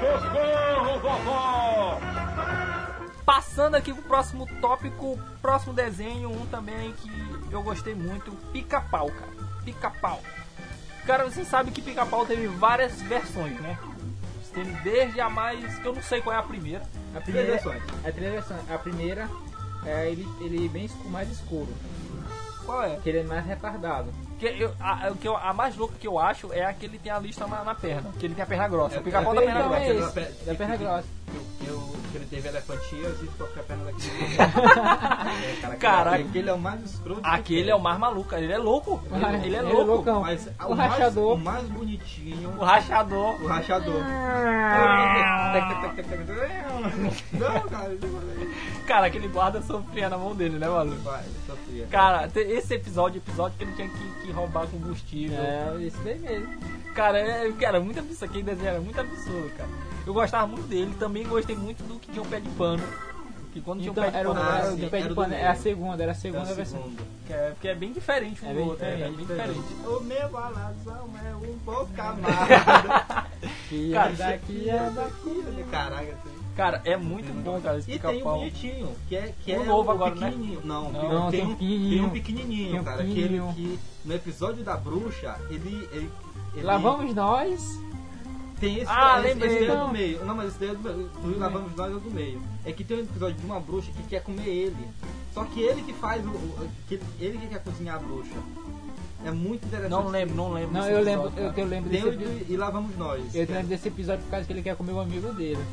Socorro, 0.00 1.00
vovó! 1.00 2.00
Passando 3.24 3.74
aqui 3.76 3.92
pro 3.94 4.02
próximo 4.02 4.46
tópico, 4.60 5.18
próximo 5.40 5.72
desenho, 5.72 6.30
um 6.30 6.44
também 6.46 6.92
que 6.92 7.10
eu 7.50 7.62
gostei 7.62 7.94
muito, 7.94 8.30
Pica-Pau, 8.52 9.08
cara. 9.10 9.32
Pica-Pau. 9.64 10.20
Cara, 11.06 11.24
você 11.24 11.44
sabe 11.44 11.70
que 11.70 11.82
Pica-Pau 11.82 12.24
teve 12.24 12.46
várias 12.46 13.00
versões, 13.02 13.60
né? 13.60 13.78
Tem 14.54 14.64
desde 14.84 15.20
a 15.20 15.28
mais, 15.28 15.78
que 15.78 15.86
eu 15.86 15.94
não 15.94 16.02
sei 16.02 16.20
qual 16.20 16.34
é 16.34 16.38
a 16.38 16.42
primeira. 16.42 16.82
A 17.14 17.20
primeira, 17.20 17.52
versões. 17.52 17.82
a, 18.04 18.12
três 18.12 18.32
versões. 18.32 18.70
a 18.70 18.78
primeira 18.78 19.28
é 19.84 20.08
ele, 20.10 20.26
ele 20.40 20.68
bem 20.68 20.84
escuro, 20.84 21.08
mais 21.10 21.28
escuro, 21.30 21.68
Qual 22.64 22.82
é? 22.84 22.96
que 22.96 23.08
ele 23.08 23.18
é 23.18 23.22
mais 23.24 23.44
retardado. 23.44 24.12
Que 24.38 24.46
eu, 24.46 24.72
a, 24.80 25.10
o 25.10 25.16
que 25.16 25.26
eu- 25.28 25.36
a 25.36 25.52
mais 25.52 25.76
louca 25.76 25.94
que 25.98 26.06
eu 26.06 26.18
acho 26.18 26.52
é 26.52 26.64
a 26.64 26.72
que 26.72 26.86
ele 26.86 26.98
tem 26.98 27.10
a 27.12 27.18
lista 27.18 27.46
na, 27.46 27.62
na 27.64 27.74
perna. 27.74 28.10
Que 28.18 28.26
ele 28.26 28.34
tem 28.34 28.42
a 28.44 28.46
perna 28.46 28.68
grossa. 28.68 28.96
É, 28.96 29.00
o 29.00 29.02
pica-pau 29.02 29.32
é 29.32 29.34
da 29.34 29.42
perna 29.42 29.60
Então 29.60 29.96
grossa. 29.96 30.20
é 30.20 30.44
da 30.46 30.54
perna 30.54 30.76
grossa. 30.76 31.04
Que, 32.14 32.18
ele 32.18 32.26
teve 32.26 32.46
elefantia, 32.48 32.98
eu 32.98 33.14
disse 33.16 33.36
qual 33.36 33.48
que 33.48 33.58
é 33.58 33.62
a 33.62 33.64
perna 33.64 33.84
daquele. 33.86 34.14
é, 34.38 35.56
cara, 35.60 35.76
Caraca. 35.76 36.16
Aquele 36.22 36.48
é 36.48 36.52
o 36.52 36.58
mais 36.58 36.80
escroto. 36.84 37.20
que 37.20 37.26
Aquele 37.26 37.70
é 37.70 37.74
o 37.74 37.80
mais 37.80 37.98
maluco. 37.98 38.34
Ele 38.36 38.52
é 38.52 38.58
louco. 38.58 39.02
Ele, 39.10 39.24
ele 39.24 39.34
é 39.34 39.46
Ele 39.46 39.56
é 39.56 39.62
louco. 39.62 39.84
loucão. 39.84 40.20
Mas 40.20 40.46
O 40.46 40.66
o, 40.72 40.76
mais, 40.76 40.90
rachador. 40.92 41.34
o 41.34 41.38
mais 41.38 41.68
bonitinho. 41.68 42.50
O 42.56 42.64
rachador. 42.64 43.42
O 43.42 43.46
rachador. 43.48 44.00
Não, 47.32 47.68
cara, 47.68 47.94
isso 47.94 48.06
aquele 49.06 49.28
guarda 49.28 49.60
sofria 49.62 50.08
na 50.08 50.16
mão 50.16 50.36
dele, 50.36 50.56
né, 50.56 50.68
maluco? 50.68 51.00
Vai, 51.02 51.24
sofria. 51.46 51.86
Cara, 51.86 52.30
esse 52.36 52.74
episódio, 52.74 53.18
episódio 53.18 53.58
que 53.58 53.64
ele 53.64 53.72
tinha 53.72 53.88
que, 53.88 54.26
que 54.26 54.30
roubar 54.30 54.68
combustível. 54.68 55.36
É, 55.36 55.82
esse 55.82 55.98
daí 55.98 56.18
mesmo. 56.20 56.54
Cara, 56.94 57.18
é, 57.18 57.50
cara, 57.52 57.80
muito 57.80 57.98
absurdo. 57.98 58.24
Aquele 58.24 58.44
desenho 58.44 58.68
era 58.68 58.80
muito 58.80 59.00
absurdo, 59.00 59.50
cara. 59.56 59.68
Eu 60.06 60.12
gostava 60.14 60.46
muito 60.46 60.66
dele. 60.66 60.94
Também 60.98 61.26
gostei 61.26 61.56
muito 61.56 61.82
do 61.84 61.98
que 61.98 62.10
tinha 62.10 62.22
o 62.22 62.26
pé 62.26 62.40
de 62.40 62.48
pano. 62.50 62.82
Que 63.52 63.60
quando 63.60 63.80
tinha 63.80 63.90
o 63.90 63.92
Então, 63.92 64.04
pé 64.04 64.10
de 64.10 64.16
era 64.16 64.28
pano. 64.34 64.40
Era 64.40 64.90
pé 64.90 64.98
era 64.98 65.08
de 65.08 65.14
pano, 65.14 65.34
é 65.34 65.46
a 65.46 65.54
segunda, 65.54 66.02
era 66.02 66.12
a 66.12 66.14
É 66.14 66.18
segunda 66.18 66.50
a 66.50 66.54
versão. 66.54 66.82
segunda. 66.82 67.02
Que 67.26 67.32
é, 67.32 67.50
porque 67.50 67.68
é 67.68 67.74
bem 67.74 67.92
diferente 67.92 68.44
um 68.44 68.48
É 68.48 68.52
do 68.52 68.56
bem 68.58 68.68
outro. 68.68 68.84
É, 68.84 68.90
diferente, 68.96 69.16
bem 69.16 69.26
diferente. 69.26 69.74
O 69.86 70.00
meu 70.00 70.28
balazão 70.28 71.08
é 71.24 71.34
um 71.36 71.58
pouco 71.64 71.90
amado. 71.98 73.28
Que 73.68 73.92
Cara, 73.92 74.10
é 74.10 74.14
daqui, 74.14 74.68
é 74.70 74.90
daqui. 74.90 75.64
Caraca, 75.70 76.02
assim. 76.12 76.34
Cara, 76.56 76.80
é 76.84 76.96
muito 76.96 77.32
bom, 77.42 77.60
cara, 77.60 77.78
esse 77.78 77.90
E 77.92 77.98
tem 77.98 78.20
o 78.22 78.24
bonitinho, 78.24 78.92
que 79.08 79.16
é, 79.16 79.32
que 79.44 79.52
O 79.52 79.62
é 79.62 79.64
novo 79.64 79.88
o 79.88 79.92
agora, 79.92 80.14
né? 80.14 80.30
pequenininho. 80.30 80.60
Não, 80.64 80.92
Não, 80.92 81.30
tem, 81.30 81.40
tem 81.40 81.48
um, 81.48 81.50
um 81.50 81.56
tem 81.56 81.58
pequenininho. 81.58 82.04
um 82.06 82.10
pequenininho, 82.10 82.70
Tem 82.70 82.80
um 82.80 82.84
cara. 82.84 82.96
pequenininho. 82.98 83.52
Que, 83.54 83.60
ele, 83.62 83.78
que 83.78 84.08
no 84.08 84.14
episódio 84.14 84.62
da 84.64 84.76
bruxa, 84.76 85.36
ele... 85.50 85.88
ele, 85.92 86.10
ele 86.54 86.62
Lá 86.62 86.76
vamos 86.78 87.12
nós. 87.14 87.60
Tem 88.64 88.76
esse, 88.78 88.86
Ah, 88.90 89.18
esse, 89.18 89.28
lembrei. 89.28 89.50
esse 89.50 89.58
daí 89.60 89.68
é 89.68 89.74
Não. 89.76 89.86
do 89.86 89.92
meio. 89.92 90.24
Não, 90.24 90.34
mas 90.34 90.48
esse 90.48 90.58
daí 90.60 90.68
é 90.70 90.74
do 90.74 90.78
meio. 90.82 91.08
Do 91.08 91.38
Lá 91.38 91.48
Vamos 91.48 91.74
Nós 91.76 91.90
é 91.96 91.98
do 92.00 92.10
meio. 92.10 92.42
É 92.64 92.72
que 92.72 92.84
tem 92.84 92.96
um 92.98 93.00
episódio 93.00 93.34
de 93.36 93.44
uma 93.46 93.60
bruxa 93.60 93.90
que 93.96 94.02
quer 94.04 94.22
comer 94.22 94.48
ele. 94.48 94.88
Só 95.32 95.44
que 95.44 95.60
ele 95.62 95.82
que 95.82 95.92
faz 95.92 96.24
o. 96.24 96.28
o- 96.30 96.68
que 96.88 97.00
ele 97.20 97.38
que 97.38 97.46
quer 97.48 97.62
cozinhar 97.62 97.96
a 97.96 97.98
bruxa. 97.98 98.34
É 99.24 99.30
muito 99.30 99.64
interessante. 99.66 99.90
Não 99.90 100.08
lembro, 100.08 100.34
não 100.34 100.52
lembro. 100.52 100.72
Não, 100.72 100.86
eu 100.88 101.00
lembro, 101.02 101.26
eu, 101.36 101.48
cara. 101.50 101.54
eu 101.56 101.66
lembro 101.66 101.88
desse 101.90 102.06
episódio. 102.08 102.46
E 102.48 102.56
Lá 102.56 102.70
Vamos 102.70 102.96
Nós. 102.96 103.34
Eu 103.34 103.46
lembro 103.48 103.66
desse 103.68 103.88
episódio 103.88 104.22
por 104.24 104.30
causa 104.30 104.46
que 104.46 104.52
ele 104.52 104.62
quer 104.62 104.76
comer 104.76 104.92
o 104.92 105.00
amigo 105.00 105.32
dele. 105.32 105.64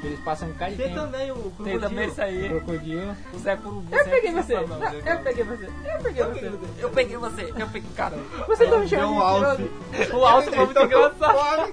Que 0.00 0.06
eles 0.06 0.20
passam 0.20 0.46
um 0.48 0.52
de 0.52 0.58
Tem 0.58 0.76
tempo. 0.76 0.94
também 0.94 1.32
o 1.32 1.34
Crocodilo. 1.34 1.64
Tem 1.64 1.80
também 1.80 2.08
isso 2.08 2.22
aí. 2.22 2.48
Crocodilo. 2.48 3.16
O 3.34 3.38
Zé 3.38 3.56
Curubu. 3.56 3.96
Eu 3.96 4.04
peguei 4.04 4.32
você! 4.32 4.54
Não, 4.54 4.84
eu 4.84 5.18
peguei 5.24 5.44
você! 5.44 5.64
Eu 5.66 6.02
peguei 6.02 6.24
você! 6.24 6.46
Eu 6.78 6.90
peguei 6.90 7.16
você, 7.16 7.42
eu 7.56 7.66
peguei. 7.68 7.90
Cara, 7.96 8.16
Você 8.46 8.66
tá 8.68 8.78
me 8.78 8.88
chamando 8.88 9.16
de 9.16 9.22
alce. 9.22 9.62
mentiroso? 9.62 10.16
o 10.16 10.24
alto 10.24 10.52
foi 10.52 10.64
muito 10.66 10.80
engraçado. 10.82 11.72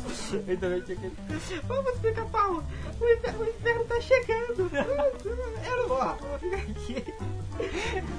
Fome, 0.00 0.42
cara. 0.42 0.44
Eu 0.52 0.58
também 0.58 0.80
tinha 0.82 0.96
que. 0.96 1.10
Vamos 1.66 1.98
ficar 1.98 2.24
pau. 2.26 2.62
O 3.00 3.08
inferno, 3.08 3.40
o 3.40 3.48
inferno 3.48 3.84
tá 3.84 4.00
chegando. 4.00 4.70
Ficar 4.70 6.16
aqui. 6.56 7.04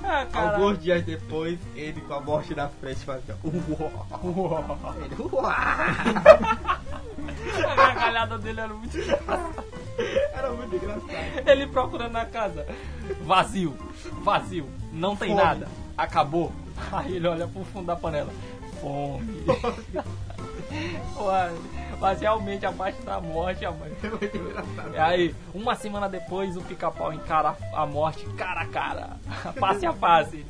Ah. 0.04 0.28
Alguns 0.34 0.80
dias 0.80 1.04
depois, 1.04 1.60
ele 1.76 2.02
com 2.02 2.14
a 2.14 2.20
morte 2.22 2.54
na 2.54 2.68
frente 2.70 3.00
fazia. 3.00 3.36
Uó. 3.44 3.52
Ele, 5.04 5.16
uó. 5.20 5.46
A 7.68 7.76
gargalhada 7.76 8.38
dele 8.38 8.60
era 8.60 8.74
muito 8.74 8.98
engraçada. 8.98 9.64
Era 10.34 10.52
muito 10.52 10.76
engraçado. 10.76 11.10
Ele 11.48 11.68
procurando 11.68 12.12
na 12.14 12.26
casa. 12.26 12.66
Vazio, 13.24 13.76
vazio, 14.24 14.70
não 14.92 15.16
tem 15.16 15.30
Fome. 15.30 15.42
nada, 15.42 15.68
acabou. 15.98 16.52
Aí 16.92 17.16
ele 17.16 17.28
olha 17.28 17.48
pro 17.48 17.64
fundo 17.66 17.86
da 17.88 17.96
panela. 17.96 18.32
Fome. 18.80 19.44
Ué, 19.48 20.04
Mas 22.00 22.20
realmente 22.22 22.66
a 22.66 22.72
parte 22.72 23.02
da 23.04 23.20
morte, 23.22 23.64
a 23.66 23.72
mãe. 23.72 23.92
É 24.04 24.08
muito 24.10 24.38
engraçado. 24.38 24.96
Aí, 24.98 25.36
uma 25.54 25.76
semana 25.76 26.10
depois, 26.10 26.58
o 26.58 26.62
pica-pau 26.62 27.14
encara 27.14 27.56
a 27.74 27.86
morte 27.86 28.26
cara 28.36 28.62
a 28.62 28.66
cara, 28.68 29.18
face 29.60 29.86
a 29.86 29.94
face. 29.94 30.46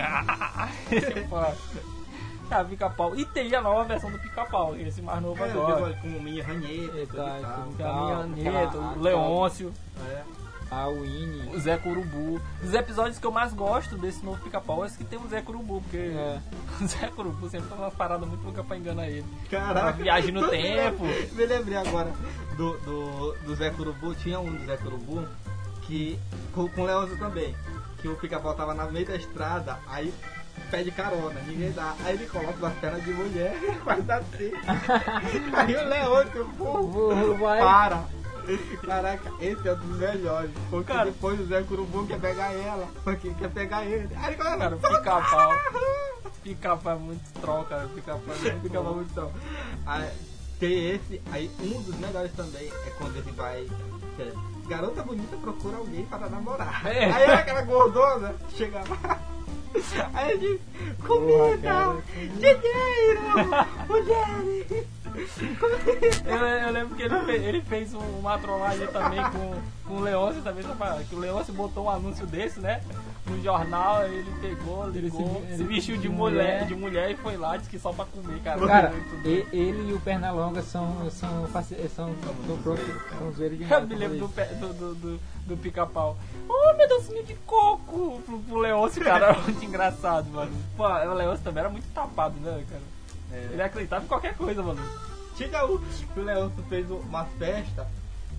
Ah, 0.00 0.68
pica-pau. 2.64 3.14
E 3.16 3.24
tem 3.26 3.54
a 3.54 3.60
nova 3.60 3.84
versão 3.84 4.10
do 4.10 4.18
pica-pau, 4.18 4.76
esse 4.76 5.00
mais 5.02 5.20
novo 5.22 5.42
É, 5.44 5.50
agora. 5.50 5.94
com 6.00 6.08
o 6.08 6.20
Minha 6.22 6.42
e 6.42 7.02
e. 7.02 7.06
Caminho 7.06 7.68
Aquela- 7.74 8.26
Neto, 8.26 8.78
o 8.78 9.00
Leôncio, 9.00 9.72
É. 10.10 10.22
A 10.70 10.88
Winnie. 10.88 11.48
o 11.54 11.58
Zé 11.60 11.76
Curubu. 11.76 12.40
Os 12.62 12.74
episódios 12.74 13.18
que 13.18 13.26
eu 13.26 13.30
mais 13.32 13.52
gosto 13.52 13.96
desse 13.96 14.24
novo 14.24 14.42
pica-pau 14.42 14.82
é 14.84 14.86
esse 14.88 14.98
que 14.98 15.04
tem 15.04 15.18
o 15.18 15.28
Zé 15.28 15.40
Curubu, 15.42 15.80
porque 15.82 15.96
É. 15.96 16.40
o 16.82 16.86
Zé 16.86 17.06
Curubu 17.08 17.48
sempre 17.48 17.68
faz 17.68 17.80
umas 17.80 17.94
paradas 17.94 18.28
muito 18.28 18.42
loucas 18.44 18.64
pra 18.66 18.76
enganar 18.76 19.08
ele. 19.08 19.24
Caraca. 19.50 19.80
Uma 19.82 19.92
viagem 19.92 20.32
no 20.32 20.48
tempo. 20.48 21.04
Me 21.32 21.46
lembrei 21.46 21.76
agora 21.76 22.12
do, 22.56 22.76
do, 22.78 23.32
do 23.44 23.54
Zé 23.54 23.70
Curubu. 23.70 24.14
Tinha 24.14 24.40
um 24.40 24.50
do 24.52 24.66
Zé 24.66 24.76
Curubu 24.76 25.26
que. 25.82 26.18
Com, 26.52 26.68
com 26.68 26.82
o 26.82 26.86
Leôncio 26.86 27.18
também. 27.18 27.54
Que 28.00 28.08
o 28.08 28.16
pica-pau 28.16 28.54
tava 28.54 28.74
na 28.74 28.84
meio 28.86 29.06
da 29.06 29.16
estrada, 29.16 29.78
aí 29.88 30.12
pede 30.70 30.90
carona, 30.90 31.40
ninguém 31.46 31.72
dá. 31.72 31.94
Aí 32.04 32.14
ele 32.16 32.26
coloca 32.26 32.58
uma 32.58 32.70
perna 32.70 33.00
de 33.00 33.12
mulher 33.12 33.56
e 33.62 33.72
faz 33.82 34.10
assim. 34.10 34.52
aí 35.56 35.74
o 35.76 35.88
Leôncio, 35.88 36.48
pô, 36.58 36.82
Vou- 36.82 37.36
vai. 37.38 37.60
para. 37.60 38.04
Caraca, 38.84 39.32
esse 39.40 39.68
é 39.68 39.72
um 39.72 39.76
dos 39.76 39.98
melhores. 39.98 40.50
Porque 40.70 40.92
Cara. 40.92 41.06
depois 41.06 41.40
o 41.40 41.46
Zé 41.46 41.62
Curubu 41.62 42.06
quer 42.06 42.20
pegar 42.20 42.52
ela, 42.52 42.88
só 43.02 43.14
que 43.14 43.28
ele 43.28 43.36
quer 43.36 43.50
pegar 43.50 43.84
ele. 43.84 44.08
Aí 44.16 44.34
começa, 44.36 44.56
Cara, 44.58 44.76
pica-pau. 44.76 45.52
Pica-pau 46.42 46.92
é 46.92 46.98
muito 46.98 47.40
troca, 47.40 47.88
pica-pau 47.94 48.34
é 48.44 48.52
muito 48.94 49.14
bom. 49.14 49.32
Aí, 49.86 50.10
tem 50.58 50.90
esse, 50.90 51.22
aí 51.32 51.50
um 51.60 51.82
dos 51.82 51.96
melhores 51.96 52.32
também 52.32 52.68
é 52.68 52.90
quando 52.98 53.16
ele 53.16 53.32
vai. 53.32 53.66
é, 54.18 54.32
Garota 54.68 55.02
bonita 55.02 55.36
procura 55.36 55.76
alguém 55.76 56.04
para 56.06 56.28
namorar. 56.28 56.86
É. 56.86 57.10
Aí 57.10 57.30
aquela 57.30 57.62
gordona, 57.62 58.34
chega 58.56 58.78
lá. 58.88 59.20
Aí 60.14 60.30
ele 60.32 60.58
diz, 60.58 61.06
comida, 61.06 61.96
dinheiro, 62.38 63.20
mulheres. 63.88 64.86
Eu, 66.26 66.36
eu 66.36 66.72
lembro 66.72 66.96
que 66.96 67.02
ele 67.02 67.20
fez, 67.24 67.42
ele 67.44 67.60
fez 67.62 67.94
um- 67.94 68.18
uma 68.18 68.36
trollagem 68.38 68.86
também 68.88 69.20
com, 69.30 69.54
com 69.88 69.94
o 69.96 70.00
Leôncio 70.00 70.42
também, 70.42 70.64
que 71.08 71.14
o 71.14 71.18
Leôncio 71.18 71.52
botou 71.54 71.84
um 71.84 71.90
anúncio 71.90 72.26
desse, 72.26 72.58
né? 72.58 72.80
No 73.26 73.40
jornal, 73.42 74.04
ele 74.06 74.30
pegou, 74.40 74.84
Ele 74.88 74.92
se 74.92 75.16
ligou, 75.16 75.40
vi- 75.40 75.46
se, 75.46 75.52
ele 75.54 75.64
vestiu 75.64 75.94
se 75.96 76.00
de 76.02 76.08
de 76.08 76.14
mulher, 76.14 76.42
mulher. 76.62 76.66
de 76.66 76.74
mulher 76.74 77.10
e 77.12 77.16
foi 77.16 77.36
lá, 77.36 77.56
disse 77.56 77.70
que 77.70 77.78
só 77.78 77.92
pra 77.92 78.04
comer, 78.06 78.40
cara. 78.42 78.66
Cara, 78.66 78.90
Muito 78.90 79.22
bom. 79.22 79.28
e- 79.28 79.46
ele 79.52 79.90
e 79.90 79.92
o 79.94 80.00
Pernalonga 80.00 80.62
são, 80.62 81.08
são, 81.10 81.46
são, 81.48 81.62
são, 81.62 81.88
são, 81.94 82.14
são 83.18 83.32
zoeiros 83.32 83.60
Eu 83.60 83.66
demais. 83.66 83.88
me 83.88 83.94
lembro 83.94 84.18
do, 84.18 84.28
pé- 84.28 84.46
do, 84.46 84.72
do, 84.74 84.94
do, 84.94 85.20
do 85.46 85.56
pica-pau. 85.56 86.18
Oh, 86.48 86.63
meu 86.76 86.88
docinho 86.88 87.24
de 87.24 87.34
coco! 87.34 88.20
Pro, 88.24 88.38
pro 88.40 88.58
Leôncio, 88.58 89.02
cara, 89.02 89.26
era 89.28 89.38
muito 89.40 89.64
engraçado, 89.64 90.28
mano. 90.30 90.52
Pô, 90.76 90.84
o 90.84 91.14
Leôncio 91.14 91.44
também 91.44 91.60
era 91.60 91.70
muito 91.70 91.86
tapado, 91.92 92.38
né, 92.40 92.64
cara? 92.68 92.82
É. 93.32 93.48
Ele 93.52 93.62
acreditava 93.62 94.04
em 94.04 94.08
qualquer 94.08 94.36
coisa, 94.36 94.62
mano. 94.62 94.80
Tinha 95.36 95.64
o, 95.66 95.80
o 96.16 96.20
Leôncio 96.20 96.64
fez 96.68 96.90
uma 96.90 97.24
festa, 97.38 97.88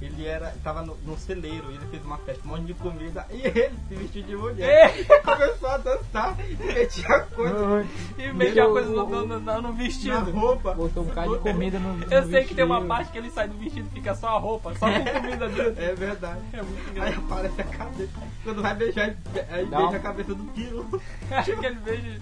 ele 0.01 0.25
era, 0.25 0.53
tava 0.63 0.81
no, 0.81 0.95
no 1.05 1.17
celeiro, 1.17 1.69
ele 1.71 1.85
fez 1.91 2.03
uma 2.05 2.17
festa, 2.19 2.41
um 2.45 2.51
monte 2.51 2.65
de 2.65 2.73
comida, 2.73 3.25
e 3.31 3.41
ele 3.47 3.71
se 3.87 3.95
vestiu 3.95 4.23
de 4.23 4.35
mulher. 4.35 4.69
É. 4.69 5.03
Começou 5.19 5.69
a 5.69 5.77
dançar 5.77 6.35
e 6.49 6.55
metia 6.55 7.19
coisa 7.35 7.85
E 8.17 8.33
metia 8.33 8.65
coisa 8.67 8.89
no, 8.89 9.05
no, 9.07 9.25
no- 9.25 9.39
no 9.39 9.61
na 9.61 9.71
vestido. 9.71 10.31
roupa. 10.31 10.73
Botou 10.73 11.03
um 11.03 11.07
bocado 11.07 11.35
de 11.37 11.39
comida 11.41 11.79
no, 11.79 11.93
no 11.97 12.11
Eu 12.13 12.23
sei 12.29 12.43
que 12.45 12.53
tem 12.55 12.63
uma 12.65 12.75
vestido. 12.75 12.87
parte 12.89 13.11
que 13.11 13.17
ele 13.17 13.29
sai 13.31 13.47
do 13.47 13.57
vestido 13.57 13.87
e 13.91 13.95
fica 13.95 14.13
só 14.15 14.35
a 14.35 14.39
roupa, 14.39 14.73
só 14.75 14.87
com 14.91 15.05
comida 15.21 15.47
dentro. 15.49 15.81
É 15.83 15.93
verdade. 15.95 16.39
É 16.53 16.61
muito 16.61 16.81
Aí 16.89 16.91
engraçado. 17.13 17.25
aparece 17.25 17.61
a 17.61 17.63
cabeça. 17.65 18.11
Quando 18.43 18.61
vai 18.61 18.75
beijar, 18.75 19.15
aí 19.49 19.65
Dá 19.65 19.77
beija 19.77 19.97
a 19.97 19.99
cabeça 19.99 20.33
do 20.35 20.45
tiro. 20.53 21.01
Acho 21.31 21.57
que 21.57 21.65
ele 21.65 21.75
beija. 21.75 22.19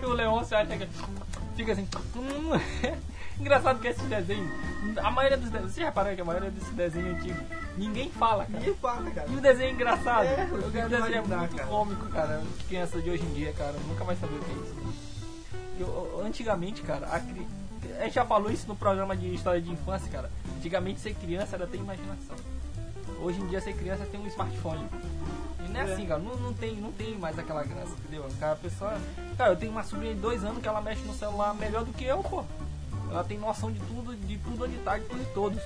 E 0.00 0.06
o 0.06 0.12
Leôncio 0.12 0.56
acha 0.56 0.76
que 0.76 0.86
fica 1.56 1.72
assim. 1.72 1.88
Engraçado 3.40 3.80
que 3.80 3.88
esse 3.88 4.02
desenho, 4.02 4.50
a 5.02 5.10
maioria 5.10 5.36
dos 5.38 5.48
desenhos, 5.50 5.72
vocês 5.72 5.86
repararam 5.86 6.14
que 6.14 6.22
a 6.22 6.24
maioria 6.24 6.50
desse 6.50 6.70
desenho 6.72 7.14
antigo, 7.16 7.40
ninguém 7.76 8.10
fala, 8.10 8.44
cara. 8.44 8.58
Ninguém 8.58 8.74
fala, 8.74 9.10
cara. 9.10 9.28
E 9.30 9.36
o 9.36 9.40
desenho 9.40 9.70
é 9.70 9.72
engraçado. 9.72 10.24
É, 10.26 10.44
o 10.52 10.70
desenho 10.70 11.22
fico 11.22 11.34
é 11.34 11.36
muito 11.38 11.56
cara. 11.56 11.68
cômico, 11.68 12.06
cara. 12.10 12.42
Criança 12.68 13.00
de 13.00 13.10
hoje 13.10 13.22
em 13.24 13.32
dia, 13.32 13.52
cara, 13.54 13.72
nunca 13.88 14.04
vai 14.04 14.14
saber 14.16 14.36
o 14.36 14.40
que 14.40 14.50
é 14.50 14.54
isso. 14.54 14.74
Eu- 15.78 16.22
antigamente, 16.24 16.82
cara, 16.82 17.06
a, 17.06 17.18
cri- 17.18 17.46
a 17.98 18.04
gente 18.04 18.14
já 18.14 18.24
falou 18.26 18.50
isso 18.50 18.68
no 18.68 18.76
programa 18.76 19.16
de 19.16 19.34
história 19.34 19.60
de 19.60 19.70
infância, 19.70 20.10
cara. 20.12 20.30
Antigamente 20.58 21.00
ser 21.00 21.14
criança 21.14 21.56
era 21.56 21.66
ter 21.66 21.78
imaginação. 21.78 22.36
Hoje 23.22 23.40
em 23.40 23.46
dia 23.46 23.60
ser 23.62 23.72
criança 23.74 24.04
tem 24.04 24.20
um 24.20 24.26
smartphone. 24.26 24.84
E 25.64 25.68
não 25.70 25.80
é, 25.80 25.88
É. 25.88 25.92
assim, 25.94 26.06
cara, 26.06 26.20
não, 26.20 26.36
não, 26.36 26.52
tem, 26.52 26.76
não 26.76 26.92
tem 26.92 27.16
mais 27.18 27.38
aquela 27.38 27.62
graça, 27.64 27.92
entendeu? 28.04 28.26
Cara, 28.38 28.52
a 28.52 28.56
pessoa. 28.56 28.98
Cara, 29.38 29.50
eu 29.52 29.56
tenho 29.56 29.72
uma 29.72 29.82
sobrinha 29.82 30.14
de 30.14 30.20
dois 30.20 30.44
anos 30.44 30.60
que 30.62 30.68
ela 30.68 30.80
mexe 30.82 31.02
no 31.04 31.14
celular 31.14 31.54
melhor 31.54 31.84
do 31.84 31.92
que 31.94 32.04
eu, 32.04 32.18
pô. 32.22 32.44
Ela 33.10 33.24
tem 33.24 33.38
noção 33.38 33.72
de 33.72 33.80
tudo, 33.80 34.14
de 34.14 34.38
tudo 34.38 34.64
onde 34.64 34.76
tá, 34.78 34.96
de 34.96 35.04
tudo 35.04 35.22
e 35.22 35.26
todos. 35.34 35.62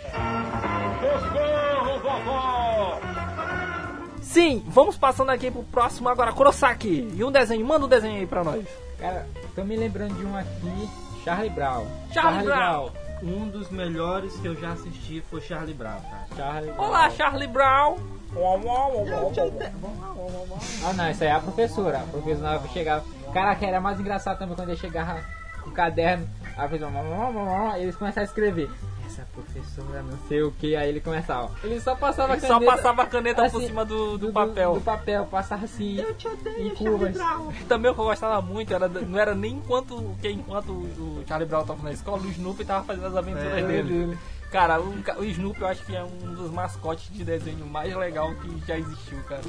Sim, 4.22 4.64
vamos 4.66 4.96
passando 4.96 5.30
aqui 5.30 5.50
pro 5.50 5.62
próximo 5.64 6.09
agora, 6.09 6.33
Kurosaki. 6.33 7.12
E 7.14 7.22
um 7.22 7.30
desenho, 7.30 7.64
manda 7.66 7.85
um 7.85 7.88
desenho 7.88 8.16
aí 8.16 8.26
pra 8.26 8.42
nós. 8.42 8.66
Cara, 8.98 9.26
tô 9.54 9.62
me 9.62 9.76
lembrando 9.76 10.14
de 10.14 10.24
um 10.24 10.37
aqui, 10.37 10.88
Charlie 11.22 11.50
Brown. 11.50 11.87
Charlie 12.12 12.44
Brown. 12.44 12.90
Um 13.22 13.48
dos 13.48 13.70
melhores 13.70 14.35
que 14.38 14.48
eu 14.48 14.54
já 14.54 14.72
assisti 14.72 15.22
foi 15.30 15.40
Charlie 15.40 15.74
Brown, 15.74 16.00
cara. 16.00 16.26
Charlie 16.37 16.72
Brown. 16.72 16.88
Olá, 16.88 17.11
Charlie 17.11 17.46
Brown. 17.46 17.96
Ah 20.83 20.92
não, 20.94 21.11
isso 21.11 21.22
aí 21.22 21.28
é 21.28 21.33
a 21.33 21.40
professora. 21.40 21.98
A 21.98 22.04
professora 22.04 22.61
chegava. 22.72 23.04
Caraca, 23.33 23.66
era 23.66 23.80
mais 23.80 24.00
engraçado 24.00 24.38
também 24.38 24.57
quando 24.57 24.70
ele 24.70 24.78
chegava 24.78 25.22
com 25.64 25.70
o 25.70 25.72
caderno, 25.72 26.29
a 26.57 26.68
professora. 26.68 27.79
Eles 27.79 27.96
começaram 27.96 28.22
a 28.22 28.29
escrever. 28.29 28.70
Essa 29.07 29.27
professora 29.33 30.03
não 30.03 30.18
sei 30.29 30.42
o 30.42 30.50
que, 30.53 30.74
aí 30.74 30.88
ele 30.88 31.00
começava. 31.00 31.50
Ele 31.62 31.79
só 31.81 31.94
passava 31.94 32.33
a 32.33 32.37
Ele 32.37 32.46
só 32.46 32.55
caneta. 32.55 32.72
passava 32.72 33.03
a 33.03 33.07
caneta 33.07 33.42
por 33.42 33.57
assim, 33.59 33.66
cima 33.66 33.85
do, 33.85 34.16
do 34.18 34.33
papel. 34.33 34.74
Do, 34.74 34.81
papel, 34.81 35.27
passava 35.27 35.64
assim. 35.66 35.98
Eu 36.00 36.14
te 36.14 36.27
odeio, 36.27 36.57
Em 36.57 36.74
Charlie 36.74 36.77
curvas. 36.77 37.12
Brown. 37.12 37.53
Também 37.68 37.90
o 37.90 37.94
que 37.94 38.00
eu 38.00 38.05
gostava 38.07 38.40
muito 38.40 38.72
era, 38.74 38.88
não 38.88 39.18
era 39.18 39.35
nem 39.35 39.53
enquanto, 39.55 40.16
que 40.20 40.31
enquanto 40.31 40.70
o 40.72 41.22
Charlie 41.29 41.46
Brown 41.48 41.64
tava 41.64 41.83
na 41.83 41.92
escola, 41.92 42.22
o 42.22 42.31
Snoopy 42.31 42.64
tava 42.64 42.85
fazendo 42.85 43.07
as 43.07 43.16
aventuras 43.16 43.53
É, 43.59 43.62
dele. 43.62 44.18
Cara, 44.54 44.80
o, 44.80 44.94
o 45.18 45.24
Snoopy 45.24 45.60
eu 45.62 45.66
acho 45.66 45.84
que 45.84 45.96
é 45.96 46.04
um 46.04 46.32
dos 46.32 46.48
mascotes 46.52 47.08
de 47.12 47.24
desenho 47.24 47.66
mais 47.66 47.92
legal 47.96 48.32
que 48.36 48.62
já 48.64 48.78
existiu, 48.78 49.18
cara. 49.24 49.40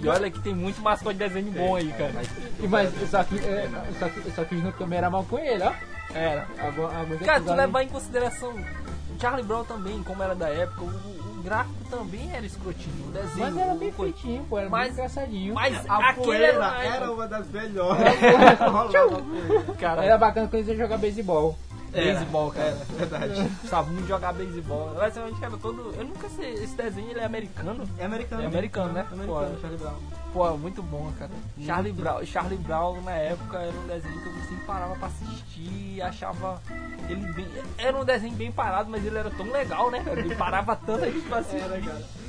E 0.00 0.08
olha 0.08 0.28
que 0.32 0.40
tem 0.40 0.52
muito 0.52 0.82
mascote 0.82 1.16
de 1.16 1.28
desenho 1.28 1.52
bom 1.52 1.76
aí, 1.76 1.92
cara. 1.92 2.10
E, 2.58 2.66
mas 2.66 2.90
só 3.08 3.22
que, 3.22 3.36
é, 3.38 3.68
só 4.00 4.08
que, 4.08 4.30
só 4.32 4.44
que 4.44 4.56
o 4.56 4.58
Snoopy 4.58 4.78
também 4.80 4.98
era 4.98 5.08
mal 5.08 5.22
com 5.22 5.38
ele, 5.38 5.62
ó. 5.62 5.72
Era. 6.12 6.48
Algum- 6.58 6.86
alguns 6.86 7.20
Cara, 7.20 7.40
tu 7.40 7.52
levar 7.52 7.82
em 7.84 7.88
consideração 7.88 8.50
o 8.52 9.20
Charlie 9.20 9.44
Brown 9.46 9.62
também, 9.62 10.02
como 10.02 10.20
era 10.24 10.34
da 10.34 10.48
época, 10.48 10.82
o, 10.82 10.88
o 10.88 11.42
gráfico 11.44 11.84
também 11.88 12.28
era 12.34 12.44
escrotinho. 12.44 13.06
O 13.06 13.12
desenho. 13.12 13.38
Mas 13.38 13.56
era 13.56 13.74
bem 13.76 13.92
feitinho, 13.92 14.44
pô, 14.50 14.58
era 14.58 14.68
bem 14.68 14.88
engraçadinho. 14.90 15.54
Mas 15.54 15.88
A 15.88 16.14
poeira 16.14 16.46
era, 16.48 16.84
era 16.84 17.12
uma 17.12 17.28
das 17.28 17.48
melhores. 17.48 18.02
Cara, 19.78 20.04
Era 20.04 20.18
bacana 20.18 20.48
quando 20.48 20.66
iam 20.66 20.76
jogar 20.76 20.98
beisebol. 20.98 21.56
Beisebol, 21.92 22.50
cara. 22.50 22.66
Era, 22.66 22.84
verdade. 22.84 23.50
Gostava 23.62 23.90
muito 23.90 24.02
de 24.02 24.08
jogar 24.08 24.32
beisebol. 24.32 24.94
Basicamente 24.94 25.44
era 25.44 25.56
todo. 25.56 25.94
Eu 25.96 26.04
nunca 26.04 26.28
sei. 26.30 26.54
Esse 26.54 26.74
desenho 26.76 27.10
ele 27.10 27.20
é 27.20 27.24
americano. 27.24 27.88
É 27.98 28.04
americano. 28.04 28.42
É 28.42 28.46
americano, 28.46 28.92
né? 28.92 29.06
É 29.10 29.14
americano, 29.14 29.54
Pô. 29.54 29.60
Charlie 29.60 29.78
Brown. 29.78 29.94
Pô, 30.32 30.56
muito 30.56 30.82
bom, 30.82 31.12
cara. 31.18 31.30
Charlie 31.64 31.92
Brown, 31.92 32.24
Charlie 32.24 32.58
Brown 32.58 33.00
na 33.02 33.12
época 33.12 33.58
era 33.58 33.78
um 33.78 33.86
desenho 33.86 34.20
que 34.20 34.28
eu 34.28 34.34
sempre 34.48 34.64
parava 34.66 34.96
pra 34.96 35.08
assistir, 35.08 36.00
achava 36.02 36.60
ele 37.08 37.32
bem. 37.32 37.46
Era 37.76 37.96
um 37.96 38.04
desenho 38.04 38.34
bem 38.34 38.50
parado, 38.50 38.90
mas 38.90 39.04
ele 39.04 39.18
era 39.18 39.30
tão 39.30 39.50
legal, 39.50 39.90
né, 39.90 40.02
cara? 40.02 40.20
Ele 40.20 40.34
parava 40.34 40.74
tanta 40.76 41.10
gente 41.10 41.28
pra 41.28 41.38
assistir. 41.38 41.62
Era, 41.62 41.80
cara. 41.80 42.21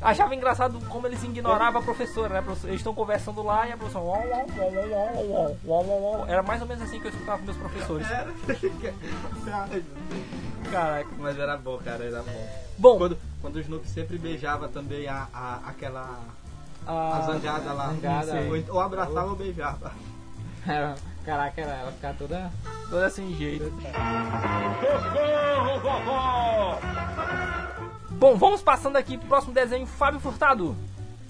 Achava 0.00 0.34
engraçado 0.34 0.78
como 0.88 1.06
eles 1.06 1.22
ignoravam 1.22 1.80
a 1.80 1.84
professora, 1.84 2.40
né? 2.40 2.56
Eles 2.64 2.76
estão 2.76 2.94
conversando 2.94 3.42
lá 3.42 3.66
e 3.66 3.72
a 3.72 3.76
professora. 3.76 4.46
Era 6.28 6.42
mais 6.42 6.60
ou 6.62 6.68
menos 6.68 6.82
assim 6.82 7.00
que 7.00 7.06
eu 7.06 7.10
escutava 7.10 7.42
meus 7.42 7.56
professores. 7.56 8.06
Caraca, 10.70 11.10
mas 11.18 11.38
era 11.38 11.56
bom, 11.56 11.78
cara, 11.78 12.04
era 12.04 12.22
bom. 12.22 12.48
Bom. 12.78 12.98
Quando, 12.98 13.18
quando 13.40 13.56
o 13.56 13.60
Snoopy 13.60 13.88
sempre 13.88 14.18
beijava 14.18 14.68
também 14.68 15.06
a, 15.06 15.28
a 15.32 15.60
aquela. 15.68 16.20
A, 16.86 17.18
a 17.18 17.20
zangada 17.22 17.72
lá. 17.72 17.88
Zangada, 17.88 18.32
ou, 18.48 18.56
é. 18.56 18.64
ou 18.68 18.80
abraçava 18.80 19.30
ou 19.30 19.36
beijava. 19.36 19.92
Caraca, 21.24 21.60
ela 21.60 21.92
ficava 21.92 22.14
toda. 22.14 22.50
toda 22.90 23.10
sem 23.10 23.34
jeito. 23.34 23.64
Socorro, 24.80 25.80
vovó! 25.80 26.80
Bom, 28.24 28.38
vamos 28.38 28.62
passando 28.62 28.96
aqui 28.96 29.18
pro 29.18 29.28
próximo 29.28 29.52
desenho, 29.52 29.86
Fábio 29.86 30.18
Furtado. 30.18 30.74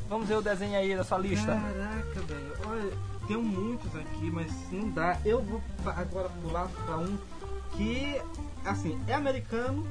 Vamos 0.09 0.29
ver 0.29 0.37
o 0.37 0.41
desenho 0.41 0.79
aí 0.79 0.95
da 0.95 1.03
sua 1.03 1.19
lista. 1.19 1.47
Caraca, 1.47 2.21
velho. 2.21 2.53
Olha, 2.69 2.93
tem 3.27 3.37
muitos 3.37 3.97
aqui, 3.97 4.31
mas 4.31 4.53
não 4.71 4.91
dá. 4.91 5.19
Eu 5.25 5.43
vou 5.43 5.61
agora 5.85 6.29
pular 6.41 6.69
pra 6.87 6.99
um 6.99 7.19
que, 7.73 8.17
assim, 8.65 8.97
é 9.09 9.15
americano, 9.15 9.85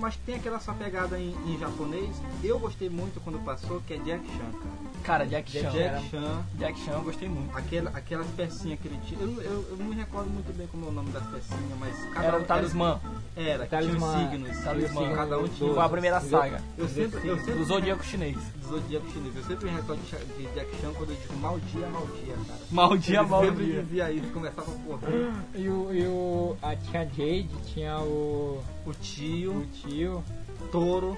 mas 0.00 0.16
tem 0.16 0.34
aquela 0.34 0.58
sua 0.58 0.74
pegada 0.74 1.16
em, 1.20 1.36
em 1.46 1.56
japonês. 1.56 2.20
Eu 2.42 2.58
gostei 2.58 2.90
muito 2.90 3.20
quando 3.20 3.38
passou, 3.44 3.80
que 3.82 3.94
é 3.94 3.98
Jack 3.98 4.26
Chan, 4.26 4.50
cara. 4.58 4.93
Cara, 5.04 5.26
Jack 5.26 5.52
Chan. 5.52 5.70
Jack 5.70 6.10
Chan, 6.10 6.42
Jack 6.58 6.80
Chan, 6.80 6.92
eu 6.92 7.02
gostei 7.02 7.28
muito. 7.28 7.54
aquela, 7.56 7.90
aquelas 7.90 8.26
pecinhas 8.28 8.80
que 8.80 8.88
ele 8.88 8.98
tinha. 9.06 9.20
Eu, 9.20 9.26
não- 9.28 9.42
eu, 9.42 9.66
eu 9.70 9.76
não 9.76 9.84
me 9.86 9.94
recordo 9.94 10.30
muito 10.30 10.50
bem 10.56 10.66
como 10.68 10.86
é 10.86 10.88
o 10.88 10.92
nome 10.92 11.10
das 11.10 11.22
pecinhas, 11.26 11.78
mas 11.78 11.94
cada 12.14 12.26
Era 12.28 12.38
um- 12.38 12.40
o 12.40 12.44
talismã. 12.44 13.00
Era, 13.36 13.64
que 13.64 13.70
Talismã. 13.70 14.12
tinha 14.14 14.24
os 14.24 14.30
signos. 14.30 14.64
Talismã. 14.64 15.00
signos, 15.02 15.16
Cada 15.16 15.38
um 15.38 15.48
tinha. 15.48 15.74
Foi 15.74 15.82
a 15.84 15.88
primeira 15.90 16.20
saga. 16.20 16.62
Eu 16.78 16.88
sempre, 16.88 17.28
eu 17.28 17.36
sempre 17.36 17.52
Do 17.54 17.64
Zodíaco 17.64 18.02
Chinês. 18.04 18.36
do 18.36 18.66
Zodíaco 18.68 19.10
Chinês. 19.12 19.36
Eu 19.36 19.42
sempre 19.44 19.64
me 19.70 19.76
recordo 19.76 20.00
de 20.38 20.42
Jack 20.54 20.76
Chan 20.80 20.92
quando 20.94 21.10
eu 21.10 21.16
digo 21.16 21.36
mal 21.36 21.58
dia, 21.60 21.86
mal 21.88 22.06
dia, 22.06 22.34
cara. 22.46 22.60
Mal 22.70 22.96
dia, 22.96 23.20
Ele 23.20 23.28
mal 23.28 23.44
sempre 23.44 23.64
dia. 23.66 23.82
dizia 23.82 24.10
isso, 24.12 24.26
começava 24.32 24.70
a 24.72 24.74
correr. 24.74 25.32
E 25.54 25.68
o. 25.68 25.92
E 25.94 26.06
o 26.06 26.56
a, 26.62 26.74
tinha 26.76 27.04
Jade, 27.04 27.48
tinha 27.66 27.98
o. 28.00 28.62
O 28.86 28.92
tio, 28.94 29.52
O 29.58 29.66
tio. 29.66 30.24
touro, 30.72 31.16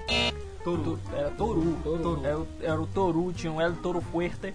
touro. 0.75 0.99
Era 1.13 1.29
Toru. 1.31 1.77
Toru. 1.83 2.25
Era, 2.25 2.39
o- 2.39 2.47
era 2.61 2.81
o 2.81 2.87
Toru, 2.87 3.33
tinha 3.33 3.51
um 3.51 3.61
El 3.61 3.73
Toro 3.77 4.01
Fuerte. 4.01 4.53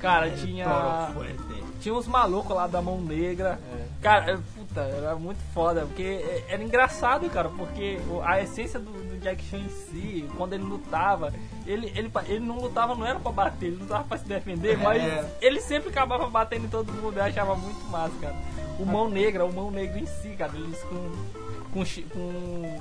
Cara, 0.00 0.30
tinha. 0.30 0.64
Toro 0.68 1.12
fuerte. 1.14 1.64
Tinha 1.80 1.94
uns 1.94 2.06
malucos 2.06 2.54
lá 2.54 2.66
da 2.66 2.80
mão 2.82 3.00
negra. 3.00 3.58
É. 3.72 3.86
Cara, 4.02 4.32
é, 4.32 4.36
puta, 4.54 4.80
era 4.82 5.14
muito 5.16 5.38
foda, 5.54 5.82
porque 5.86 6.02
é- 6.02 6.44
era 6.48 6.62
engraçado, 6.62 7.28
cara, 7.30 7.48
porque 7.48 7.98
a 8.22 8.40
essência 8.42 8.78
do, 8.78 8.90
do 8.90 9.18
Jack 9.20 9.42
Chan 9.44 9.58
em 9.58 9.68
si, 9.68 10.28
quando 10.36 10.52
ele 10.52 10.62
lutava, 10.64 11.32
ele, 11.66 11.90
ele, 11.96 12.10
ele 12.26 12.40
não 12.40 12.58
lutava, 12.58 12.94
não 12.94 13.06
era 13.06 13.18
pra 13.18 13.32
bater, 13.32 13.66
ele 13.68 13.76
lutava 13.76 14.04
pra 14.04 14.18
se 14.18 14.26
defender, 14.26 14.76
mas 14.78 15.02
É. 15.02 15.36
ele 15.40 15.60
sempre 15.60 15.88
acabava 15.88 16.26
batendo 16.28 16.66
em 16.66 16.68
todo 16.68 16.92
mundo, 16.92 17.16
eu 17.16 17.24
achava 17.24 17.54
muito 17.54 17.82
massa, 17.90 18.14
cara. 18.20 18.36
O 18.78 18.84
Mão 18.84 19.08
Negra, 19.08 19.44
o 19.46 19.52
Mão 19.52 19.70
Negro 19.70 19.98
em 19.98 20.06
si, 20.06 20.30
cara, 20.36 20.52
eles 20.54 20.82
com. 20.82 21.43
Com, 21.74 21.84
com 22.10 22.80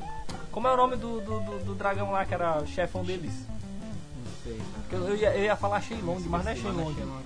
como 0.52 0.68
é 0.68 0.74
o 0.74 0.78
nome 0.78 0.96
do, 0.96 1.20
do, 1.20 1.39
do- 1.39 1.66
do 1.66 1.76
dragão 1.76 2.12
lá 2.12 2.24
que 2.26 2.34
era 2.34 2.62
o 2.62 2.68
chefão 2.68 3.04
deles? 3.04 3.34
Não 3.50 4.32
sei, 4.44 4.62
cara. 4.89 5.04
Eu, 5.04 5.10
eu 5.10 5.16
ia, 5.16 5.36
eu 5.36 5.44
ia 5.46 5.56
falar 5.56 5.82
Shenlong, 5.82 6.20
mas 6.30 6.46
não 6.46 6.52
é 6.52 6.56
Shenlong. 6.56 6.94
não. 6.94 7.24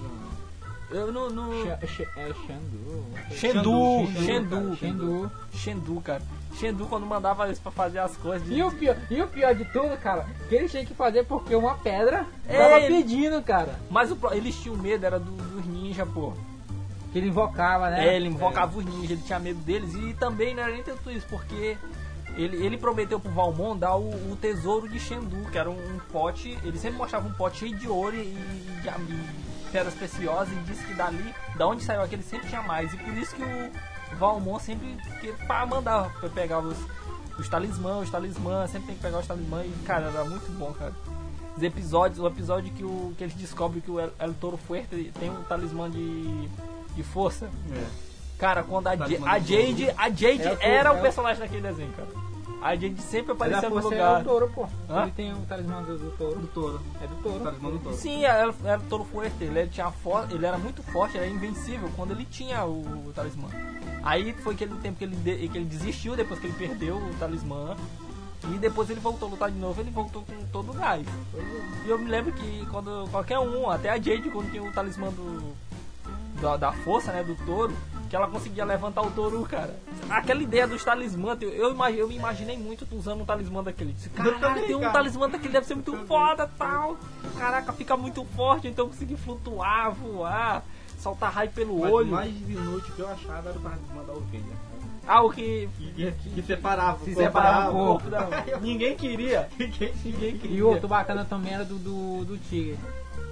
Eu. 0.90 1.66
Xa- 1.66 1.80
xa- 1.86 2.10
É 2.16 2.34
Xandu. 2.34 3.06
Shendu, 3.36 4.08
Shendu, 4.24 4.76
Shendu. 4.78 5.32
Shendu, 5.54 6.02
cara. 6.02 6.22
Shendu 6.56 6.86
quando 6.88 7.06
mandava 7.06 7.46
eles 7.46 7.60
pra 7.60 7.72
fazer 7.72 8.00
as 8.00 8.16
coisas. 8.16 8.48
E 8.50 8.64
o, 8.64 8.72
pior, 8.72 8.96
e 9.12 9.22
o 9.22 9.28
pior 9.28 9.54
de 9.54 9.66
tudo, 9.66 9.96
cara, 9.98 10.26
que 10.48 10.56
eles 10.56 10.72
tinham 10.72 10.86
que 10.86 10.94
fazer 10.94 11.26
porque 11.26 11.54
uma 11.54 11.76
pedra 11.76 12.26
É, 12.48 12.58
tava 12.58 12.82
pedindo, 12.88 13.42
cara. 13.44 13.76
Mas 13.92 14.12
o 14.12 14.18
eles 14.32 14.56
tinham 14.56 14.78
medo, 14.78 15.06
era 15.06 15.20
do- 15.20 15.32
dos 15.32 15.66
ninja, 15.66 16.06
pô. 16.06 16.34
Que 17.18 17.24
ele 17.24 17.28
invocava, 17.30 17.90
né? 17.90 18.08
É, 18.08 18.16
ele 18.16 18.28
invocava 18.28 18.78
os 18.78 18.86
ninjas, 18.86 19.12
ele 19.12 19.22
tinha 19.22 19.40
medo 19.40 19.60
deles. 19.62 19.94
E 19.96 20.14
também 20.14 20.54
não 20.56 20.64
era 20.64 20.72
nem 20.74 20.84
tanto 20.84 21.10
isso, 21.10 21.26
porque 21.30 21.78
ele, 22.36 22.64
ele 22.66 22.78
prometeu 22.78 23.20
pro 23.20 23.32
Valmon 23.32 23.76
dar 23.78 23.96
o, 23.96 24.10
o 24.32 24.38
tesouro 24.40 24.88
de 24.88 25.00
Shendu, 25.00 25.50
que 25.52 25.58
era 25.58 25.70
um, 25.70 25.74
um 25.96 26.00
pote. 26.12 26.58
Ele 26.64 26.78
sempre 26.78 26.98
mostrava 26.98 27.28
um 27.28 27.34
pote 27.34 27.58
cheio 27.60 27.76
de 27.78 27.88
ouro 27.88 28.16
e, 28.16 28.20
e, 28.20 28.80
de- 28.82 29.14
e 29.14 29.48
pedras 29.72 29.94
preciosas 29.96 30.54
e 30.54 30.60
disse 30.62 30.84
que 30.86 30.94
dali, 30.94 31.34
da 31.58 31.68
onde 31.68 31.84
saiu 31.84 32.02
aquele, 32.02 32.24
sempre 32.24 32.48
tinha 32.48 32.62
mais. 32.62 32.94
E 32.94 32.98
por 32.98 33.14
isso 33.18 33.36
que 33.36 33.44
o 33.44 34.16
Valmon 34.18 34.60
sempre 34.60 34.96
que, 35.20 35.32
pra 35.46 35.66
mandar 35.66 36.14
pra 36.20 36.30
pegar 36.30 36.60
os, 36.60 36.78
os 37.38 37.50
talismãs, 37.50 38.04
os 38.04 38.10
talismãs, 38.10 38.70
sempre 38.72 38.88
tem 38.88 38.96
que 38.96 39.02
pegar 39.02 39.20
os 39.20 39.28
talismãs. 39.28 39.66
E 39.66 39.84
cara, 39.86 40.06
era 40.08 40.24
muito 40.24 40.50
bom, 40.58 40.72
cara. 40.74 40.94
Os 41.58 41.64
episódios, 41.64 42.20
o 42.20 42.28
episódio 42.28 42.72
que, 42.72 42.84
o, 42.84 43.14
que 43.18 43.24
eles 43.24 43.34
descobrem 43.34 43.82
que 43.82 43.90
o 43.90 44.00
El, 44.00 44.12
El 44.20 44.34
Toro 44.36 44.58
Fuerte 44.58 45.12
tem 45.20 45.32
um 45.32 45.42
talismã 45.44 45.90
de, 45.90 46.48
de 46.98 47.04
força. 47.04 47.50
É. 47.72 47.84
Cara, 48.38 48.62
quando 48.64 48.88
a, 48.88 48.92
Ja- 48.96 49.06
Talismã 49.06 49.30
a 49.30 49.40
do 49.40 49.48
Jade, 49.48 49.90
a 49.98 50.10
Jade 50.10 50.42
É 50.44 50.52
o- 50.54 50.58
era 50.62 50.90
é 50.90 50.92
o 50.92 51.02
personagem 51.02 51.40
daquele 51.40 51.62
desenho, 51.62 51.92
cara. 51.94 52.08
A 52.62 52.76
Jade 52.76 53.02
sempre 53.02 53.32
aparecia 53.34 53.70
no 53.70 53.76
lugar. 53.80 54.20
é 54.20 54.22
o 54.22 54.26
touro, 54.26 54.52
pô. 54.54 54.68
Hã? 54.90 55.04
Ele 55.04 55.12
tem 55.12 55.32
o 55.34 55.38
talismã 55.48 55.82
do, 55.84 55.98
do 55.98 56.12
touro. 56.18 56.40
Do 56.40 56.48
touro. 56.48 56.82
É 57.02 57.08
do 57.08 57.14
O 57.14 57.18
touro. 57.22 57.40
talismã 57.44 57.70
do 57.70 57.80
touro. 57.80 57.98
Sim, 57.98 58.26
era, 58.26 58.54
era 58.64 58.82
todo 58.90 59.06
fuerte, 59.06 59.44
ele 59.44 59.68
tinha 59.68 59.90
fo- 59.92 60.26
ele 60.32 60.46
era 60.46 60.58
muito 60.58 60.82
forte, 60.84 61.18
era 61.18 61.28
invencível 61.28 61.90
quando 61.96 62.12
ele 62.12 62.26
tinha 62.26 62.66
o, 62.66 62.82
o 63.08 63.12
talismã. 63.16 63.48
Aí 64.04 64.34
foi 64.34 64.54
aquele 64.56 64.74
tempo 64.76 64.98
que 64.98 65.04
ele, 65.04 65.16
de- 65.16 65.48
que 65.50 65.58
ele 65.58 65.66
desistiu 65.66 66.16
depois 66.16 66.40
que 66.40 66.48
ele 66.48 66.56
perdeu 66.58 66.98
o 66.98 67.14
talismã. 67.20 67.76
E 68.54 68.58
depois 68.60 68.90
ele 68.90 69.00
voltou 69.00 69.28
a 69.28 69.32
lutar 69.32 69.52
de 69.52 69.58
novo, 69.58 69.82
ele 69.82 69.90
voltou 69.90 70.22
com 70.24 70.46
todo 70.52 70.72
o 70.72 70.74
gás. 70.74 71.06
E 71.86 71.90
eu 71.90 71.98
me 71.98 72.10
lembro 72.10 72.32
que 72.32 72.66
quando 72.72 73.08
qualquer 73.12 73.40
um, 73.40 73.70
até 73.70 73.90
a 73.90 73.96
Jade, 73.98 74.30
quando 74.32 74.50
tinha 74.52 74.64
o 74.64 74.72
talismã 74.72 75.10
do, 75.10 75.54
da, 76.42 76.58
da 76.58 76.72
força, 76.72 77.12
né, 77.12 77.24
do 77.24 77.36
touro, 77.46 77.76
que 78.10 78.16
ela 78.16 78.28
conseguia 78.28 78.64
levantar 78.64 79.02
o 79.02 79.12
touro, 79.12 79.42
cara. 79.44 79.76
Aquela 80.10 80.42
ideia 80.42 80.68
dos 80.68 80.84
talismãs, 80.84 81.42
eu, 81.42 81.50
eu, 81.50 81.90
eu 81.90 82.08
me 82.08 82.16
imaginei 82.16 82.58
muito 82.58 82.88
usando 82.92 83.22
um 83.22 83.26
talismã 83.26 83.64
daquele. 83.64 83.96
Também, 84.16 84.66
tem 84.66 84.76
um 84.76 84.82
cara. 84.82 84.94
talismã 84.94 85.30
daquele, 85.30 85.54
deve 85.54 85.66
ser 85.66 85.76
muito 85.76 85.96
foda 86.06 86.50
tal. 86.58 86.98
Caraca, 87.38 87.74
fica 87.74 87.98
muito 87.98 88.24
forte, 88.36 88.68
então 88.68 88.86
eu 88.86 88.90
consegui 88.90 89.18
flutuar, 89.18 89.92
voar, 89.92 90.64
soltar 91.00 91.32
raio 91.32 91.52
pelo 91.52 91.80
Mas 91.80 91.92
olho. 91.92 92.08
o 92.08 92.12
mais 92.12 92.32
inútil 92.50 92.94
que 92.96 93.00
eu 93.02 93.10
achava 93.10 93.50
era 93.50 93.58
o 93.58 93.62
talismã 93.62 94.04
da 94.04 94.14
ovelha. 94.14 94.68
Ah, 95.08 95.24
o 95.24 95.32
que 95.32 95.70
Que, 95.78 96.12
que, 96.12 96.30
que 96.32 96.42
separava. 96.44 97.04
Se 97.06 97.16
separava 97.16 97.72
o 97.72 97.74
corpo 97.74 98.10
da... 98.10 98.28
Ninguém 98.60 98.96
queria. 98.96 99.48
Ninguém 99.58 99.94
Ninguém 100.04 100.38
queria. 100.38 100.58
E 100.58 100.62
o 100.62 100.68
outro 100.68 100.88
bacana 100.88 101.24
também 101.24 101.54
era 101.54 101.64
do, 101.64 101.78
do, 101.78 102.26
do 102.26 102.38
tigre. 102.38 102.78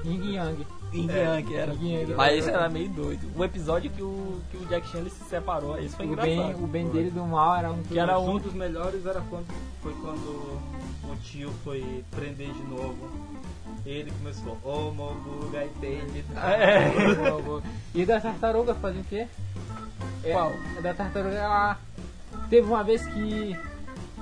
Ying 0.05 0.35
Yang. 0.35 0.65
Yin 0.95 1.09
É. 1.11 1.23
Yang 1.37 1.55
era. 1.55 1.73
Yin 1.73 1.93
Yang. 2.01 2.13
Mas 2.15 2.47
era 2.47 2.69
meio 2.69 2.89
doido. 2.89 3.27
O 3.35 3.43
episódio 3.43 3.89
que 3.91 4.01
o, 4.01 4.41
que 4.51 4.57
o 4.57 4.65
Jack 4.67 4.87
Chan 4.89 5.03
se 5.05 5.23
separou, 5.29 5.77
esse 5.79 5.95
foi 5.95 6.05
O 6.05 6.09
engraçado. 6.13 6.35
bem, 6.35 6.55
o 6.55 6.67
bem 6.67 6.87
dele 6.89 7.11
do 7.11 7.23
mal 7.23 7.55
era 7.57 7.71
um 7.71 7.83
Que 7.83 7.99
era 7.99 8.19
Um 8.19 8.37
dos 8.39 8.53
melhores 8.53 9.05
era 9.05 9.21
quando 9.29 9.45
foi 9.81 9.93
quando 10.01 10.59
o 11.03 11.15
tio 11.23 11.51
foi 11.63 12.03
prender 12.11 12.51
de 12.51 12.63
novo. 12.63 13.09
Ele 13.85 14.11
começou, 14.11 14.57
ô 14.63 14.91
Mogu 14.91 15.49
Gaitei. 15.51 16.01
É. 16.35 16.91
E 17.93 18.05
da 18.05 18.19
tartaruga 18.19 18.73
fazia 18.75 19.01
o 19.01 19.03
quê? 19.05 19.27
É, 20.23 20.31
Qual? 20.31 20.51
a 20.77 20.81
Da 20.81 20.93
tartaruga 20.93 21.35
ela. 21.35 21.77
Teve 22.49 22.67
uma 22.67 22.83
vez 22.83 23.05
que, 23.07 23.55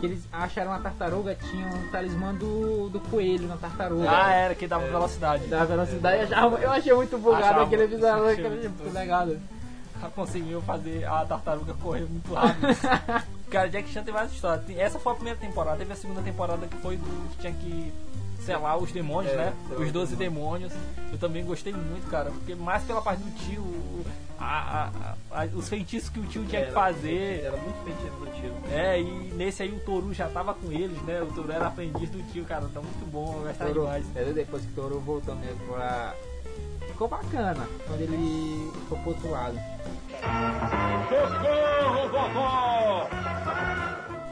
que 0.03 0.07
eles 0.07 0.27
acharam 0.33 0.71
uma 0.71 0.79
tartaruga, 0.81 1.33
tinha 1.35 1.65
um 1.65 1.87
talismã 1.89 2.33
do, 2.35 2.89
do 2.89 2.99
coelho 2.99 3.47
na 3.47 3.55
tartaruga. 3.55 4.05
Ah, 4.09 4.33
era, 4.33 4.53
que 4.55 4.67
dava 4.67 4.83
É. 4.83 4.89
velocidade. 4.89 5.47
Da 5.47 5.63
velocidade, 5.63 6.17
eu, 6.17 6.23
achava, 6.23 6.57
eu 6.57 6.71
achei 6.71 6.93
muito 6.93 7.17
bugado 7.17 7.43
Achava. 7.45 7.63
aquele 7.63 7.83
episódio, 7.83 8.23
Achei 8.25 8.45
aquele 8.45 8.49
muito 8.67 8.83
muito 8.83 8.93
legal. 8.93 9.27
Conseguiu 10.13 10.61
fazer 10.63 11.05
a 11.05 11.23
tartaruga 11.25 11.73
correr 11.75 12.01
muito 12.05 12.33
rápido. 12.33 12.67
Cara, 13.49 13.69
Jack 13.69 13.89
Chan 13.89 14.03
tem 14.03 14.13
várias 14.13 14.33
histórias. 14.33 14.65
Essa 14.77 14.99
foi 14.99 15.13
a 15.13 15.15
primeira 15.15 15.39
temporada, 15.39 15.77
teve 15.77 15.93
a 15.93 15.95
segunda 15.95 16.21
temporada 16.21 16.67
que 16.67 16.75
foi 16.77 16.97
do 16.97 17.29
que 17.29 17.37
tinha 17.37 17.53
que 17.53 17.93
selar 18.43 18.77
os 18.77 18.91
demônios, 18.91 19.33
É, 19.33 19.37
né? 19.37 19.53
Os 19.71 19.79
os 19.79 19.91
12 19.91 20.15
demônios. 20.15 20.71
Eu 21.11 21.17
também 21.17 21.43
gostei 21.45 21.73
muito, 21.73 22.09
cara. 22.09 22.29
Porque 22.31 22.55
mais 22.55 22.83
pela 22.83 23.01
parte 23.01 23.21
do 23.23 23.31
tio, 23.45 23.63
a- 24.39 24.89
a- 25.31 25.41
a- 25.43 25.45
os 25.53 25.69
feitiços 25.69 26.09
que 26.09 26.19
o 26.19 26.23
tio 26.23 26.43
tinha 26.45 26.61
que 26.61 26.67
Era- 26.67 26.73
fazer. 26.73 27.43
Era 27.45 27.57
muito 27.57 27.83
feitiço 27.83 28.15
do 28.19 28.25
tio. 28.41 28.53
É, 28.71 28.99
e 29.01 29.05
nesse 29.35 29.63
aí 29.63 29.69
o 29.69 29.79
Toru 29.79 30.13
já 30.13 30.27
tava 30.27 30.53
com 30.53 30.71
eles, 30.71 31.01
né? 31.03 31.21
O 31.21 31.27
Toru 31.27 31.51
era 31.51 31.67
aprendiz 31.67 32.09
do 32.09 32.21
tio, 32.31 32.43
cara. 32.45 32.67
Tá 32.73 32.81
muito 32.81 33.05
bom, 33.11 33.35
eu 33.39 33.47
gostava 33.47 33.69
Toru, 33.71 33.85
demais. 33.85 34.05
é, 34.15 34.23
depois 34.33 34.63
que 34.65 34.71
o 34.71 34.75
Toru 34.75 34.99
voltou 34.99 35.35
mesmo 35.35 35.59
pra. 35.73 36.13
Ficou 36.87 37.07
bacana 37.07 37.67
quando 37.87 38.01
ele 38.01 38.71
foi 38.87 38.97
pro 38.99 39.09
outro 39.09 39.31
lado. 39.31 39.57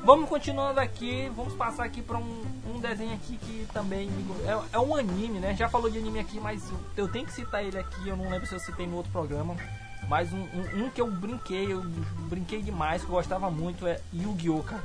Vamos 0.03 0.27
continuando 0.27 0.79
aqui, 0.79 1.31
vamos 1.35 1.53
passar 1.53 1.83
aqui 1.85 2.01
pra 2.01 2.17
um, 2.17 2.41
um 2.75 2.79
desenho 2.79 3.13
aqui 3.13 3.37
que 3.37 3.67
também 3.71 4.09
é, 4.47 4.75
é 4.75 4.79
um 4.79 4.95
anime, 4.95 5.39
né? 5.39 5.55
Já 5.55 5.69
falou 5.69 5.91
de 5.91 5.99
anime 5.99 6.19
aqui, 6.19 6.39
mas 6.39 6.69
eu, 6.71 7.05
eu 7.05 7.07
tenho 7.07 7.25
que 7.25 7.33
citar 7.33 7.63
ele 7.63 7.77
aqui, 7.77 8.07
eu 8.09 8.17
não 8.17 8.27
lembro 8.29 8.47
se 8.47 8.53
eu 8.55 8.59
citei 8.59 8.87
no 8.87 8.97
outro 8.97 9.11
programa. 9.11 9.55
Mas 10.09 10.33
um, 10.33 10.39
um- 10.39 10.85
um 10.85 10.89
que 10.89 10.99
eu 10.99 11.05
brinquei, 11.09 11.71
eu 11.71 11.83
brinquei 12.27 12.61
demais, 12.63 13.03
que 13.03 13.07
eu 13.09 13.13
gostava 13.15 13.51
muito, 13.51 13.85
é 13.85 13.99
Yu-Gi-Oh! 14.11 14.63
cara. 14.63 14.81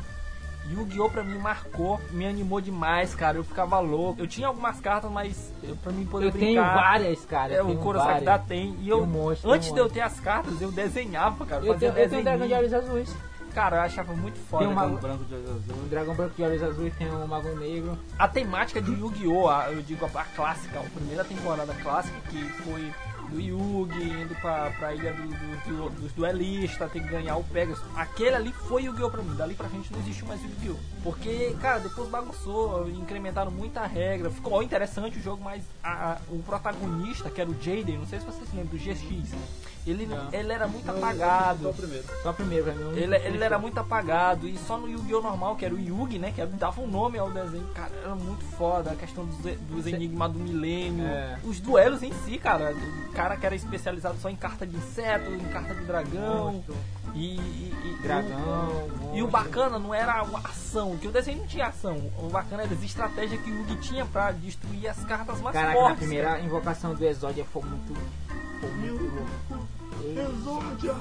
Yu-Gi-Oh! 0.71 1.09
pra 1.09 1.25
mim 1.25 1.39
marcou, 1.39 1.99
me 2.11 2.27
animou 2.27 2.61
demais, 2.61 3.15
cara. 3.15 3.39
Eu 3.39 3.45
ficava 3.45 3.79
louco. 3.81 4.21
Eu 4.21 4.27
tinha 4.27 4.47
algumas 4.49 4.79
cartas, 4.81 5.11
mas 5.11 5.51
eu, 5.63 5.75
pra 5.77 5.91
mim 5.93 6.05
poder 6.05 6.27
Eu 6.27 6.33
tenho 6.33 6.61
brincar. 6.63 6.75
várias, 6.75 7.25
cara. 7.25 7.55
É, 7.55 7.59
eu 7.61 7.65
o 7.65 7.69
tenho 7.69 7.79
Kurosaki 7.81 8.09
várias. 8.11 8.25
da 8.27 8.39
tem. 8.39 8.77
E 8.83 8.89
eu, 8.91 9.03
um 9.03 9.07
monte, 9.07 9.41
antes 9.45 9.71
um 9.71 9.75
de 9.75 9.81
eu 9.81 9.89
ter 9.89 10.03
as 10.03 10.21
cartas, 10.21 10.61
eu 10.61 10.71
desenhava, 10.71 11.47
cara. 11.47 11.65
Eu 11.65 11.73
fazia 11.73 11.91
tenho, 11.93 12.05
eu 12.05 12.09
tenho 12.11 12.21
um 12.21 12.25
dragão 12.25 12.47
de 12.47 12.53
olhos 12.53 12.75
azuis. 12.75 13.17
Cara, 13.57 13.77
eu 13.77 13.81
achava 13.81 14.13
muito 14.15 14.39
foda. 14.51 14.67
Tem. 14.67 14.75
Um 14.75 14.97
branco 14.97 15.25
de 15.25 15.35
olho 15.35 15.49
azul. 15.49 15.77
Um 15.83 15.89
dragão 15.89 16.15
branco 16.15 16.35
de 16.37 16.43
olhos 16.43 16.63
azuis 16.63 16.95
tem 16.99 17.11
um 17.11 17.27
mago 17.27 17.49
negro. 17.57 17.99
A 18.19 18.29
temática 18.29 18.83
de 18.83 18.93
Yu-Gi-Oh! 18.93 19.51
Eu 19.73 19.81
digo 19.83 20.05
a, 20.05 20.21
a 20.21 20.25
clássica, 20.25 20.79
a 20.79 20.83
primeira 20.83 21.25
temporada 21.25 21.73
clássica 21.83 22.21
que 22.29 22.45
foi 22.63 22.93
do 23.31 23.41
Yugi 23.41 24.11
indo 24.11 24.35
pra, 24.43 24.71
pra 24.79 24.95
ilha 24.95 25.13
do- 25.15 25.23
do- 25.27 25.89
do- 25.89 26.01
dos 26.03 26.13
duelistas, 26.13 26.93
ter 26.93 27.01
que 27.01 27.09
ganhar 27.09 27.37
o 27.39 27.45
Pegasus. 27.45 27.83
Aquele 27.97 28.37
ali 28.37 28.53
foi 28.53 28.83
Yu-Gi-Oh! 28.85 29.11
pra 29.11 29.23
mim. 29.23 29.35
Dali 29.37 29.55
pra 29.55 29.71
frente 29.71 29.91
não 29.91 30.01
existiu 30.01 30.27
mais 30.27 30.39
Yu-Gi-Oh! 30.43 30.77
Porque, 31.03 31.57
cara, 31.59 31.79
depois 31.81 32.11
bagunçou, 32.11 32.91
incrementaram 32.91 33.51
muita 33.51 33.87
regra. 33.87 34.29
Ficou 34.31 34.63
interessante 34.63 35.19
o 35.19 35.23
jogo, 35.23 35.43
mas 35.43 35.65
a- 35.83 36.13
a- 36.13 36.17
o 36.29 36.43
protagonista, 36.43 37.31
que 37.31 37.41
era 37.41 37.49
o 37.49 37.55
Jaden, 37.55 37.97
não 37.97 38.07
sei 38.07 38.21
se 38.21 38.27
vocês 38.27 38.49
lembram, 38.53 38.77
do 38.77 38.79
GX, 38.79 39.35
ele, 39.87 40.07
Não. 40.07 40.29
ele 40.33 40.53
era 40.53 40.67
muito 40.67 40.85
Só 40.87 40.93
apagado. 40.97 41.69
o 41.71 41.75
primeiro. 41.75 42.05
Só 42.23 42.31
o 42.31 42.35
primeiro 42.35 42.65
pra 42.65 42.75
mim. 42.75 42.97
Ele, 42.97 43.17
ele 43.17 43.45
era 43.45 43.59
muito 43.59 43.79
apagado 43.79 44.49
e 44.49 44.57
só 44.59 44.77
no 44.79 44.89
Yu-Gi-Oh! 44.89 45.21
normal, 45.23 45.57
que 45.57 45.65
era 45.65 45.75
o 45.75 45.79
Yugi, 45.79 46.19
né? 46.19 46.33
Que 46.33 46.45
dava 46.47 46.81
um 46.81 46.87
nome 46.87 47.19
ao 47.19 47.31
desenho, 47.31 47.67
cara, 47.75 47.93
era 48.03 48.15
muito 48.15 48.45
foda. 48.57 48.91
A 48.93 48.97
questão 48.97 49.25
dos, 49.25 49.37
dos 49.69 49.87
enigmas 49.87 50.33
do 50.33 50.39
milênio, 50.39 51.07
É. 51.07 51.39
os 51.45 51.61
duelos 51.61 52.03
em 52.03 52.13
si, 52.25 52.39
cara. 52.39 52.75
O 53.09 53.13
cara 53.13 53.37
que 53.37 53.47
era 53.47 53.55
especializado 53.55 54.19
só 54.19 54.29
em 54.29 54.37
carta 54.37 54.67
de 54.67 54.77
inseto, 54.77 55.31
em 55.31 55.39
carta 55.53 55.75
de 55.75 55.85
dragão. 55.85 56.53
Monstro, 56.55 56.77
E, 57.15 57.37
e- 57.39 57.73
e- 57.85 58.03
dragão. 58.03 58.89
E 59.15 59.23
o 59.23 59.29
bacana 59.29 59.79
não 59.79 59.95
era 59.95 60.13
a 60.13 60.23
ação, 60.49 60.97
que 60.99 61.09
o 61.09 61.11
desenho 61.13 61.39
não 61.39 61.47
tinha 61.47 61.67
ação. 61.69 61.97
O 62.19 62.29
bacana 62.29 62.65
era 62.65 62.75
as 62.75 62.83
estratégias 62.83 63.41
que 63.41 63.51
o 63.51 63.55
Yugi 63.61 63.77
tinha 63.77 64.05
pra 64.05 64.33
destruir 64.33 64.89
as 64.89 65.03
cartas 65.05 65.41
mais 65.41 65.55
Caraca, 65.55 65.73
fortes. 65.75 65.91
na 65.93 65.97
primeira 65.97 66.41
invocação 66.41 66.95
do 66.95 67.03
Exódia 67.05 67.45
foi 67.45 67.63
muito. 67.63 67.95
Foi 68.61 68.71
muito 68.73 69.03
louco. 69.15 69.67
Exódia! 70.05 70.95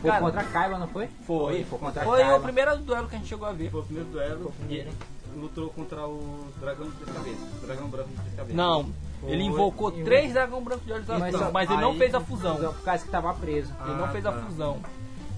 Foi 0.00 0.10
Cara, 0.10 0.22
contra 0.22 0.40
a 0.40 0.44
Kaiba, 0.44 0.78
não 0.78 0.88
foi? 0.88 1.08
Foi, 1.26 1.64
Foi 1.64 1.78
contra 1.78 2.02
a 2.02 2.04
foi 2.04 2.20
o 2.22 2.26
Kaiba. 2.26 2.40
primeiro 2.40 2.76
duelo 2.78 3.08
que 3.08 3.14
a 3.14 3.18
gente 3.18 3.28
chegou 3.28 3.46
a 3.48 3.52
ver. 3.52 3.70
Foi 3.70 3.80
o 3.80 3.84
primeiro 3.84 4.08
duelo 4.10 4.38
Foi 4.40 4.48
o 4.48 4.52
primeiro. 4.52 4.90
lutou 5.36 5.68
contra 5.70 6.06
o 6.06 6.46
dragão 6.60 6.88
de 6.90 6.96
três 6.96 7.16
cabeças. 7.16 7.62
O 7.62 7.66
dragão 7.66 7.88
branco 7.88 8.08
de 8.10 8.16
três 8.16 8.34
cabeças. 8.34 8.56
Não, 8.56 8.92
ele 9.24 9.42
invocou 9.44 9.92
Invo- 9.92 10.04
três 10.04 10.32
dragão 10.32 10.62
branco 10.62 10.84
de 10.84 10.92
olhos 10.92 11.06
Mas 11.08 11.22
azuis, 11.22 11.42
só- 11.42 11.52
mas 11.52 11.70
ele 11.70 11.80
não 11.80 11.94
fez 11.96 12.14
a 12.14 12.20
fusão. 12.20 12.56
Por 12.56 12.82
causa 12.82 13.04
que 13.04 13.10
tava 13.10 13.32
preso. 13.34 13.72
Ele 13.86 13.94
não 13.96 14.04
Ah, 14.04 14.08
fez 14.08 14.26
a 14.26 14.32
tá. 14.32 14.40
fusão. 14.42 14.78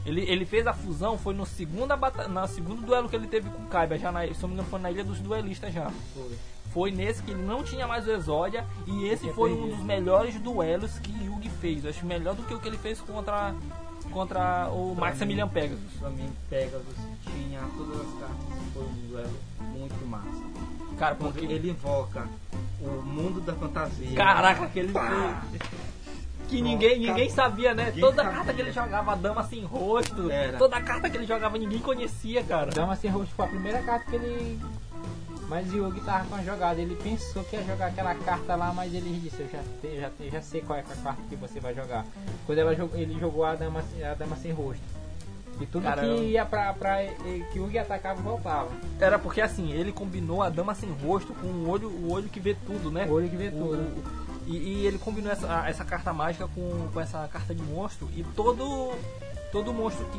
Ele, 0.07 0.21
ele 0.31 0.45
fez 0.45 0.67
a 0.67 0.75
fusão, 0.75 1.17
foi 1.17 1.33
no 1.33 1.47
segunda 1.47 1.97
bata 1.97 2.29
na 2.29 2.47
segundo 2.47 2.83
duelo 2.85 3.09
que 3.09 3.17
ele 3.17 3.27
teve 3.27 3.49
com 3.49 3.63
o 3.63 3.67
Kaiba, 3.67 3.97
já 3.99 4.13
na, 4.13 4.27
se 4.27 4.35
não 4.43 4.49
me 4.49 4.55
engano 4.55 4.69
foi 4.69 4.79
na 4.81 4.91
Ilha 4.91 5.03
dos 5.05 5.19
Duelistas 5.21 5.73
já. 5.73 5.91
Foi. 6.15 6.37
Foi 6.75 6.91
nesse 6.91 7.23
que 7.23 7.31
ele 7.31 7.43
não 7.43 7.63
tinha 7.63 7.87
mais 7.87 8.05
o 8.07 8.11
Exódia 8.11 8.67
e 8.87 9.07
esse 9.07 9.23
Tinha 9.23 9.33
foi 9.35 9.53
um 9.53 9.69
dos 9.71 9.79
melhores 9.79 10.35
duelos 10.41 10.99
que 10.99 11.13
Yugi 11.25 11.49
fez. 11.49 11.85
Eu 11.85 11.91
acho 11.91 12.05
melhor 12.05 12.35
do 12.35 12.43
que 12.43 12.53
o 12.53 12.59
que 12.59 12.67
ele 12.69 12.77
fez 12.77 13.01
contra 13.01 13.55
contra 14.11 14.69
o 14.71 14.95
Pra 14.97 15.07
Maximilian 15.07 15.47
mim- 15.47 15.53
Pegasus. 15.53 15.93
Pra 15.99 16.11
mim, 16.11 16.29
Pegasus 16.51 16.97
tinha 17.25 17.61
todas 17.77 18.01
as 18.01 18.19
cartas. 18.19 18.37
Foi 18.75 18.83
um 18.83 19.09
duelo 19.09 19.31
muito 19.73 20.07
massa. 20.07 20.45
Cara, 20.99 21.15
porque 21.15 21.45
ele 21.47 21.71
invoca 21.71 22.29
o 22.81 23.03
mundo 23.03 23.41
da 23.41 23.55
fantasia. 23.55 24.15
caraca, 24.17 24.65
aquele 24.65 24.93
Que 26.49 26.61
ninguém, 26.61 26.99
ninguém 26.99 27.31
sabia, 27.31 27.73
né? 27.73 27.87
Ninguém 27.87 28.01
toda 28.03 28.17
sabia. 28.23 28.33
carta 28.39 28.53
que 28.53 28.61
ele 28.61 28.73
jogava, 28.73 29.13
a 29.13 29.15
dama 29.15 29.43
sem 29.45 29.65
rosto. 29.65 30.31
Era. 30.31 30.59
Toda 30.59 30.81
carta 30.83 31.09
que 31.09 31.17
ele 31.17 31.27
jogava, 31.27 31.57
ninguém 31.57 31.79
conhecia, 31.79 32.45
cara. 32.45 32.71
Dama 32.71 32.95
sem 32.97 33.11
rosto 33.11 33.35
foi 33.35 33.45
a 33.47 33.49
primeira 33.49 33.83
carta 33.83 34.05
que 34.11 34.17
ele. 34.17 34.61
Mas 35.55 35.73
o 35.73 35.77
Yugi 35.77 36.01
tava 36.01 36.25
com 36.25 36.35
a 36.35 36.43
jogada. 36.43 36.81
Ele 36.81 36.97
pensou 36.97 37.45
que 37.45 37.55
ia 37.55 37.63
jogar 37.63 37.87
aquela 37.87 38.13
carta 38.17 38.57
lá, 38.57 38.73
mas 38.75 38.93
ele 38.93 39.21
disse: 39.21 39.41
Eu 39.41 39.49
já, 39.49 39.61
te- 39.81 40.01
já, 40.01 40.11
te- 40.11 40.29
já 40.29 40.43
sei 40.43 40.61
qual 40.63 40.77
é 40.77 40.81
a 40.83 40.85
carta 40.85 41.23
que 41.29 41.37
você 41.37 41.61
vai 41.61 41.73
jogar. 41.73 42.05
Quando 42.45 42.59
ela 42.59 42.73
ele 42.95 43.17
jogou 43.21 43.45
a 43.45 43.55
dama, 43.55 43.81
a 44.11 44.15
dama 44.15 44.35
sem 44.35 44.51
rosto. 44.51 44.83
E 45.61 45.67
tudo 45.67 45.85
Caramba. 45.85 46.13
que 46.17 46.23
ia 46.25 46.45
pra, 46.45 46.73
pra. 46.73 46.97
que 47.53 47.61
o 47.61 47.67
Yugi 47.67 47.79
atacava 47.79 48.21
voltava. 48.21 48.69
Era 48.99 49.17
porque 49.17 49.41
assim, 49.41 49.71
ele 49.71 49.93
combinou 49.93 50.43
a 50.43 50.49
dama 50.51 50.75
sem 50.75 50.91
rosto 50.91 51.33
com 51.35 51.47
o 51.47 51.69
olho, 51.71 51.89
o 51.89 52.11
olho 52.13 52.29
que 52.29 52.41
vê 52.41 52.57
tudo, 52.67 52.91
né? 52.91 53.07
O 53.09 53.13
olho 53.13 53.29
que 53.31 53.37
vê 53.37 53.47
O- 53.47 53.53
tudo. 53.53 54.05
E, 54.49 54.57
e 54.57 54.87
ele 54.87 54.99
combinou 54.99 55.31
essa, 55.31 55.69
essa 55.69 55.85
carta 55.85 56.13
mágica 56.13 56.49
com, 56.49 56.89
com 56.93 57.01
essa 57.01 57.29
carta 57.29 57.55
de 57.55 57.63
monstro 57.63 58.09
e 58.17 58.25
todo 58.35 58.93
todo 59.53 59.73
monstro 59.73 60.05
que, 60.07 60.19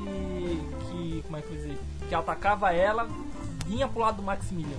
que 0.90 1.22
como 1.24 1.36
é 1.36 1.42
que 1.42 1.50
eu 1.50 1.56
dizer 1.58 1.78
que 2.08 2.16
atacava 2.16 2.72
ela 2.74 3.06
vinha 3.68 3.86
pro 3.88 4.00
lado 4.00 4.16
do 4.18 4.24
Maximilian 4.24 4.78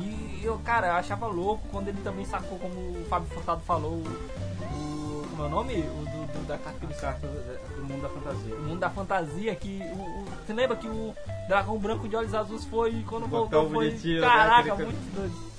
e 0.00 0.40
eu 0.44 0.58
cara 0.58 0.88
eu 0.88 0.92
achava 0.94 1.26
louco 1.26 1.66
quando 1.70 1.88
ele 1.88 2.00
também 2.02 2.24
sacou 2.24 2.58
como 2.58 2.74
o 2.74 3.04
Fábio 3.08 3.28
Furtado 3.28 3.60
falou 3.62 4.02
o, 4.02 5.26
como 5.30 5.42
é 5.42 5.46
o 5.46 5.48
nome 5.50 5.74
o 5.74 6.04
do, 6.04 6.32
do- 6.38 6.46
da 6.46 6.58
carta 6.58 6.78
que 6.80 6.86
ele 6.86 6.94
Carta 6.94 7.26
do, 7.26 7.76
do 7.76 7.82
mundo 7.84 8.02
da 8.02 8.08
fantasia. 8.08 8.54
o 8.54 8.62
mundo 8.62 8.78
da 8.80 8.90
fantasia 8.90 9.54
que 9.54 9.80
o, 9.92 10.00
o- 10.00 10.24
você 10.46 10.52
lembra 10.52 10.76
que 10.76 10.86
o 10.88 11.14
dragão 11.48 11.78
branco 11.78 12.08
de 12.08 12.16
olhos 12.16 12.34
azuis 12.34 12.64
foi 12.64 13.04
quando 13.08 13.26
voltou 13.26 13.70
foi 13.70 13.90
né? 13.90 14.20
caraca 14.20 14.72
Aquele- 14.74 14.84
muito 14.92 15.14
doido 15.14 15.54